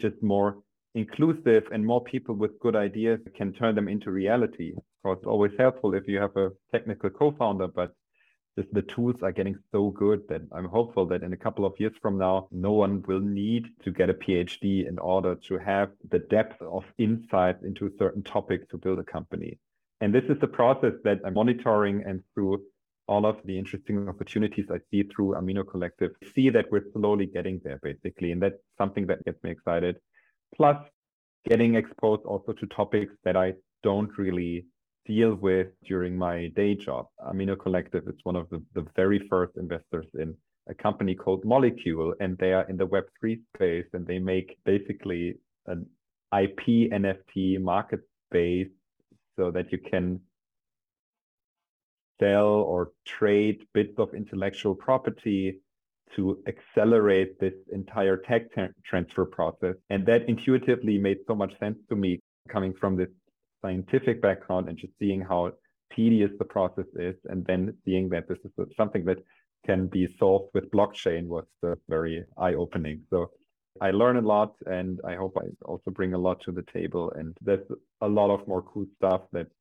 just 0.00 0.18
more 0.22 0.56
inclusive 0.94 1.64
and 1.72 1.84
more 1.84 2.02
people 2.02 2.34
with 2.34 2.58
good 2.60 2.76
ideas 2.76 3.20
can 3.36 3.52
turn 3.52 3.74
them 3.74 3.88
into 3.88 4.10
reality. 4.10 4.72
Course, 5.02 5.18
it's 5.18 5.26
always 5.26 5.52
helpful 5.58 5.94
if 5.94 6.04
you 6.08 6.18
have 6.18 6.36
a 6.36 6.50
technical 6.72 7.10
co-founder, 7.10 7.68
but 7.68 7.92
the 8.72 8.82
tools 8.82 9.16
are 9.22 9.32
getting 9.32 9.56
so 9.72 9.90
good 9.90 10.22
that 10.28 10.42
I'm 10.52 10.66
hopeful 10.66 11.06
that 11.06 11.22
in 11.22 11.32
a 11.32 11.36
couple 11.36 11.64
of 11.64 11.74
years 11.78 11.92
from 12.00 12.18
now, 12.18 12.48
no 12.50 12.72
one 12.72 13.02
will 13.06 13.20
need 13.20 13.68
to 13.84 13.90
get 13.90 14.10
a 14.10 14.14
PhD 14.14 14.88
in 14.88 14.98
order 14.98 15.34
to 15.34 15.58
have 15.58 15.90
the 16.10 16.18
depth 16.18 16.60
of 16.62 16.84
insight 16.98 17.56
into 17.62 17.86
a 17.86 17.90
certain 17.98 18.22
topic 18.22 18.68
to 18.70 18.78
build 18.78 18.98
a 18.98 19.04
company. 19.04 19.58
And 20.00 20.14
this 20.14 20.24
is 20.28 20.38
the 20.40 20.46
process 20.46 20.92
that 21.04 21.20
I'm 21.24 21.34
monitoring 21.34 22.04
and 22.06 22.22
through 22.34 22.62
all 23.08 23.26
of 23.26 23.36
the 23.44 23.58
interesting 23.58 24.08
opportunities 24.08 24.66
I 24.70 24.78
see 24.90 25.02
through 25.04 25.34
Amino 25.34 25.66
Collective, 25.68 26.12
see 26.34 26.50
that 26.50 26.66
we're 26.70 26.84
slowly 26.92 27.26
getting 27.26 27.60
there 27.64 27.80
basically. 27.82 28.32
And 28.32 28.42
that's 28.42 28.60
something 28.76 29.06
that 29.06 29.24
gets 29.24 29.42
me 29.42 29.50
excited. 29.50 29.96
Plus, 30.54 30.76
getting 31.48 31.74
exposed 31.74 32.22
also 32.24 32.52
to 32.52 32.66
topics 32.66 33.14
that 33.24 33.36
I 33.36 33.54
don't 33.82 34.10
really 34.18 34.66
deal 35.08 35.34
with 35.34 35.68
during 35.84 36.16
my 36.16 36.48
day 36.54 36.74
job. 36.74 37.06
Amino 37.26 37.58
Collective 37.58 38.06
is 38.06 38.20
one 38.22 38.36
of 38.36 38.48
the, 38.50 38.62
the 38.74 38.86
very 38.94 39.26
first 39.30 39.56
investors 39.56 40.06
in 40.14 40.36
a 40.68 40.74
company 40.74 41.14
called 41.14 41.44
Molecule, 41.44 42.14
and 42.20 42.36
they 42.38 42.52
are 42.52 42.68
in 42.68 42.76
the 42.76 42.86
Web3 42.86 43.40
space 43.54 43.86
and 43.94 44.06
they 44.06 44.18
make 44.18 44.58
basically 44.64 45.34
an 45.66 45.86
IP 46.38 46.92
NFT 46.92 47.58
market 47.58 48.00
space 48.28 48.68
so 49.36 49.50
that 49.50 49.72
you 49.72 49.78
can 49.78 50.20
sell 52.20 52.52
or 52.72 52.90
trade 53.06 53.64
bits 53.72 53.94
of 53.98 54.12
intellectual 54.12 54.74
property 54.74 55.58
to 56.16 56.38
accelerate 56.46 57.38
this 57.38 57.54
entire 57.72 58.16
tech 58.16 58.42
transfer 58.84 59.24
process. 59.24 59.74
And 59.88 60.04
that 60.06 60.28
intuitively 60.28 60.98
made 60.98 61.18
so 61.26 61.34
much 61.34 61.52
sense 61.60 61.78
to 61.88 61.96
me 61.96 62.20
coming 62.48 62.74
from 62.74 62.96
this 62.96 63.08
scientific 63.62 64.20
background 64.22 64.68
and 64.68 64.78
just 64.78 64.92
seeing 64.98 65.20
how 65.20 65.52
tedious 65.94 66.30
the 66.38 66.44
process 66.44 66.86
is 66.94 67.16
and 67.30 67.44
then 67.46 67.74
seeing 67.84 68.08
that 68.10 68.28
this 68.28 68.38
is 68.44 68.52
something 68.76 69.04
that 69.04 69.18
can 69.66 69.86
be 69.86 70.06
solved 70.06 70.50
with 70.54 70.70
blockchain 70.70 71.26
was 71.26 71.46
very 71.88 72.24
eye-opening. 72.36 73.02
So 73.10 73.30
I 73.80 73.90
learn 73.90 74.16
a 74.16 74.20
lot 74.20 74.54
and 74.66 75.00
I 75.04 75.14
hope 75.14 75.36
I 75.38 75.46
also 75.64 75.90
bring 75.90 76.14
a 76.14 76.18
lot 76.18 76.40
to 76.42 76.52
the 76.52 76.64
table. 76.72 77.12
And 77.12 77.36
there's 77.40 77.66
a 78.00 78.08
lot 78.08 78.30
of 78.30 78.46
more 78.46 78.62
cool 78.62 78.86
stuff 78.96 79.22
that's 79.32 79.54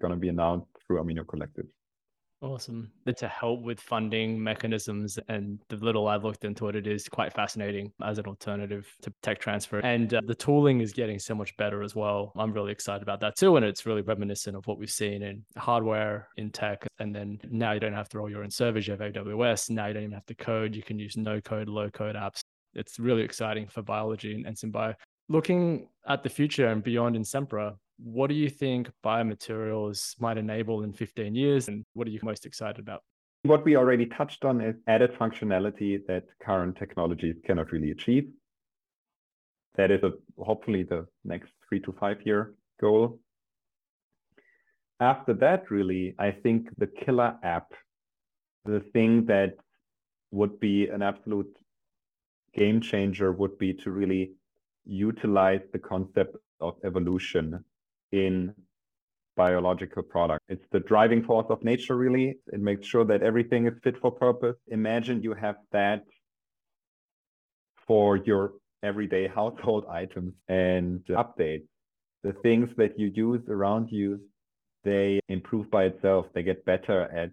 going 0.00 0.12
to 0.12 0.18
be 0.18 0.28
announced 0.28 0.68
through 0.86 1.02
Amino 1.02 1.26
Collective. 1.26 1.66
Awesome. 2.42 2.90
To 3.14 3.28
help 3.28 3.60
with 3.60 3.78
funding 3.78 4.42
mechanisms 4.42 5.18
and 5.28 5.58
the 5.68 5.76
little 5.76 6.08
I've 6.08 6.24
looked 6.24 6.44
into 6.44 6.68
it, 6.68 6.76
it 6.76 6.86
is 6.86 7.06
quite 7.06 7.34
fascinating 7.34 7.92
as 8.02 8.18
an 8.18 8.24
alternative 8.24 8.88
to 9.02 9.12
tech 9.22 9.40
transfer. 9.40 9.80
And 9.80 10.14
uh, 10.14 10.22
the 10.24 10.34
tooling 10.34 10.80
is 10.80 10.94
getting 10.94 11.18
so 11.18 11.34
much 11.34 11.54
better 11.58 11.82
as 11.82 11.94
well. 11.94 12.32
I'm 12.36 12.52
really 12.52 12.72
excited 12.72 13.02
about 13.02 13.20
that 13.20 13.36
too. 13.36 13.56
And 13.56 13.64
it's 13.64 13.84
really 13.84 14.00
reminiscent 14.00 14.56
of 14.56 14.66
what 14.66 14.78
we've 14.78 14.90
seen 14.90 15.22
in 15.22 15.44
hardware, 15.58 16.28
in 16.38 16.50
tech. 16.50 16.86
And 16.98 17.14
then 17.14 17.40
now 17.50 17.72
you 17.72 17.80
don't 17.80 17.92
have 17.92 18.08
to 18.10 18.18
roll 18.18 18.30
your 18.30 18.42
own 18.42 18.50
servers, 18.50 18.86
you 18.86 18.92
have 18.96 19.00
AWS. 19.00 19.68
Now 19.68 19.88
you 19.88 19.94
don't 19.94 20.04
even 20.04 20.14
have 20.14 20.26
to 20.26 20.34
code. 20.34 20.74
You 20.74 20.82
can 20.82 20.98
use 20.98 21.18
no 21.18 21.42
code, 21.42 21.68
low 21.68 21.90
code 21.90 22.16
apps. 22.16 22.40
It's 22.74 22.98
really 22.98 23.22
exciting 23.22 23.66
for 23.66 23.82
biology 23.82 24.34
and, 24.34 24.46
and 24.46 24.56
SynBio. 24.56 24.94
Looking 25.28 25.88
at 26.08 26.22
the 26.22 26.30
future 26.30 26.68
and 26.68 26.82
beyond 26.82 27.16
Insempra, 27.16 27.76
what 28.02 28.28
do 28.28 28.34
you 28.34 28.48
think 28.48 28.90
biomaterials 29.04 30.18
might 30.20 30.38
enable 30.38 30.82
in 30.82 30.92
15 30.92 31.34
years? 31.34 31.68
And 31.68 31.84
what 31.94 32.06
are 32.06 32.10
you 32.10 32.20
most 32.22 32.46
excited 32.46 32.78
about? 32.78 33.02
What 33.42 33.64
we 33.64 33.76
already 33.76 34.06
touched 34.06 34.44
on 34.44 34.60
is 34.60 34.76
added 34.86 35.14
functionality 35.14 36.06
that 36.06 36.24
current 36.42 36.76
technologies 36.76 37.36
cannot 37.44 37.72
really 37.72 37.90
achieve. 37.90 38.30
That 39.76 39.90
is 39.90 40.02
a, 40.02 40.12
hopefully 40.42 40.82
the 40.82 41.06
next 41.24 41.52
three 41.68 41.80
to 41.80 41.92
five 41.92 42.18
year 42.24 42.54
goal. 42.80 43.18
After 45.00 45.32
that, 45.34 45.70
really, 45.70 46.14
I 46.18 46.30
think 46.30 46.68
the 46.76 46.86
killer 46.86 47.36
app, 47.42 47.72
the 48.66 48.80
thing 48.92 49.24
that 49.26 49.54
would 50.30 50.60
be 50.60 50.88
an 50.88 51.00
absolute 51.00 51.56
game 52.54 52.80
changer 52.80 53.32
would 53.32 53.56
be 53.58 53.72
to 53.72 53.90
really 53.90 54.32
utilize 54.84 55.62
the 55.72 55.78
concept 55.78 56.36
of 56.60 56.74
evolution 56.84 57.64
in 58.12 58.54
biological 59.36 60.02
product. 60.02 60.42
It's 60.48 60.66
the 60.70 60.80
driving 60.80 61.22
force 61.22 61.46
of 61.48 61.62
nature, 61.64 61.96
really. 61.96 62.38
It 62.52 62.60
makes 62.60 62.86
sure 62.86 63.04
that 63.06 63.22
everything 63.22 63.66
is 63.66 63.74
fit 63.82 63.96
for 64.00 64.10
purpose. 64.10 64.56
Imagine 64.68 65.22
you 65.22 65.34
have 65.34 65.56
that 65.72 66.04
for 67.86 68.16
your 68.16 68.52
everyday 68.82 69.26
household 69.26 69.84
items 70.02 70.34
and 70.48 71.00
updates. 71.08 71.66
The 72.22 72.34
things 72.42 72.68
that 72.76 72.98
you 72.98 73.10
use 73.14 73.40
around 73.48 73.88
you, 73.90 74.20
they 74.84 75.20
improve 75.28 75.70
by 75.70 75.84
itself. 75.84 76.26
They 76.34 76.42
get 76.42 76.64
better 76.64 77.02
at 77.20 77.30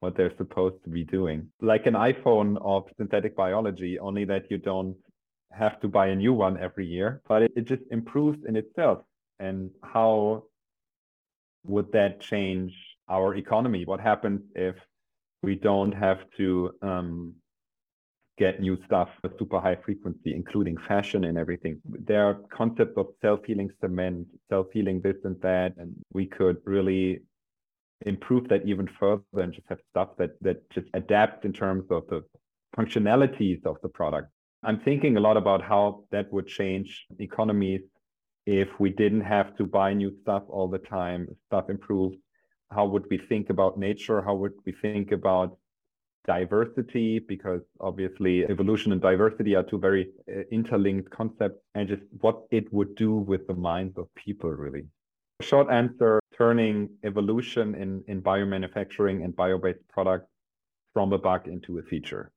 what 0.00 0.16
they're 0.16 0.36
supposed 0.36 0.82
to 0.84 0.90
be 0.90 1.04
doing. 1.04 1.48
Like 1.60 1.86
an 1.86 1.94
iPhone 1.94 2.56
of 2.62 2.84
synthetic 2.96 3.36
biology, 3.36 3.98
only 3.98 4.24
that 4.26 4.44
you 4.50 4.58
don't 4.58 4.96
have 5.52 5.80
to 5.80 5.88
buy 5.88 6.06
a 6.08 6.14
new 6.14 6.32
one 6.32 6.58
every 6.58 6.86
year, 6.86 7.22
but 7.28 7.42
it, 7.42 7.52
it 7.56 7.64
just 7.66 7.82
improves 7.90 8.38
in 8.48 8.54
itself 8.56 9.00
and 9.40 9.70
how 9.82 10.44
would 11.64 11.90
that 11.92 12.20
change 12.20 12.72
our 13.08 13.34
economy? 13.34 13.84
What 13.84 14.00
happens 14.00 14.40
if 14.54 14.76
we 15.42 15.56
don't 15.56 15.92
have 15.92 16.18
to 16.36 16.70
um, 16.82 17.34
get 18.38 18.60
new 18.60 18.78
stuff 18.84 19.08
with 19.22 19.38
super 19.38 19.60
high 19.60 19.76
frequency, 19.84 20.34
including 20.34 20.76
fashion 20.76 21.24
and 21.24 21.36
everything? 21.36 21.80
There 21.84 22.24
are 22.26 22.34
concepts 22.52 22.96
of 22.96 23.06
self-healing 23.22 23.70
cement, 23.80 24.28
self-healing 24.50 25.00
this 25.00 25.16
and 25.24 25.40
that, 25.40 25.74
and 25.78 25.94
we 26.12 26.26
could 26.26 26.58
really 26.64 27.22
improve 28.06 28.48
that 28.48 28.66
even 28.66 28.88
further 28.98 29.22
and 29.34 29.52
just 29.52 29.68
have 29.68 29.80
stuff 29.90 30.10
that 30.16 30.30
that 30.40 30.58
just 30.70 30.86
adapt 30.94 31.44
in 31.44 31.52
terms 31.52 31.84
of 31.90 32.06
the 32.08 32.22
functionalities 32.76 33.64
of 33.66 33.76
the 33.82 33.88
product. 33.88 34.28
I'm 34.62 34.80
thinking 34.80 35.16
a 35.16 35.20
lot 35.20 35.36
about 35.36 35.62
how 35.62 36.04
that 36.10 36.32
would 36.32 36.46
change 36.46 37.06
economies 37.18 37.82
if 38.46 38.68
we 38.78 38.90
didn't 38.90 39.22
have 39.22 39.56
to 39.56 39.64
buy 39.64 39.92
new 39.92 40.12
stuff 40.22 40.42
all 40.48 40.68
the 40.68 40.78
time, 40.78 41.28
stuff 41.46 41.70
improved, 41.70 42.16
how 42.70 42.86
would 42.86 43.04
we 43.10 43.18
think 43.18 43.50
about 43.50 43.78
nature? 43.78 44.22
How 44.22 44.34
would 44.34 44.52
we 44.64 44.72
think 44.72 45.12
about 45.12 45.58
diversity? 46.26 47.18
Because 47.18 47.60
obviously, 47.80 48.44
evolution 48.44 48.92
and 48.92 49.00
diversity 49.00 49.54
are 49.56 49.62
two 49.62 49.78
very 49.78 50.10
uh, 50.28 50.42
interlinked 50.52 51.10
concepts, 51.10 51.60
and 51.74 51.88
just 51.88 52.02
what 52.20 52.42
it 52.50 52.72
would 52.72 52.94
do 52.94 53.14
with 53.14 53.46
the 53.46 53.54
minds 53.54 53.98
of 53.98 54.06
people, 54.14 54.50
really. 54.50 54.84
Short 55.42 55.70
answer 55.70 56.20
turning 56.36 56.88
evolution 57.04 57.74
in, 57.74 58.02
in 58.08 58.22
biomanufacturing 58.22 59.24
and 59.24 59.34
bio 59.34 59.58
based 59.58 59.86
products 59.88 60.26
from 60.94 61.12
a 61.12 61.18
bug 61.18 61.46
into 61.48 61.78
a 61.78 61.82
feature. 61.82 62.32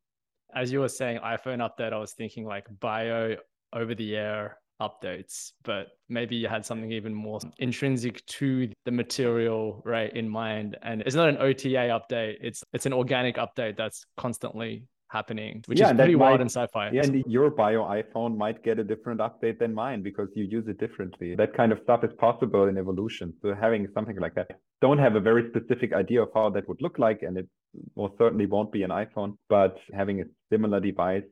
As 0.55 0.71
you 0.71 0.79
were 0.81 0.89
saying, 0.89 1.19
iPhone 1.19 1.67
update, 1.67 1.93
I 1.93 1.97
was 1.97 2.13
thinking 2.13 2.45
like 2.45 2.65
bio 2.79 3.35
over 3.73 3.95
the 3.95 4.15
air 4.15 4.57
updates, 4.81 5.51
but 5.63 5.87
maybe 6.09 6.35
you 6.35 6.47
had 6.47 6.65
something 6.65 6.91
even 6.91 7.13
more 7.13 7.39
intrinsic 7.59 8.25
to 8.25 8.69
the 8.85 8.91
material, 8.91 9.81
right, 9.85 10.13
in 10.15 10.27
mind. 10.27 10.77
And 10.81 11.01
it's 11.01 11.15
not 11.15 11.29
an 11.29 11.37
OTA 11.37 11.99
update; 11.99 12.37
it's 12.41 12.63
it's 12.73 12.85
an 12.85 12.93
organic 12.93 13.37
update 13.37 13.77
that's 13.77 14.05
constantly 14.17 14.87
happening, 15.13 15.63
which 15.67 15.79
yeah, 15.79 15.91
is 15.91 15.95
pretty 15.95 16.15
wild 16.15 16.41
in 16.41 16.49
sci-fi. 16.49 16.89
Yeah, 16.91 17.03
and 17.03 17.23
your 17.27 17.51
bio 17.51 17.83
iPhone 17.83 18.35
might 18.35 18.63
get 18.63 18.79
a 18.79 18.83
different 18.83 19.19
update 19.21 19.59
than 19.59 19.73
mine 19.73 20.01
because 20.01 20.27
you 20.35 20.45
use 20.45 20.65
it 20.67 20.79
differently. 20.79 21.35
That 21.35 21.55
kind 21.55 21.71
of 21.71 21.79
stuff 21.83 22.03
is 22.03 22.11
possible 22.17 22.67
in 22.67 22.77
evolution. 22.77 23.33
So 23.41 23.53
having 23.53 23.87
something 23.93 24.17
like 24.19 24.33
that, 24.35 24.47
don't 24.81 24.97
have 24.97 25.15
a 25.15 25.19
very 25.19 25.49
specific 25.49 25.93
idea 25.93 26.23
of 26.23 26.29
how 26.33 26.49
that 26.49 26.67
would 26.67 26.81
look 26.81 26.97
like, 26.97 27.21
and 27.21 27.37
it 27.37 27.47
most 27.95 28.15
certainly 28.17 28.47
won't 28.47 28.71
be 28.71 28.83
an 28.83 28.89
iPhone, 28.89 29.37
but 29.49 29.77
having 29.93 30.21
a 30.21 30.25
similar 30.51 30.79
device 30.79 31.23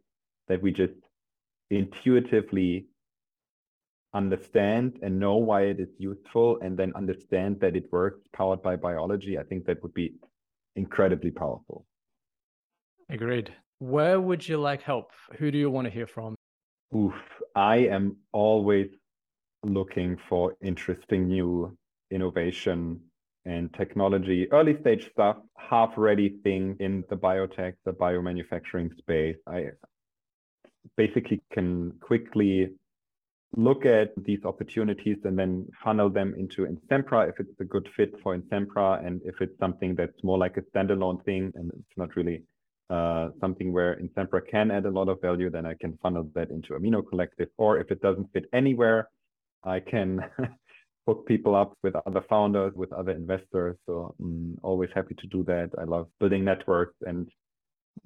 that 0.48 0.62
we 0.62 0.72
just 0.72 0.94
intuitively 1.72 2.86
understand 4.14 5.00
and 5.02 5.20
know 5.20 5.36
why 5.36 5.64
it 5.64 5.80
is 5.80 5.90
useful 5.98 6.60
and 6.62 6.78
then 6.78 6.92
understand 6.96 7.60
that 7.62 7.76
it 7.76 7.92
works 7.92 8.22
powered 8.34 8.62
by 8.62 8.76
biology, 8.76 9.38
I 9.38 9.44
think 9.44 9.66
that 9.66 9.82
would 9.84 9.94
be 9.94 10.14
incredibly 10.76 11.32
powerful. 11.32 11.86
Agreed. 13.10 13.54
Where 13.80 14.20
would 14.22 14.48
you 14.48 14.58
like 14.58 14.82
help? 14.82 15.12
Who 15.38 15.52
do 15.52 15.58
you 15.58 15.70
want 15.70 15.86
to 15.86 15.92
hear 15.92 16.08
from? 16.08 16.36
Oof, 16.96 17.14
I 17.56 17.78
am 17.78 18.18
always 18.32 18.88
looking 19.64 20.18
for 20.28 20.56
interesting 20.62 21.28
new 21.28 21.76
innovation 22.12 23.00
and 23.46 23.74
technology, 23.74 24.52
early 24.52 24.80
stage 24.82 25.10
stuff, 25.12 25.38
half 25.58 25.94
ready 25.98 26.38
thing 26.44 26.76
in 26.80 27.04
the 27.10 27.16
biotech, 27.16 27.74
the 27.86 27.94
biomanufacturing 27.94 28.96
space. 28.98 29.38
I 29.48 29.70
basically 30.98 31.42
can 31.52 31.92
quickly 32.02 32.70
look 33.56 33.86
at 33.86 34.12
these 34.24 34.44
opportunities 34.46 35.18
and 35.26 35.38
then 35.38 35.68
funnel 35.84 36.10
them 36.10 36.34
into 36.38 36.66
Insempra 36.66 37.28
if 37.28 37.40
it's 37.40 37.60
a 37.60 37.66
good 37.66 37.88
fit 37.98 38.14
for 38.24 38.38
Insempra 38.38 39.06
and 39.06 39.22
if 39.26 39.42
it's 39.42 39.58
something 39.60 39.94
that's 39.96 40.24
more 40.24 40.38
like 40.38 40.56
a 40.58 40.62
standalone 40.62 41.24
thing 41.26 41.52
and 41.56 41.70
it's 41.74 41.98
not 41.98 42.16
really 42.16 42.44
uh, 42.90 43.30
something 43.40 43.72
where 43.72 43.96
Insempra 43.98 44.42
can 44.50 44.70
add 44.70 44.86
a 44.86 44.90
lot 44.90 45.08
of 45.08 45.22
value, 45.22 45.50
then 45.50 45.66
I 45.66 45.76
can 45.80 45.98
funnel 46.02 46.30
that 46.36 46.50
into 46.50 46.74
Amino 46.74 47.02
Collective. 47.08 47.48
Or 47.58 47.80
if 47.80 47.90
it 47.90 48.02
doesn't 48.02 48.32
fit 48.34 48.46
anywhere, 48.52 49.08
I 49.64 49.80
can 49.80 50.20
hook 51.08 51.26
people 51.26 51.56
up 51.56 51.74
with 51.84 51.96
other 52.06 52.22
founders, 52.30 52.74
with 52.76 52.92
other 52.92 53.12
investors. 53.12 53.78
So 53.86 54.14
I'm 54.20 54.26
mm, 54.26 54.60
always 54.62 54.90
happy 54.94 55.16
to 55.16 55.28
do 55.28 55.44
that. 55.46 55.70
I 55.80 55.86
love 55.86 56.08
building 56.20 56.44
networks 56.44 56.96
and 57.02 57.30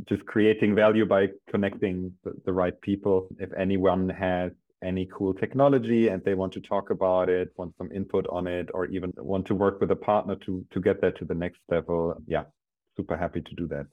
just 0.08 0.26
creating 0.28 0.76
value 0.76 1.06
by 1.06 1.30
connecting 1.50 2.14
the, 2.24 2.34
the 2.46 2.54
right 2.54 2.80
people. 2.82 3.28
If 3.40 3.50
anyone 3.58 4.10
has 4.10 4.52
any 4.86 5.06
cool 5.16 5.34
technology 5.34 6.08
and 6.10 6.24
they 6.24 6.36
want 6.36 6.54
to 6.54 6.62
talk 6.62 6.90
about 6.90 7.28
it, 7.30 7.48
want 7.58 7.74
some 7.78 7.92
input 7.92 8.26
on 8.38 8.48
it, 8.48 8.70
or 8.74 8.86
even 8.86 9.12
want 9.18 9.46
to 9.48 9.56
work 9.56 9.82
with 9.82 9.92
a 9.92 9.96
partner 9.96 10.36
to 10.46 10.66
to 10.74 10.80
get 10.80 11.02
that 11.02 11.18
to 11.20 11.26
the 11.26 11.38
next 11.44 11.62
level, 11.70 12.00
yeah, 12.28 12.44
super 12.98 13.18
happy 13.18 13.42
to 13.42 13.54
do 13.56 13.68
that. 13.68 13.86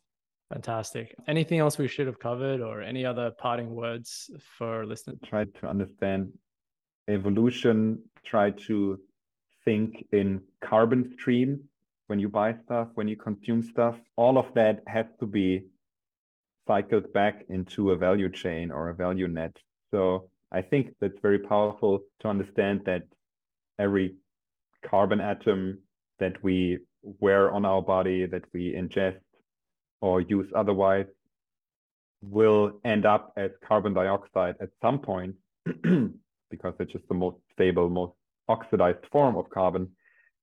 Fantastic. 0.52 1.14
Anything 1.26 1.58
else 1.60 1.78
we 1.78 1.88
should 1.88 2.06
have 2.06 2.18
covered, 2.18 2.60
or 2.60 2.82
any 2.82 3.06
other 3.06 3.30
parting 3.30 3.70
words 3.74 4.30
for 4.56 4.84
listeners? 4.84 5.18
Try 5.24 5.44
to 5.60 5.66
understand 5.66 6.20
evolution. 7.08 7.76
Try 8.32 8.50
to 8.68 9.00
think 9.64 10.06
in 10.12 10.42
carbon 10.60 11.02
stream 11.14 11.50
when 12.08 12.18
you 12.18 12.28
buy 12.28 12.54
stuff, 12.64 12.88
when 12.94 13.08
you 13.08 13.16
consume 13.16 13.62
stuff. 13.62 13.96
All 14.16 14.36
of 14.36 14.52
that 14.54 14.82
has 14.86 15.06
to 15.20 15.26
be 15.26 15.64
cycled 16.66 17.12
back 17.12 17.44
into 17.48 17.90
a 17.92 17.96
value 17.96 18.30
chain 18.30 18.70
or 18.70 18.90
a 18.90 18.94
value 18.94 19.28
net. 19.28 19.56
So 19.90 20.28
I 20.52 20.62
think 20.62 20.94
that's 21.00 21.18
very 21.22 21.38
powerful 21.38 22.00
to 22.20 22.28
understand 22.28 22.82
that 22.84 23.04
every 23.78 24.16
carbon 24.88 25.20
atom 25.20 25.78
that 26.18 26.42
we 26.44 26.78
wear 27.02 27.50
on 27.50 27.64
our 27.64 27.80
body, 27.82 28.26
that 28.26 28.44
we 28.52 28.72
ingest 28.72 29.20
or 30.00 30.20
use 30.20 30.48
otherwise, 30.54 31.06
will 32.22 32.80
end 32.84 33.06
up 33.06 33.32
as 33.36 33.50
carbon 33.66 33.94
dioxide 33.94 34.54
at 34.60 34.68
some 34.80 34.98
point 34.98 35.34
because 35.64 36.74
it's 36.78 36.92
just 36.92 37.08
the 37.08 37.14
most 37.14 37.38
stable, 37.52 37.88
most 37.88 38.12
oxidized 38.48 39.04
form 39.10 39.36
of 39.36 39.48
carbon 39.50 39.88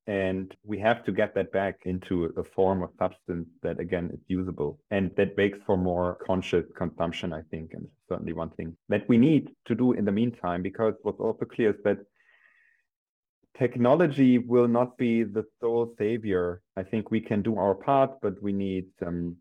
and 0.07 0.55
we 0.63 0.79
have 0.79 1.03
to 1.03 1.11
get 1.11 1.35
that 1.35 1.51
back 1.51 1.79
into 1.85 2.25
a 2.37 2.43
form 2.43 2.81
of 2.81 2.89
substance 2.97 3.47
that 3.61 3.79
again 3.79 4.09
is 4.13 4.19
usable 4.27 4.79
and 4.91 5.11
that 5.17 5.37
makes 5.37 5.59
for 5.65 5.77
more 5.77 6.17
conscious 6.25 6.65
consumption 6.75 7.33
i 7.33 7.41
think 7.51 7.73
and 7.73 7.87
certainly 8.07 8.33
one 8.33 8.49
thing 8.51 8.75
that 8.87 9.07
we 9.07 9.17
need 9.17 9.49
to 9.65 9.75
do 9.75 9.93
in 9.93 10.05
the 10.05 10.11
meantime 10.11 10.61
because 10.61 10.93
what's 11.03 11.19
also 11.19 11.45
clear 11.45 11.71
is 11.71 11.75
that 11.83 11.99
technology 13.59 14.37
will 14.37 14.67
not 14.67 14.97
be 14.97 15.23
the 15.23 15.45
sole 15.59 15.93
savior. 15.97 16.61
I 16.77 16.83
think 16.83 17.11
we 17.11 17.19
can 17.19 17.41
do 17.41 17.57
our 17.57 17.75
part 17.75 18.11
but 18.21 18.41
we 18.41 18.53
need 18.53 18.85
some 19.03 19.35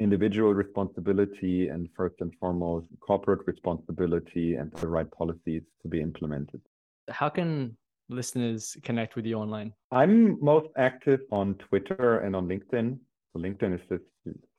individual 0.00 0.52
responsibility 0.52 1.68
and 1.68 1.88
first 1.96 2.16
and 2.20 2.32
foremost 2.40 2.86
corporate 3.00 3.46
responsibility 3.46 4.54
and 4.54 4.72
the 4.72 4.88
right 4.88 5.10
policies 5.12 5.62
to 5.82 5.88
be 5.88 6.00
implemented. 6.00 6.60
How 7.08 7.28
can 7.28 7.76
listeners 8.10 8.76
connect 8.82 9.16
with 9.16 9.26
you 9.26 9.36
online? 9.36 9.72
I'm 9.90 10.42
most 10.44 10.68
active 10.76 11.20
on 11.30 11.54
Twitter 11.54 12.18
and 12.18 12.36
on 12.36 12.48
LinkedIn. 12.48 12.98
So 13.32 13.40
LinkedIn 13.40 13.74
is 13.74 13.80
just 13.88 14.04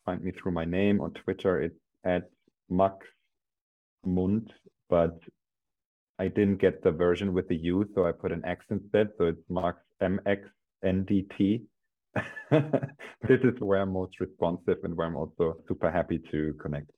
find 0.06 0.24
me 0.24 0.32
through 0.32 0.54
my 0.54 0.66
name. 0.66 1.02
On 1.02 1.12
Twitter, 1.12 1.62
it's 1.62 1.76
at 2.04 2.30
Max 2.70 3.06
Mundt, 4.06 4.52
but 4.89 5.20
I 6.20 6.28
didn't 6.28 6.62
get 6.62 6.84
the 6.84 6.91
version 6.91 7.34
with 7.34 7.47
the 7.47 7.58
U, 7.58 7.88
so 7.93 8.06
I 8.06 8.12
put 8.12 8.32
an 8.32 8.43
X 8.45 8.66
instead. 8.70 9.10
So 9.18 9.26
it's 9.26 9.41
Max 9.49 9.78
M 10.02 10.20
X 10.26 10.41
N 10.84 11.04
D 11.04 11.28
T. 11.38 11.64
this 12.52 13.39
is 13.43 13.60
where 13.60 13.82
I'm 13.82 13.93
most 13.93 14.20
responsive 14.20 14.78
and 14.84 14.95
where 14.95 15.08
I'm 15.08 15.16
also 15.16 15.58
super 15.68 15.89
happy 15.89 16.20
to 16.32 16.54
connect. 16.62 16.91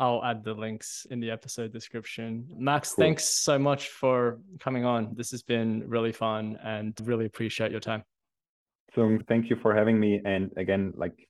I'll 0.00 0.24
add 0.24 0.42
the 0.42 0.54
links 0.54 1.06
in 1.10 1.20
the 1.20 1.30
episode 1.30 1.72
description. 1.72 2.48
Max, 2.56 2.94
cool. 2.94 3.04
thanks 3.04 3.24
so 3.24 3.58
much 3.58 3.88
for 3.88 4.40
coming 4.58 4.86
on. 4.86 5.14
This 5.14 5.30
has 5.30 5.42
been 5.42 5.84
really 5.86 6.10
fun 6.10 6.58
and 6.64 6.98
really 7.04 7.26
appreciate 7.26 7.70
your 7.70 7.80
time. 7.80 8.02
So 8.94 9.18
thank 9.28 9.50
you 9.50 9.56
for 9.60 9.74
having 9.74 10.00
me. 10.00 10.20
And 10.24 10.50
again, 10.56 10.94
like 10.96 11.28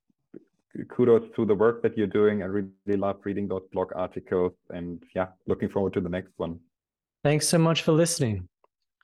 kudos 0.89 1.25
to 1.35 1.45
the 1.45 1.55
work 1.55 1.83
that 1.83 1.99
you're 1.99 2.07
doing. 2.07 2.43
I 2.43 2.47
really 2.47 2.97
love 2.97 3.17
reading 3.25 3.49
those 3.49 3.63
blog 3.73 3.91
articles 3.97 4.53
and 4.71 5.03
yeah, 5.17 5.27
looking 5.49 5.69
forward 5.69 5.93
to 5.95 6.01
the 6.01 6.09
next 6.09 6.33
one. 6.37 6.61
Thanks 7.25 7.49
so 7.49 7.59
much 7.59 7.83
for 7.83 7.93
listening. 7.93 8.49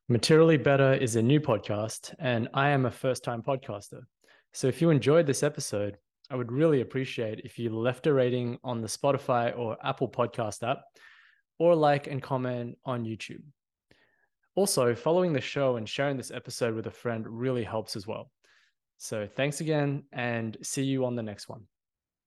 Materially 0.09 0.57
Better 0.57 0.95
is 0.95 1.17
a 1.17 1.23
new 1.23 1.41
podcast, 1.41 2.15
and 2.21 2.49
I 2.55 2.69
am 2.69 2.87
a 2.87 2.91
first 2.93 3.25
time 3.25 3.43
podcaster. 3.43 4.03
So 4.53 4.69
if 4.69 4.81
you 4.81 4.91
enjoyed 4.91 5.27
this 5.27 5.43
episode, 5.43 5.99
I 6.31 6.37
would 6.37 6.53
really 6.53 6.81
appreciate 6.81 7.41
if 7.45 7.59
you 7.59 7.71
left 7.71 8.07
a 8.07 8.13
rating 8.13 8.59
on 8.65 8.81
the 8.81 8.89
Spotify 8.89 9.57
or 9.57 9.77
Apple 9.85 10.09
Podcast 10.09 10.69
app, 10.69 10.83
or 11.59 11.75
like 11.75 12.07
and 12.07 12.23
comment 12.23 12.77
on 12.85 13.05
YouTube. 13.05 13.43
Also, 14.55 14.95
following 14.95 15.33
the 15.33 15.41
show 15.41 15.77
and 15.77 15.89
sharing 15.89 16.17
this 16.17 16.31
episode 16.31 16.75
with 16.75 16.87
a 16.87 16.91
friend 16.91 17.27
really 17.29 17.65
helps 17.65 17.95
as 17.95 18.07
well. 18.07 18.31
So, 18.99 19.27
thanks 19.27 19.61
again 19.61 20.05
and 20.13 20.57
see 20.63 20.85
you 20.85 21.05
on 21.05 21.15
the 21.15 21.23
next 21.23 21.49
one. 21.49 21.67